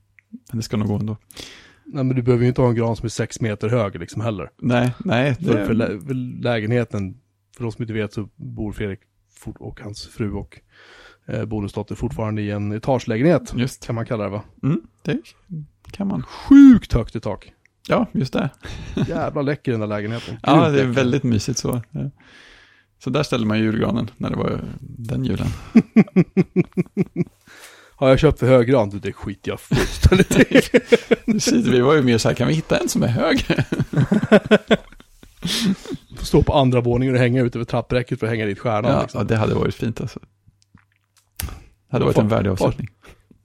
Men 0.48 0.56
det 0.56 0.62
ska 0.62 0.76
nog 0.76 0.88
gå 0.88 0.94
ändå. 0.94 1.16
Nej, 1.84 2.04
men 2.04 2.16
du 2.16 2.22
behöver 2.22 2.42
ju 2.42 2.48
inte 2.48 2.60
ha 2.60 2.68
en 2.68 2.74
gran 2.74 2.96
som 2.96 3.04
är 3.04 3.08
sex 3.10 3.40
meter 3.40 3.68
hög 3.68 3.98
liksom 4.00 4.22
heller. 4.22 4.50
Nej, 4.58 4.92
nej. 5.04 5.36
Det, 5.40 5.44
För, 5.52 5.66
för, 5.66 5.74
lä, 5.74 5.86
för 6.00 6.14
lägenheten, 6.42 7.20
för 7.56 7.62
de 7.64 7.72
som 7.72 7.82
inte 7.82 7.94
vet 7.94 8.12
så 8.12 8.28
bor 8.36 8.72
Fredrik 8.72 9.00
och 9.44 9.80
hans 9.80 10.06
fru 10.06 10.32
och 10.32 10.60
eh, 11.26 11.44
bonusdotter 11.44 11.94
fortfarande 11.94 12.42
i 12.42 12.50
en 12.50 12.72
etagelägenhet. 12.72 13.52
Just, 13.56 13.86
Kan 13.86 13.94
man 13.94 14.06
kalla 14.06 14.24
det 14.24 14.30
va? 14.30 14.42
mm, 14.62 14.80
det 15.02 15.18
kan 15.90 16.08
man. 16.08 16.22
Sjukt 16.22 16.92
högt 16.92 17.16
i 17.16 17.20
tak. 17.20 17.52
Ja, 17.88 18.06
just 18.12 18.32
det. 18.32 18.50
Jävla 19.08 19.42
läcker 19.42 19.72
den 19.72 19.80
där 19.80 19.86
lägenheten. 19.86 20.36
Ja, 20.42 20.68
det 20.68 20.82
är 20.82 20.86
väldigt 20.86 21.22
mysigt 21.22 21.58
så. 21.58 21.82
Så 23.04 23.10
där 23.10 23.22
ställde 23.22 23.46
man 23.46 23.58
julgranen 23.58 24.10
när 24.16 24.30
det 24.30 24.36
var 24.36 24.60
den 24.80 25.24
julen. 25.24 25.46
Har 27.94 28.08
jag 28.08 28.18
köpt 28.18 28.38
för 28.38 28.46
hög 28.46 28.68
gran? 28.68 29.00
Det 29.00 29.12
skiter 29.12 29.50
jag 29.50 29.60
fullständigt 29.60 30.40
i. 30.40 30.60
Precis, 31.32 31.66
vi 31.66 31.80
var 31.80 31.94
ju 31.94 32.02
mer 32.02 32.18
så 32.18 32.28
här, 32.28 32.34
kan 32.34 32.48
vi 32.48 32.54
hitta 32.54 32.78
en 32.78 32.88
som 32.88 33.02
är 33.02 33.08
högre? 33.08 33.64
Stå 36.18 36.42
på 36.42 36.52
andra 36.52 36.80
våningen 36.80 37.14
och 37.14 37.20
hänga 37.20 37.42
ut 37.42 37.56
över 37.56 37.64
trappräcket 37.64 38.20
för 38.20 38.26
att 38.26 38.30
hänga 38.30 38.46
dit 38.46 38.58
stjärnan. 38.58 38.92
Ja, 38.92 39.02
liksom. 39.02 39.18
ja, 39.18 39.24
det 39.24 39.36
hade 39.36 39.54
varit 39.54 39.74
fint 39.74 40.00
alltså. 40.00 40.20
Det 41.40 41.92
hade 41.96 42.04
varit 42.04 42.18
en 42.18 42.28
värdig 42.28 42.50
avslutning. 42.50 42.88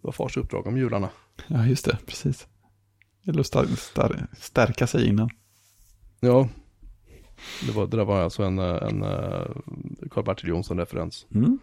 Det 0.06 0.08
var 0.08 0.12
fars 0.12 0.38
uppdrag 0.38 0.68
om 0.68 0.78
jularna. 0.78 1.10
Ja, 1.48 1.66
just 1.66 1.86
det, 1.86 1.98
precis. 2.06 2.48
Det 3.24 3.28
gäller 3.32 3.40
att 3.42 4.38
stärka 4.38 4.88
sig 4.88 5.08
innan. 5.08 5.30
Ja. 6.20 6.50
Det, 7.66 7.72
var, 7.72 7.88
det 7.88 7.98
där 7.98 8.06
var 8.06 8.22
alltså 8.22 8.44
en, 8.44 8.60
eh, 8.60 8.66
en 8.76 9.04
Karl-Bertil 10.12 10.50
Jonsson-referens. 10.50 11.26
Mm. 11.36 11.60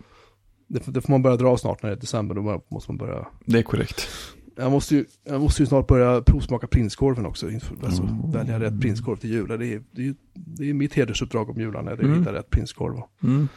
Det, 0.67 0.81
får- 0.81 0.93
det 0.93 1.01
får 1.01 1.11
man 1.13 1.23
börja 1.23 1.37
dra 1.37 1.57
snart 1.57 1.83
när 1.83 1.91
det 1.91 1.97
är 1.97 2.01
december. 2.01 2.35
Då 2.35 2.63
måste 2.69 2.91
man 2.93 2.99
börja. 2.99 3.27
Det 3.45 3.59
är 3.59 3.63
korrekt. 3.63 4.09
Jag 4.57 4.71
måste 4.73 4.95
ju, 4.95 5.05
jag 5.25 5.41
måste 5.41 5.63
ju 5.63 5.67
snart 5.67 5.87
börja 5.87 6.23
provsmaka 6.23 6.67
prinskorven 6.67 7.27
också. 7.27 7.47
Alltså, 7.85 8.03
Mm. 8.03 8.31
Välja 8.31 8.61
rätt 8.61 8.81
prinskorv 8.81 9.17
till 9.17 9.31
jul. 9.31 9.49
Det 9.49 9.55
är, 9.67 9.83
det, 9.91 10.09
är, 10.09 10.15
det 10.35 10.71
är 10.71 10.75
mitt 10.75 10.95
hedersuppdrag 10.95 11.51
om 11.51 11.61
jularna. 11.61 11.83
Det 11.83 11.91
är 11.91 11.95
att 11.95 12.01
Mm. 12.05 12.19
hitta 12.19 12.33
rätt 12.33 12.51
prinskorv 12.51 13.03
Mm. 13.23 13.49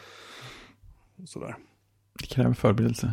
sådär. 1.24 1.56
Det 2.18 2.26
kräver 2.26 2.54
förberedelse. 2.54 3.12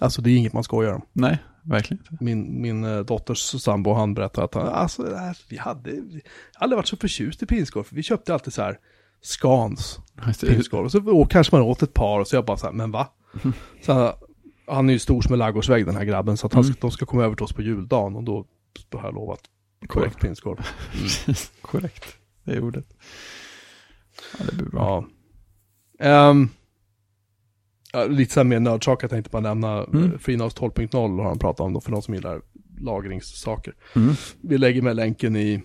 Alltså 0.00 0.22
det 0.22 0.30
är 0.30 0.36
inget 0.36 0.52
man 0.52 0.64
skojar 0.64 0.92
om. 0.92 1.02
Nej, 1.12 1.38
verkligen 1.62 2.00
inte. 2.10 2.24
Min, 2.24 2.62
min 2.62 2.84
eh, 2.84 3.00
dotters 3.00 3.62
sambo, 3.62 3.92
han 3.92 4.14
berättade 4.14 4.44
att 4.44 4.54
han, 4.54 4.68
alltså, 4.68 5.18
vi 5.48 5.56
hade, 5.58 5.90
vi 5.90 6.22
hade 6.54 6.76
varit 6.76 6.86
så 6.86 6.96
förtjust 6.96 7.42
i 7.42 7.46
prinskorv. 7.46 7.84
För 7.84 7.94
vi 7.96 8.02
köpte 8.02 8.34
alltid 8.34 8.52
så 8.52 8.62
här 8.62 8.78
Scans 9.22 9.98
prinskorv. 10.40 10.84
Och 10.84 10.92
så 10.92 11.20
och 11.20 11.30
kanske 11.30 11.56
man 11.56 11.62
åt 11.64 11.82
ett 11.82 11.94
par 11.94 12.20
och 12.20 12.28
så 12.28 12.36
jag 12.36 12.44
bara 12.44 12.56
så 12.56 12.66
här, 12.66 12.72
men 12.72 12.90
va? 12.90 13.08
Så 13.82 13.92
han, 13.92 14.12
han 14.66 14.88
är 14.88 14.92
ju 14.92 14.98
stor 14.98 15.22
som 15.22 15.32
en 15.32 15.38
ladugårdsvägg 15.38 15.86
den 15.86 15.96
här 15.96 16.04
grabben. 16.04 16.36
Så 16.36 16.46
att 16.46 16.54
han, 16.54 16.64
Mm. 16.64 16.76
de 16.80 16.90
ska 16.90 17.06
komma 17.06 17.24
över 17.24 17.36
till 17.36 17.44
oss 17.44 17.52
på 17.52 17.62
juldagen 17.62 18.16
och 18.16 18.22
då, 18.24 18.46
har 18.92 19.04
jag 19.04 19.14
lovat 19.14 19.40
korrekt 19.86 20.20
prinskorv. 20.20 20.66
Korrekt, 21.62 22.04
det 22.44 22.52
är 22.52 22.64
ordet. 22.64 22.86
Ja, 24.38 24.44
det 24.50 24.56
blir 24.56 24.66
bra. 24.66 25.04
Ja. 25.98 26.04
Ehm, 26.30 26.48
ja, 27.94 28.04
lite 28.06 28.32
så 28.32 28.40
här 28.40 28.44
mer 28.44 28.60
nördsak, 28.60 29.02
jag 29.02 29.10
tänkte 29.10 29.30
bara 29.30 29.42
nämna 29.42 29.84
Mm. 29.84 30.04
mm. 30.04 30.18
FreeNAS 30.18 30.56
12.0 30.56 31.18
har 31.18 31.28
han 31.28 31.38
pratat 31.38 31.60
om 31.60 31.72
då, 31.72 31.80
för 31.80 31.90
de 31.90 32.02
som 32.02 32.14
gillar 32.14 32.42
lagringssaker. 32.80 33.74
Mm. 33.96 34.14
Vi 34.40 34.58
lägger 34.58 34.82
med 34.82 34.96
länken 34.96 35.36
i, 35.36 35.62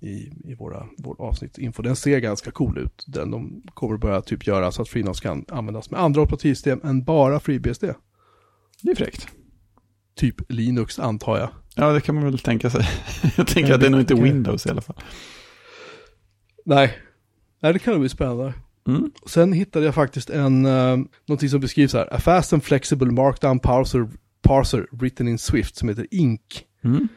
i, 0.00 0.32
i 0.44 0.54
våra, 0.54 0.86
vår 0.98 1.16
avsnittsinfo. 1.18 1.82
Den 1.82 1.96
ser 1.96 2.18
ganska 2.18 2.50
cool 2.50 2.78
ut. 2.78 3.04
Den 3.06 3.30
de 3.30 3.62
kommer 3.74 3.96
börja 3.96 4.20
typ 4.20 4.46
göra 4.46 4.72
så 4.72 4.82
att 4.82 4.88
FreeNAS 4.88 5.20
kan 5.20 5.44
användas 5.48 5.90
med 5.90 6.00
andra 6.00 6.22
operativsystem 6.22 6.80
än 6.84 7.04
bara 7.04 7.40
FreeBSD. 7.40 7.84
Det 8.82 8.90
är 8.90 8.94
fräckt. 8.96 9.28
Typ 10.16 10.36
Linux 10.48 10.98
antar 10.98 11.38
jag. 11.38 11.48
Ja, 11.74 11.92
det 11.92 12.00
kan 12.00 12.14
man 12.14 12.24
väl 12.24 12.38
tänka 12.38 12.70
sig. 12.70 12.88
Jag 13.36 13.46
tänker 13.46 13.74
att 13.74 13.80
det 13.80 13.86
är 13.86 13.90
nog 13.90 14.00
inte. 14.00 14.14
Windows 14.14 14.66
i 14.66 14.70
alla 14.70 14.80
fall. 14.80 14.96
Nej, 16.64 16.98
Nej 17.60 17.72
det 17.72 17.78
kan 17.78 17.92
nog 17.92 18.00
bli 18.00 18.08
spännande. 18.08 18.54
Mm. 18.88 19.10
Sen 19.26 19.52
hittade 19.52 19.84
jag 19.84 19.94
faktiskt 19.94 20.30
en, 20.30 20.66
uh, 20.66 20.98
någonting 21.26 21.48
som 21.48 21.60
beskrivs 21.60 21.92
här. 21.92 22.14
A 22.14 22.18
fast 22.20 22.52
and 22.52 22.64
flexible 22.64 23.10
markdown 23.12 23.58
parser, 23.58 24.08
parser 24.42 24.86
written 24.92 25.28
in 25.28 25.38
Swift 25.38 25.76
som 25.76 25.88
heter 25.88 26.06
INC. 26.10 26.40
Mm. 26.84 27.08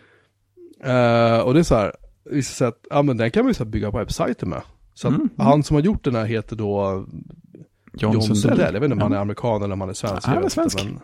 Eh, 0.83 1.39
och 1.39 1.53
det 1.53 1.59
är 1.59 1.63
så 1.63 1.75
här, 1.75 1.95
visar 2.25 2.53
sig 2.53 2.67
att, 2.67 2.85
ja 2.89 3.01
men 3.01 3.17
den 3.17 3.31
kan 3.31 3.43
man 3.43 3.49
ju 3.49 3.53
så 3.53 3.65
bygga 3.65 3.91
webbsajter 3.91 4.47
med. 4.47 4.61
Så 4.93 5.07
Mm, 5.07 5.19
mm. 5.21 5.31
han 5.37 5.63
som 5.63 5.75
har 5.75 5.81
gjort 5.81 6.03
den 6.03 6.15
här 6.15 6.25
heter 6.25 6.55
då 6.55 7.05
John, 7.93 8.13
John 8.13 8.35
Sundell. 8.35 8.73
Jag 8.73 8.81
vet 8.81 8.83
inte 8.83 8.93
om 8.93 9.01
han 9.01 9.11
är 9.11 9.15
Ja. 9.15 9.21
amerikan 9.21 9.63
eller 9.63 9.73
om 9.73 9.81
han 9.81 9.89
är 9.89 9.93
svensk. 9.93 10.27
Han 10.27 10.43
är 10.43 10.49
svensk. 10.49 10.83
men 10.83 10.99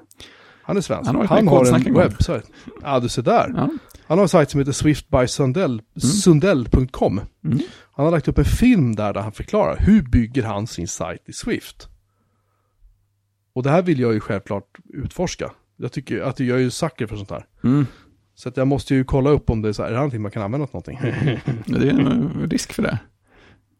Han 0.68 0.78
är 0.78 0.82
svensk. 0.82 1.07
Han 1.07 1.15
Han 1.15 1.28
har 1.28 1.36
har, 1.36 1.43
i 1.43 1.47
Kodsnack 1.47 1.86
en 1.86 1.93
webbsajt. 1.93 2.51
Ja, 2.82 2.99
du 2.99 3.09
ser 3.09 3.22
där. 3.22 3.53
Ja. 3.55 3.70
Han 4.07 4.18
har 4.18 4.24
en 4.24 4.30
sajt 4.30 4.49
som 4.49 4.59
heter 4.59 4.72
swiftbysundell, 4.72 5.82
sundell.com. 5.95 7.22
Mm. 7.43 7.59
Han 7.91 8.05
har 8.05 8.11
lagt 8.11 8.28
upp 8.28 8.38
en 8.38 8.45
film 8.45 8.95
där, 8.95 9.13
där 9.13 9.22
han 9.22 9.32
förklarar 9.32 9.78
hur 9.80 10.01
bygger 10.01 10.43
han 10.43 10.68
sin 10.68 10.88
sajt 10.88 11.30
i 11.30 11.34
Swift. 11.34 11.88
Och 13.53 13.63
det 13.63 13.70
här 13.70 13.82
vill 13.82 13.99
jag 13.99 14.13
ju 14.13 14.20
självklart 14.20 14.78
utforska. 14.93 15.51
Jag 15.78 15.91
tycker 15.91 16.22
att 16.22 16.39
jag 16.39 16.57
är 16.57 16.61
ju 16.61 16.70
sucker 16.70 17.07
för 17.07 17.15
sånt 17.15 17.32
här. 17.32 17.45
Mm. 17.63 17.86
Så 18.36 18.49
att 18.49 18.57
jag 18.57 18.68
måste 18.68 18.95
ju 18.95 19.03
kolla 19.03 19.30
upp 19.30 19.49
om 19.49 19.61
det 19.61 19.70
är 19.70 19.74
så 19.74 19.82
här, 19.82 19.89
är 19.89 19.93
det 19.93 19.97
någonting 19.97 20.22
man 20.22 20.32
kan 20.32 20.43
använda 20.43 20.68
till 20.68 20.74
någonting? 20.76 20.99
Det 21.80 21.89
är 21.89 21.99
en 21.99 22.49
risk 22.49 22.74
för 22.74 22.84
det. 22.84 22.99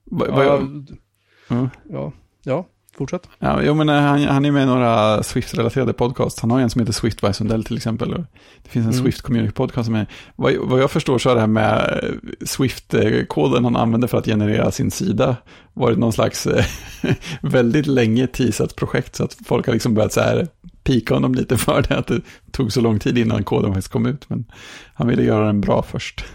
Va, 0.04 0.26
va, 0.32 0.44
ja. 0.44 1.70
ja, 1.90 2.12
ja, 2.44 2.68
fortsätt. 2.98 3.30
Ja, 3.40 3.64
jag 3.64 3.76
menar, 3.76 4.02
han, 4.02 4.24
han 4.24 4.46
är 4.46 4.52
med 4.52 4.64
i 4.64 4.66
några 4.66 5.24
Swift-relaterade 5.24 5.94
podcasts. 5.94 6.42
Han 6.42 6.52
har 6.52 6.60
en 6.60 6.70
som 6.70 6.82
heter 6.82 6.94
Swift 6.94 7.22
by 7.22 7.34
Sundell 7.34 7.64
till 7.64 7.78
exempel. 7.78 8.26
Det 8.64 8.70
finns 8.70 8.86
en 8.86 8.92
Mm. 8.92 9.04
Swift 9.04 9.22
Community 9.22 9.54
Podcast 9.54 9.86
som 9.86 9.96
är, 9.96 10.08
vad, 10.36 10.56
vad 10.56 10.82
jag 10.82 10.92
förstår 10.92 11.18
så 11.18 11.30
är 11.30 11.34
det 11.34 11.40
här 11.40 11.48
med 11.48 12.00
eh, 12.04 12.10
Swift-koden 12.46 13.64
han 13.64 13.76
använder 13.76 14.08
för 14.08 14.18
att 14.18 14.26
generera 14.26 14.72
sin 14.72 14.92
sida 14.92 15.36
varit 15.74 15.98
någon 15.98 16.14
slags 16.14 16.48
eh, 16.48 16.66
väldigt 17.42 17.88
länge 17.88 18.28
teasat 18.28 18.76
projekt 18.76 19.16
så 19.16 19.24
att 19.24 19.38
folk 19.46 19.66
har 19.66 19.74
liksom 19.74 19.94
börjat 19.94 20.14
så 20.14 20.22
här 20.22 20.48
pika 20.84 21.14
honom 21.14 21.36
lite 21.36 21.58
för 21.58 21.86
det, 21.90 21.98
att 21.98 22.08
det 22.08 22.22
tog 22.52 22.74
så 22.74 22.82
lång 22.82 23.00
tid 23.00 23.18
innan 23.18 23.44
koden 23.44 23.74
faktiskt 23.74 23.92
kom 23.92 24.06
ut. 24.06 24.30
Men 24.30 24.46
han 24.94 25.08
ville 25.08 25.24
göra 25.24 25.46
den 25.46 25.62
bra 25.62 25.84
först. 25.84 26.26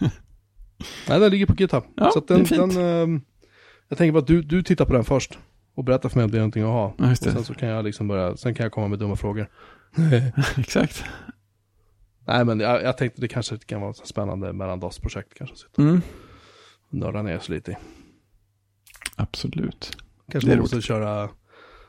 Nej, 1.09 1.21
den 1.21 1.31
ligger 1.31 1.47
på 1.47 1.55
GitHub. 1.59 1.85
Ja, 1.97 2.11
så 2.13 2.19
att 2.19 2.29
det 2.29 2.35
är 2.35 2.39
den, 2.39 2.47
fint. 2.47 2.75
den, 2.75 3.23
jag 3.89 3.99
tänker 3.99 4.13
bara 4.13 4.19
att 4.19 4.27
du, 4.27 4.43
du 4.43 4.63
tittar 4.63 4.85
på 4.85 4.93
den 4.93 5.05
först. 5.05 5.39
Och 5.75 5.85
berättar 5.85 6.09
för 6.09 6.17
mig 6.19 6.25
om 6.25 6.31
det 6.31 6.37
är 6.37 6.41
någonting 6.41 6.63
att 6.63 6.69
ha. 6.69 6.95
Ja, 6.99 7.11
Och 7.11 7.19
sen 7.19 7.45
så 7.45 7.55
kan 7.55 7.69
jag 7.69 7.85
liksom 7.85 8.09
börja, 8.09 8.37
sen 8.37 8.55
kan 8.55 8.65
jag 8.65 8.73
komma 8.73 8.89
med 8.89 8.99
dumma 8.99 9.17
frågor. 9.17 9.51
Exakt. 10.59 11.05
Nej 12.27 12.45
men 12.45 12.61
jag, 12.61 12.83
jag 12.83 12.99
tänkte 12.99 13.21
det 13.21 13.29
kanske 13.29 13.59
kan 13.59 13.81
vara 13.81 13.91
ett 13.91 14.07
spännande 14.07 14.53
mellandagsprojekt 14.53 15.35
kanske. 15.35 15.57
Sitta 15.57 15.83
Mm. 15.83 16.01
nörda 16.91 17.23
ner 17.23 17.39
sig 17.39 17.55
lite 17.55 17.71
i. 17.73 17.77
Absolut. 19.17 19.97
Kanske 20.33 20.51
man 20.51 20.59
måste 20.59 20.81
köra, 20.83 21.31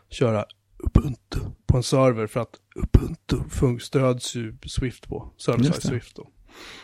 köra 0.09 0.45
Ubuntu 0.77 1.39
på 1.67 1.77
en 1.77 1.83
server 1.83 2.27
för 2.27 2.39
att 2.39 2.55
Ubuntu 2.75 3.79
stöds 3.79 4.35
ju 4.35 4.57
Swift 4.65 5.07
på. 5.07 5.31
Server-side. 5.37 5.81
Swift 5.81 6.15
då. 6.15 6.29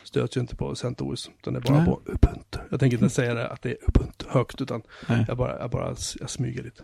Stöds 0.03 0.37
ju 0.37 0.41
inte 0.41 0.55
på 0.55 0.75
CentOS, 0.75 1.31
utan 1.39 1.53
det 1.53 1.59
är 1.59 1.61
bara 1.61 1.77
Nej. 1.77 1.85
på 1.85 2.01
Ubuntu. 2.05 2.59
Jag 2.71 2.79
tänker 2.79 2.97
inte 2.97 3.09
säga 3.09 3.33
det 3.33 3.47
att 3.49 3.61
det 3.61 3.69
är 3.71 3.77
Ubuntu 3.89 4.25
högt, 4.29 4.61
utan 4.61 4.81
Nej, 5.09 5.25
jag 5.27 5.37
bara, 5.37 5.59
jag 5.59 5.69
bara 5.71 5.95
jag 6.19 6.29
smyger 6.29 6.63
lite. 6.63 6.83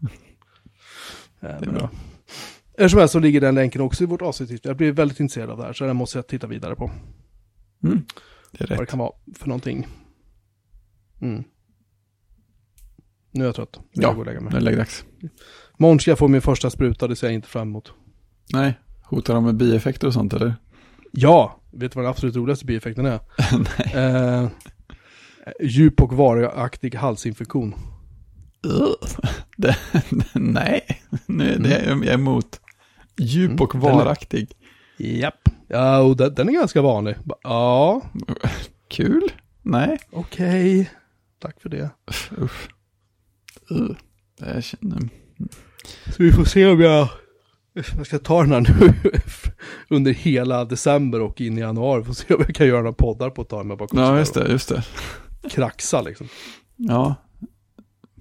Det 1.40 1.48
är 1.48 1.72
bra. 1.72 1.90
Hur 2.76 2.88
som 2.88 2.98
helst 2.98 3.12
så 3.12 3.18
ligger 3.18 3.40
den 3.40 3.54
länken 3.54 3.80
också 3.80 4.04
i 4.04 4.06
vårt 4.06 4.22
avsnitt. 4.22 4.64
Jag 4.64 4.76
blir 4.76 4.92
väldigt 4.92 5.20
intresserad 5.20 5.50
av 5.50 5.58
det 5.58 5.64
här, 5.64 5.72
så 5.72 5.86
den 5.86 5.96
måste 5.96 6.18
jag 6.18 6.26
titta 6.26 6.46
vidare 6.46 6.76
på. 6.76 6.90
Mm. 7.84 8.02
Det 8.50 8.64
är 8.64 8.68
Vad 8.68 8.78
det 8.78 8.82
rätt. 8.82 8.90
kan 8.90 8.98
vara 8.98 9.12
för 9.34 9.48
någonting. 9.48 9.86
Mm. 11.20 11.44
Nu 13.30 13.42
är 13.44 13.46
jag 13.48 13.54
trött. 13.54 13.76
Nu 13.80 13.82
Ja, 13.92 14.02
jag 14.08 14.14
gå 14.14 14.20
och 14.20 14.26
lägga 14.26 14.40
mig. 14.40 14.50
Det 14.50 14.56
är 14.56 14.60
läggdags. 14.60 15.04
Imorgon 15.78 16.00
ska 16.00 16.10
jag 16.10 16.18
få 16.18 16.28
min 16.28 16.42
första 16.42 16.70
spruta, 16.70 17.08
det 17.08 17.16
ser 17.16 17.26
jag 17.26 17.34
inte 17.34 17.48
fram 17.48 17.68
emot. 17.68 17.92
Nej, 18.52 18.74
hotar 19.02 19.34
de 19.34 19.44
med 19.44 19.56
bieffekter 19.56 20.06
och 20.06 20.12
sånt 20.12 20.32
eller? 20.32 20.54
Ja, 21.12 21.60
vet 21.74 21.92
du 21.92 21.96
vad 21.96 22.04
den 22.04 22.10
absolut 22.10 22.36
roligaste 22.36 22.66
bieffekten 22.66 23.06
är? 23.06 23.20
Nej. 23.94 24.04
Eh, 24.06 24.48
djup 25.60 26.00
och 26.00 26.12
varaktig 26.12 26.94
halsinfektion. 26.94 27.74
Ugh. 28.66 28.94
Det, 29.56 29.76
nej, 30.34 30.80
nu, 31.26 31.56
det 31.58 31.76
är 31.76 31.88
jag 32.04 32.06
emot. 32.14 32.60
Djup 33.18 33.50
Mm, 33.50 33.62
och 33.62 33.74
är- 33.74 33.78
varaktig. 33.78 34.52
Japp. 34.98 35.48
Ja, 35.68 35.98
och 35.98 36.16
den, 36.16 36.34
den 36.34 36.48
är 36.48 36.52
ganska 36.52 36.82
vanlig. 36.82 37.16
Ja, 37.42 38.02
Kul? 38.90 39.32
Nej. 39.62 39.98
okej. 40.12 40.90
Tack 41.38 41.60
för 41.60 41.68
det. 41.68 41.90
Uff. 42.38 42.68
Ugh. 43.70 43.96
Jag 44.38 44.64
känner... 44.64 44.98
Så 46.06 46.22
vi 46.22 46.32
får 46.32 46.44
se 46.44 46.66
om 46.66 46.80
jag, 46.80 47.08
jag 47.96 48.06
ska 48.06 48.18
ta 48.18 48.42
den 48.42 48.52
här 48.52 48.60
nu 48.60 48.92
under 49.88 50.12
hela 50.12 50.64
december 50.64 51.20
och 51.20 51.40
in 51.40 51.58
i 51.58 51.60
januari. 51.60 52.04
Får 52.04 52.12
se 52.12 52.34
om 52.34 52.44
jag 52.46 52.54
kan 52.54 52.66
göra 52.66 52.78
några 52.82 52.92
poddar 52.92 53.30
på 53.30 53.42
ett 53.42 53.48
tag 53.48 53.66
med 53.66 53.78
Ja, 53.92 54.18
just 54.18 54.34
det, 54.34 54.48
just 54.48 54.68
det. 54.68 54.82
kraxa 55.50 56.00
liksom. 56.00 56.28
Ja. 56.76 57.14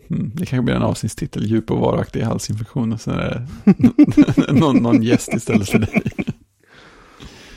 Mm, 0.10 0.32
det 0.36 0.46
kanske 0.46 0.62
blir 0.64 0.76
en 0.76 0.82
avsnittstitel, 0.84 1.46
djup 1.46 1.72
och 1.72 1.80
varaktig 1.80 2.22
halsinfektion 2.22 2.94
och 2.94 3.02
sen 3.02 3.14
är 3.20 3.48
det 3.66 4.54
någon, 4.54 4.76
någon 4.78 5.04
gäst 5.04 5.34
istället 5.34 5.70
för 5.70 5.80
dig. 5.80 6.02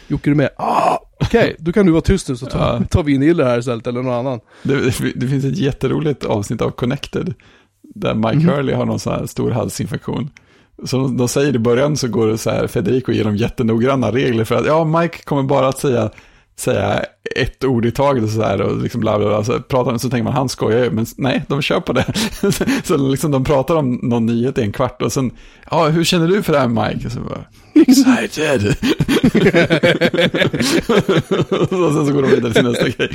Jocke, 0.08 0.30
du 0.30 0.34
med? 0.36 0.50
Ah, 0.56 0.98
okej, 1.20 1.56
då 1.58 1.72
kan 1.72 1.86
du 1.86 1.92
vara 1.92 2.02
tyst 2.02 2.28
nu 2.28 2.36
så 2.36 2.46
tar, 2.46 2.74
Ja. 2.74 2.84
tar 2.90 3.02
vi 3.02 3.14
in 3.14 3.22
Ille 3.22 3.44
här 3.44 3.58
istället 3.58 3.86
eller 3.86 4.02
någon 4.02 4.14
annan. 4.14 4.40
Det, 4.62 4.74
det, 4.80 5.12
det 5.16 5.28
finns 5.28 5.44
ett 5.44 5.58
jätteroligt 5.58 6.24
avsnitt 6.24 6.60
av 6.60 6.70
Connected, 6.70 7.34
där 7.82 8.14
Mike 8.14 8.36
Mhm. 8.36 8.48
Hurley 8.48 8.74
har 8.74 8.86
någon 8.86 8.98
sån 9.00 9.12
här 9.12 9.26
stor 9.26 9.50
halsinfektion. 9.50 10.30
Så 10.84 11.08
de, 11.08 11.28
säger 11.28 11.54
i 11.54 11.58
början 11.58 11.96
så 11.96 12.08
går 12.08 12.26
det 12.26 12.38
så 12.38 12.50
här, 12.50 12.66
Federico 12.66 13.12
igenom 13.12 13.36
jättenoggranna 13.36 14.12
regler 14.12 14.44
för 14.44 14.54
att 14.54 14.66
ja, 14.66 14.84
Mike 14.84 15.18
kommer 15.24 15.42
bara 15.42 15.68
att 15.68 15.78
säga, 15.78 16.10
säga 16.56 17.04
ett 17.36 17.64
ord 17.64 17.86
i 17.86 17.90
taget 17.90 18.24
och 18.24 18.30
så 18.30 18.42
här 18.42 18.60
och 18.62 18.82
liksom 18.82 19.00
bla 19.00 19.18
bla 19.18 19.28
bla. 19.28 19.44
Så, 19.44 19.60
pratar, 19.60 19.98
så 19.98 20.10
tänker 20.10 20.24
man, 20.24 20.32
han 20.32 20.48
skojar 20.48 20.84
ju, 20.84 20.90
men 20.90 21.06
nej, 21.16 21.42
de 21.48 21.62
kör 21.62 21.80
på 21.80 21.92
det. 21.92 22.12
så 22.84 22.96
liksom 22.96 23.30
de 23.30 23.44
pratar 23.44 23.74
om 23.76 23.98
någon 24.02 24.26
nyhet 24.26 24.58
i 24.58 24.62
en 24.62 24.72
kvart 24.72 25.02
och 25.02 25.12
sen, 25.12 25.30
ja, 25.70 25.88
hur 25.88 26.04
känner 26.04 26.28
du 26.28 26.42
för 26.42 26.52
det 26.52 26.58
här 26.58 26.68
Mike? 26.68 27.06
Och 27.06 27.12
så 27.12 27.20
bara, 27.20 27.44
excited. 27.74 28.66
och 31.80 31.92
sen 31.94 32.06
så 32.06 32.12
går 32.12 32.22
de 32.22 32.30
vidare 32.30 32.52
till 32.52 32.64
nästa 32.64 32.88
grej. 32.88 33.10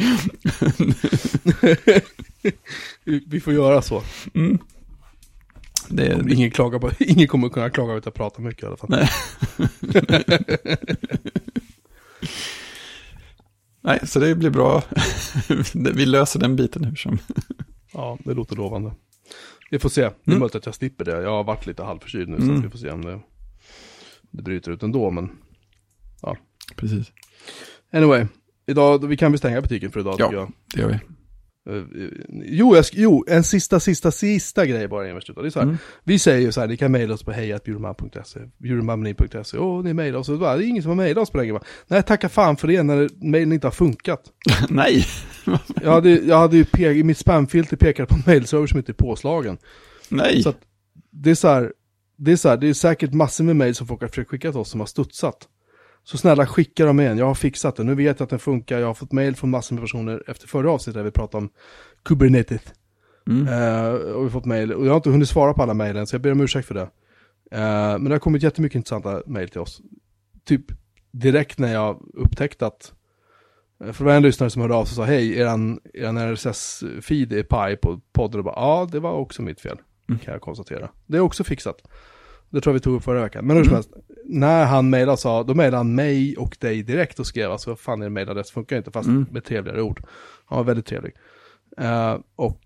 Vi- 3.05 3.23
Vi 3.27 3.39
får 3.39 3.53
göra 3.53 3.81
så. 3.81 4.03
Mm. 4.33 4.57
Det 5.91 6.07
är, 6.07 6.33
Ingen, 6.33 6.51
klagar 6.51 6.79
på, 6.79 6.91
ingen 7.03 7.27
kommer 7.27 7.49
kunna 7.49 7.69
klaga 7.69 7.93
ut 7.93 8.07
att 8.07 8.13
prata 8.13 8.41
mycket 8.41 8.63
i 8.63 8.65
alla 8.65 8.77
fall. 8.77 8.89
Nej. 8.89 9.09
Nej, 13.81 13.99
så 14.07 14.19
det 14.19 14.35
blir 14.35 14.49
bra. 14.49 14.83
Vi 15.95 16.05
löser 16.05 16.39
den 16.39 16.55
biten 16.55 16.83
hur 16.83 16.95
som. 16.95 17.17
Ja, 17.93 18.17
det 18.25 18.33
låter 18.33 18.55
lovande. 18.55 18.93
Vi 19.71 19.79
får 19.79 19.89
se. 19.89 20.01
Det 20.01 20.07
är 20.07 20.13
Mm. 20.27 20.39
möjligt 20.39 20.55
att 20.55 20.65
jag 20.65 20.75
slipper 20.75 21.05
det. 21.05 21.21
Jag 21.21 21.29
har 21.29 21.43
varit 21.43 21.65
lite 21.65 21.83
halvförkyld 21.83 22.29
nu 22.29 22.37
så 22.37 22.43
Mm. 22.43 22.57
att 22.59 22.65
vi 22.65 22.69
får 22.69 22.77
se 22.77 22.89
om 22.91 23.05
det, 23.05 23.19
det 24.31 24.41
bryter 24.43 24.71
ut 24.71 24.83
ändå. 24.83 25.11
Men 25.11 25.29
Precis. 26.75 27.11
anyway, 27.93 28.25
idag, 28.65 29.07
vi 29.07 29.17
kan 29.17 29.31
väl 29.31 29.39
stänga 29.39 29.61
butiken 29.61 29.91
för 29.91 29.99
idag 29.99 30.15
Ja. 30.19 30.25
tycker 30.27 30.39
jag. 30.39 30.51
Det 30.75 30.81
gör 30.81 30.87
vi. 30.89 30.99
Eh, 31.69 31.83
Jo, 32.45 32.75
jag 32.75 32.85
jo, 32.93 33.25
en 33.27 33.43
sista, 33.43 33.79
sista, 33.79 34.11
sista 34.11 34.65
grej 34.65 34.87
bara 34.87 35.03
innan 35.05 35.15
vi 35.15 35.21
slutar. 35.21 35.41
Det 35.41 35.47
är 35.47 35.49
så 35.49 35.59
här, 35.59 35.65
Mm. 35.65 35.77
vi 36.03 36.19
säger 36.19 36.39
ju 36.39 36.51
så 36.51 36.61
här, 36.61 36.67
ni 36.67 36.77
kan 36.77 36.91
mejla 36.91 37.13
oss 37.13 37.23
på 37.23 37.31
hejatbjurman.se, 37.31 38.39
bjurmanmeni.se, 38.57 39.57
åh, 39.57 39.83
ni 39.83 39.93
mejlar 39.93 40.19
oss, 40.19 40.29
och 40.29 40.39
bara, 40.39 40.57
det 40.57 40.65
är 40.65 40.67
ingen 40.67 40.83
som 40.83 40.89
har 40.89 40.95
mejlat 40.95 41.21
oss 41.21 41.29
på 41.29 41.37
länge 41.37 41.51
va? 41.53 41.61
Nej, 41.87 42.03
tacka 42.03 42.29
fan 42.29 42.57
för 42.57 42.67
det 42.67 42.83
när 42.83 43.09
mejlen 43.25 43.53
inte 43.53 43.67
har 43.67 43.71
funkat. 43.71 44.23
Nej. 44.69 45.05
Jag 45.83 45.91
hade, 45.91 46.09
jag 46.09 46.37
hade 46.37 46.57
ju 46.57 46.63
pe- 46.63 46.91
i 46.91 47.03
mitt 47.03 47.17
spamfilter 47.17 47.77
pekat 47.77 48.09
på 48.09 48.15
en 48.15 48.23
mejlserver 48.25 48.67
som 48.67 48.77
inte 48.77 48.91
är 48.91 48.93
påslagen. 48.93 49.57
Nej. 50.09 50.43
Så 50.43 50.49
att 50.49 50.59
det 51.11 51.31
är 51.31 51.35
så 51.35 51.47
här, 51.47 51.73
det 52.17 52.31
är 52.31 52.35
så 52.35 52.49
här, 52.49 52.57
det 52.57 52.67
är 52.69 52.73
säkert 52.73 53.13
massor 53.13 53.43
med 53.43 53.55
mejl 53.55 53.75
som 53.75 53.87
folk 53.87 54.01
har 54.01 54.07
försökt 54.07 54.29
skicka 54.29 54.51
till 54.51 54.59
oss 54.59 54.69
som 54.69 54.79
har 54.79 54.87
studsat. 54.87 55.47
Så 56.03 56.17
snälla 56.17 56.45
skicka 56.47 56.85
dem 56.85 56.99
igen, 56.99 57.17
jag 57.17 57.25
har 57.25 57.35
fixat 57.35 57.75
det. 57.75 57.83
Nu 57.83 57.95
vet 57.95 58.19
jag 58.19 58.25
att 58.25 58.29
den 58.29 58.39
funkar, 58.39 58.79
jag 58.79 58.87
har 58.87 58.93
fått 58.93 59.11
mejl 59.11 59.35
från 59.35 59.49
massor 59.49 59.75
med 59.75 59.83
personer 59.83 60.23
efter 60.27 60.47
förra 60.47 60.71
avsnittet 60.71 60.99
där 60.99 61.03
vi 61.03 61.11
pratade 61.11 61.43
om 61.43 61.49
Kubernetes. 62.03 62.61
Mm. 63.29 63.47
Eh, 63.47 63.89
och 63.93 64.19
vi 64.19 64.23
har 64.23 64.29
fått 64.29 64.45
mejl, 64.45 64.73
och 64.73 64.85
jag 64.85 64.91
har 64.91 64.95
inte 64.95 65.09
hunnit 65.09 65.29
svara 65.29 65.53
på 65.53 65.63
alla 65.63 65.73
mejlen, 65.73 66.07
så 66.07 66.15
jag 66.15 66.21
ber 66.21 66.31
om 66.31 66.41
ursäkt 66.41 66.67
för 66.67 66.75
det. 66.75 66.89
Eh, 67.51 67.59
men 67.99 68.03
det 68.03 68.11
har 68.11 68.19
kommit 68.19 68.43
jättemycket 68.43 68.75
intressanta 68.75 69.23
mejl 69.25 69.49
till 69.49 69.61
oss. 69.61 69.81
Typ 70.45 70.65
direkt 71.11 71.59
när 71.59 71.73
jag 71.73 72.01
upptäckte 72.13 72.65
att, 72.67 72.93
eh, 73.83 73.91
för 73.91 74.03
det 74.03 74.09
var 74.09 74.17
en 74.17 74.23
lyssnare 74.23 74.49
som 74.49 74.61
hörde 74.61 74.75
av 74.75 74.85
sig 74.85 74.91
och 74.91 74.95
sa, 74.95 75.03
hej, 75.03 75.37
eran, 75.37 75.79
eran 75.93 76.17
RSS-feed 76.17 77.33
är 77.39 77.43
paj 77.43 77.77
på 77.77 78.01
podden. 78.13 78.39
Och 78.39 78.45
bara, 78.45 78.55
ja, 78.55 78.87
det 78.91 78.99
var 78.99 79.13
också 79.13 79.41
mitt 79.41 79.61
fel, 79.61 79.77
Mm. 80.09 80.19
kan 80.19 80.31
jag 80.33 80.41
konstatera. 80.41 80.89
Det 81.05 81.17
är 81.17 81.21
också 81.21 81.43
fixat. 81.43 81.87
Det 82.51 82.61
tror 82.61 82.71
jag 82.71 82.73
vi 82.73 82.79
tog 82.83 82.95
upp 82.95 83.03
förra 83.03 83.21
veckan. 83.21 83.45
Men 83.45 83.57
hur 83.57 83.63
som 83.63 83.73
Mm. 83.73 83.75
helst, 83.75 83.91
när 84.25 84.65
han 84.65 84.89
mejlade 84.89 85.17
sa, 85.17 85.43
då 85.43 85.53
mejlade 85.53 85.77
han 85.77 85.95
mig 85.95 86.37
och 86.37 86.57
dig 86.59 86.83
direkt 86.83 87.19
och 87.19 87.27
skrev, 87.27 87.51
alltså 87.51 87.69
vad 87.69 87.79
fan 87.79 88.01
är 88.01 88.05
en 88.05 88.13
mejladress, 88.13 88.51
funkar 88.51 88.77
inte, 88.77 88.91
fast 88.91 89.07
Mm. 89.09 89.25
med 89.31 89.43
trevligare 89.43 89.81
ord. 89.81 90.03
Han 90.45 90.57
var 90.57 90.63
väldigt 90.63 90.85
trevlig. 90.85 91.13
Eh, 91.77 92.17
och 92.35 92.61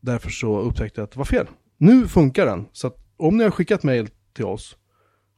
därför 0.00 0.30
så 0.30 0.60
upptäckte 0.60 1.00
jag 1.00 1.04
att 1.04 1.10
det 1.12 1.18
var 1.18 1.24
fel. 1.24 1.46
Nu 1.76 2.06
funkar 2.08 2.46
den, 2.46 2.66
så 2.72 2.86
att 2.86 2.96
om 3.16 3.36
ni 3.36 3.44
har 3.44 3.50
skickat 3.50 3.82
mejl 3.82 4.08
till 4.32 4.44
oss 4.44 4.76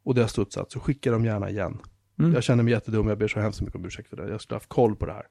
och 0.04 0.14
det 0.14 0.20
har 0.20 0.28
studsat, 0.28 0.72
så 0.72 0.80
skicka 0.80 1.10
dem 1.10 1.24
gärna 1.24 1.50
igen. 1.50 1.78
Mm. 2.18 2.32
Jag 2.34 2.42
känner 2.42 2.62
mig 2.62 2.72
jättedum, 2.72 3.08
jag 3.08 3.18
ber 3.18 3.28
så 3.28 3.40
hemskt 3.40 3.60
mycket 3.60 3.76
om 3.76 3.84
ursäkt 3.84 4.08
för 4.08 4.16
det. 4.16 4.28
Jag 4.28 4.40
skulle 4.40 4.54
ha 4.54 4.58
haft 4.60 4.68
koll 4.68 4.96
på 4.96 5.06
det 5.06 5.12
här. 5.12 5.26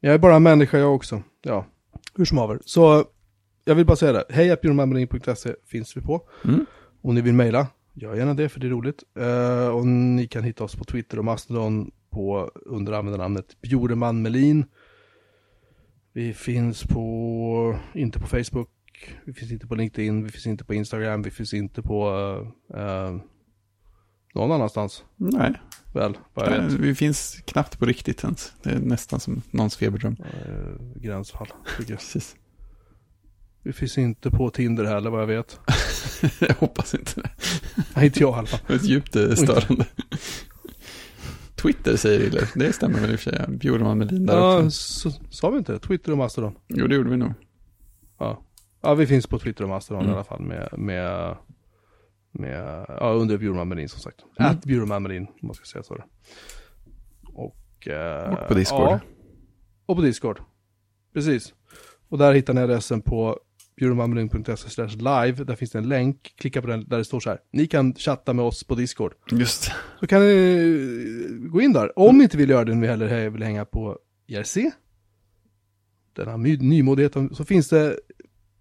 Jag 0.00 0.14
är 0.14 0.18
bara 0.18 0.36
en 0.36 0.42
människa 0.42 0.78
jag 0.78 0.94
också. 0.94 1.22
Ja, 1.42 1.66
hur 2.16 2.24
som 2.24 2.38
haver. 2.38 2.58
Så 2.64 3.04
jag 3.64 3.74
vill 3.74 3.86
bara 3.86 3.96
säga 3.96 4.12
det. 4.12 4.24
Hej 4.28 4.46
finns 5.66 5.96
vi 5.96 6.00
på. 6.00 6.28
Mm. 6.44 6.66
Om 7.02 7.14
ni 7.14 7.20
vill 7.20 7.34
mejla, 7.34 7.66
gör 7.94 8.14
gärna 8.14 8.34
det 8.34 8.48
för 8.48 8.60
det 8.60 8.66
är 8.66 8.70
roligt. 8.70 9.02
Eh, 9.18 9.68
och 9.68 9.86
ni 9.86 10.26
kan 10.26 10.44
hitta 10.44 10.64
oss 10.64 10.76
på 10.76 10.84
Twitter 10.84 11.18
och 11.18 11.24
Mastodon 11.24 11.90
på, 12.10 12.50
under 12.54 12.92
användarnamnet 12.92 13.60
Bjoreman 13.60 14.22
Melin. 14.22 14.64
Vi 16.12 16.34
finns 16.34 16.84
på, 16.84 17.78
inte 17.94 18.18
på 18.18 18.26
Facebook, 18.26 18.70
vi 19.24 19.32
finns 19.32 19.52
inte 19.52 19.66
på 19.66 19.74
LinkedIn, 19.74 20.24
vi 20.24 20.30
finns 20.30 20.46
inte 20.46 20.64
på 20.64 20.74
Instagram, 20.74 21.22
vi 21.22 21.30
finns 21.30 21.54
inte 21.54 21.82
på 21.82 22.10
eh, 22.74 22.80
eh, 22.80 23.16
någon 24.34 24.52
annanstans. 24.52 25.04
Nej, 25.16 25.52
Väl, 25.94 26.18
vet. 26.34 26.72
vi 26.72 26.94
finns 26.94 27.42
knappt 27.44 27.78
på 27.78 27.84
riktigt 27.84 28.24
ens. 28.24 28.52
Det 28.62 28.70
är 28.70 28.78
nästan 28.78 29.20
som 29.20 29.42
någons 29.50 29.76
feberdröm. 29.76 30.16
Eh, 30.20 31.00
gränsfall, 31.00 31.48
tycker 31.78 31.92
jag. 31.92 31.98
Precis. 31.98 32.36
Vi 33.62 33.72
finns 33.72 33.98
inte 33.98 34.30
på 34.30 34.50
Tinder 34.50 34.84
heller 34.84 35.10
vad 35.10 35.22
jag 35.22 35.26
vet. 35.26 35.60
jag 36.40 36.54
hoppas 36.54 36.94
inte 36.94 37.20
det. 37.20 37.30
Nej, 37.96 38.06
inte 38.06 38.20
jag 38.20 38.30
i 38.30 38.38
alla 38.38 38.46
fall. 38.46 38.60
Det 38.66 38.74
är 38.74 38.78
djupt 38.78 39.16
eh, 39.16 39.30
störande. 39.34 39.86
Twitter 41.54 41.96
säger 41.96 42.20
Ille. 42.20 42.40
Det 42.54 42.72
stämmer 42.72 43.00
väl 43.00 43.10
i 43.10 43.14
och 43.14 43.20
för 43.20 43.30
sig. 43.30 43.44
Bjurman 43.48 43.98
Melin 43.98 44.26
där 44.26 44.34
Ja, 44.36 44.58
också. 44.58 44.70
så, 45.10 45.10
sa 45.30 45.50
vi 45.50 45.58
inte 45.58 45.72
det? 45.72 45.78
Twitter 45.78 46.12
och 46.12 46.18
Mastodon. 46.18 46.54
Jo, 46.68 46.86
det 46.86 46.94
gjorde 46.94 47.10
vi 47.10 47.16
nog. 47.16 47.32
Ja. 48.18 48.42
ja, 48.82 48.94
vi 48.94 49.06
finns 49.06 49.26
på 49.26 49.38
Twitter 49.38 49.62
och 49.64 49.68
Mastodon 49.70 50.00
Mm. 50.02 50.12
i 50.12 50.14
alla 50.14 50.24
fall 50.24 50.40
med, 50.40 50.68
med, 50.78 51.36
med 52.32 52.84
ja, 52.88 53.10
under 53.12 53.38
Bjurman 53.38 53.68
Melin 53.68 53.88
som 53.88 54.00
sagt. 54.00 54.24
Mm. 54.38 54.50
Att 54.52 54.64
Bjurman 54.64 55.02
Melin, 55.02 55.22
om 55.26 55.46
man 55.46 55.54
ska 55.54 55.64
säga 55.64 55.82
så. 55.82 56.04
Och, 57.34 57.88
eh, 57.88 58.32
Och 58.32 58.48
på 58.48 58.54
Discord. 58.54 58.88
Ja, 58.88 59.00
och 59.86 59.96
på 59.96 60.02
Discord. 60.02 60.40
Precis. 61.14 61.54
Och 62.08 62.18
där 62.18 62.34
hittar 62.34 62.54
ni 62.54 62.60
adressen 62.60 63.02
på 63.02 63.38
bjurmanmelin.se 63.78 64.86
live. 64.86 65.44
Där 65.44 65.56
finns 65.56 65.70
det 65.70 65.78
en 65.78 65.88
länk. 65.88 66.34
Klicka 66.36 66.60
på 66.60 66.66
den 66.68 66.88
där 66.88 66.98
det 66.98 67.04
står 67.04 67.20
så 67.20 67.30
här. 67.30 67.38
Ni 67.52 67.66
kan 67.66 67.94
chatta 67.94 68.32
med 68.32 68.44
oss 68.44 68.64
på 68.64 68.74
Discord. 68.74 69.14
Just 69.30 69.70
Så 70.00 70.06
kan 70.06 70.20
ni 70.20 70.32
eh, 71.30 71.50
gå 71.50 71.60
in 71.60 71.72
där. 71.72 71.98
Om 71.98 72.18
ni 72.18 72.24
inte 72.24 72.36
vill 72.36 72.50
göra 72.50 72.64
det, 72.64 72.72
om 72.72 72.80
ni 72.80 72.86
hellre 72.86 73.30
vill 73.30 73.42
hänga 73.42 73.64
på 73.64 73.98
IRC, 74.26 74.56
den 76.12 76.28
här 76.28 76.36
my- 76.36 76.58
nymodigheten, 76.58 77.34
så 77.34 77.44
finns 77.44 77.68
det 77.68 77.98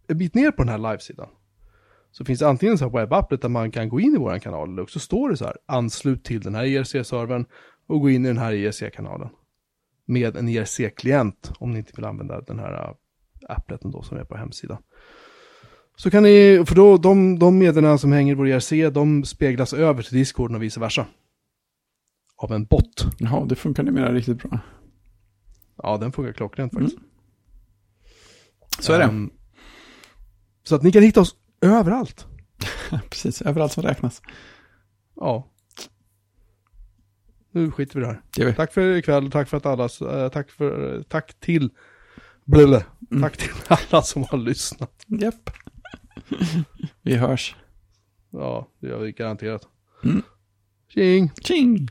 en 0.08 0.18
bit 0.18 0.36
ner 0.36 0.52
på 0.52 0.64
den 0.64 0.70
här 0.70 0.92
livesidan. 0.92 1.30
Så 2.12 2.26
finns 2.26 2.40
det 2.40 2.48
antingen 2.48 2.78
så 2.78 2.90
här 2.90 3.00
webbapplet 3.00 3.42
där 3.42 3.50
man 3.50 3.72
kan 3.72 3.90
gå 3.90 4.00
in 4.00 4.14
i 4.16 4.18
vår 4.18 4.40
kanal, 4.40 4.72
eller 4.72 4.82
också 4.82 5.00
står 5.00 5.30
det 5.30 5.38
så 5.38 5.46
här, 5.46 5.58
anslut 5.66 6.24
till 6.24 6.42
den 6.42 6.56
här 6.56 6.66
IRC-servern 6.66 7.46
och 7.88 8.02
gå 8.02 8.10
in 8.10 8.26
i 8.26 8.28
den 8.28 8.38
här 8.38 8.54
IRC-kanalen. 8.54 9.30
Med 10.06 10.38
en 10.38 10.50
IRC-klient, 10.50 11.52
om 11.60 11.72
ni 11.72 11.78
inte 11.80 11.92
vill 11.96 12.06
använda 12.06 12.42
den 12.42 12.60
här 12.60 12.74
äh, 12.74 12.96
appleten 13.50 13.92
då 13.92 14.02
som 14.02 14.18
är 14.18 14.24
på 14.24 14.38
hemsidan. 14.38 14.78
Så 16.00 16.12
kan 16.12 16.24
ni, 16.24 16.64
för 16.68 16.76
då 16.76 16.98
de, 16.98 17.40
de 17.40 17.58
meddelarna 17.58 17.98
som 17.98 18.12
hänger 18.12 18.32
i 18.32 18.36
vår 18.36 18.48
IRC, 18.48 18.94
de 18.94 19.26
speglas 19.26 19.74
över 19.74 20.04
till 20.04 20.18
Discord 20.18 20.56
och 20.56 20.64
vice 20.64 20.80
versa. 20.80 21.06
Av 22.36 22.52
en 22.52 22.66
bot. 22.66 23.06
Jaha, 23.18 23.46
det 23.46 23.56
funkar 23.56 23.84
numera 23.84 24.14
riktigt 24.14 24.44
bra. 24.44 24.60
Ja, 25.84 25.98
den 25.98 26.12
funkar 26.12 26.34
klockrent 26.34 26.74
faktiskt. 26.74 26.98
Så 28.80 28.94
är 28.94 29.00
det. 29.00 29.04
Ehm, 29.04 29.32
så 30.64 30.76
att 30.76 30.84
ni 30.84 30.92
kan 30.92 31.04
hitta 31.04 31.22
oss 31.22 31.36
överallt. 31.62 32.26
Precis, 33.10 33.42
överallt 33.42 33.72
som 33.72 33.84
räknas. 33.84 34.22
Ja. 35.16 35.48
Nu 37.52 37.72
skiter 37.72 37.96
vi 37.96 38.02
i 38.02 38.08
det 38.08 38.14
här. 38.14 38.22
Det. 38.36 38.54
Tack 38.54 38.74
för 38.74 38.96
ikväll, 38.96 39.32
tack 39.32 39.50
för 39.50 39.58
att 39.58 39.66
alla, 39.66 39.84
eh, 40.24 40.30
tack 40.30 40.52
för, 40.52 41.04
tack 41.04 41.40
till, 41.40 41.70
blöble. 42.46 42.86
Mm. 43.12 43.22
tack 43.24 43.38
till 43.38 43.52
alla 43.68 44.02
som 44.02 44.24
har 44.24 44.38
lyssnat. 44.38 45.06
Japp. 45.08 45.50
vi 47.02 47.16
hörs. 47.16 47.56
Ja, 48.30 48.68
det 48.80 48.88
gör 48.88 49.00
vi 49.00 49.12
garanterat. 49.12 49.68
Mm. 50.04 50.22
Tjing! 50.88 51.32
Tjing! 51.42 51.88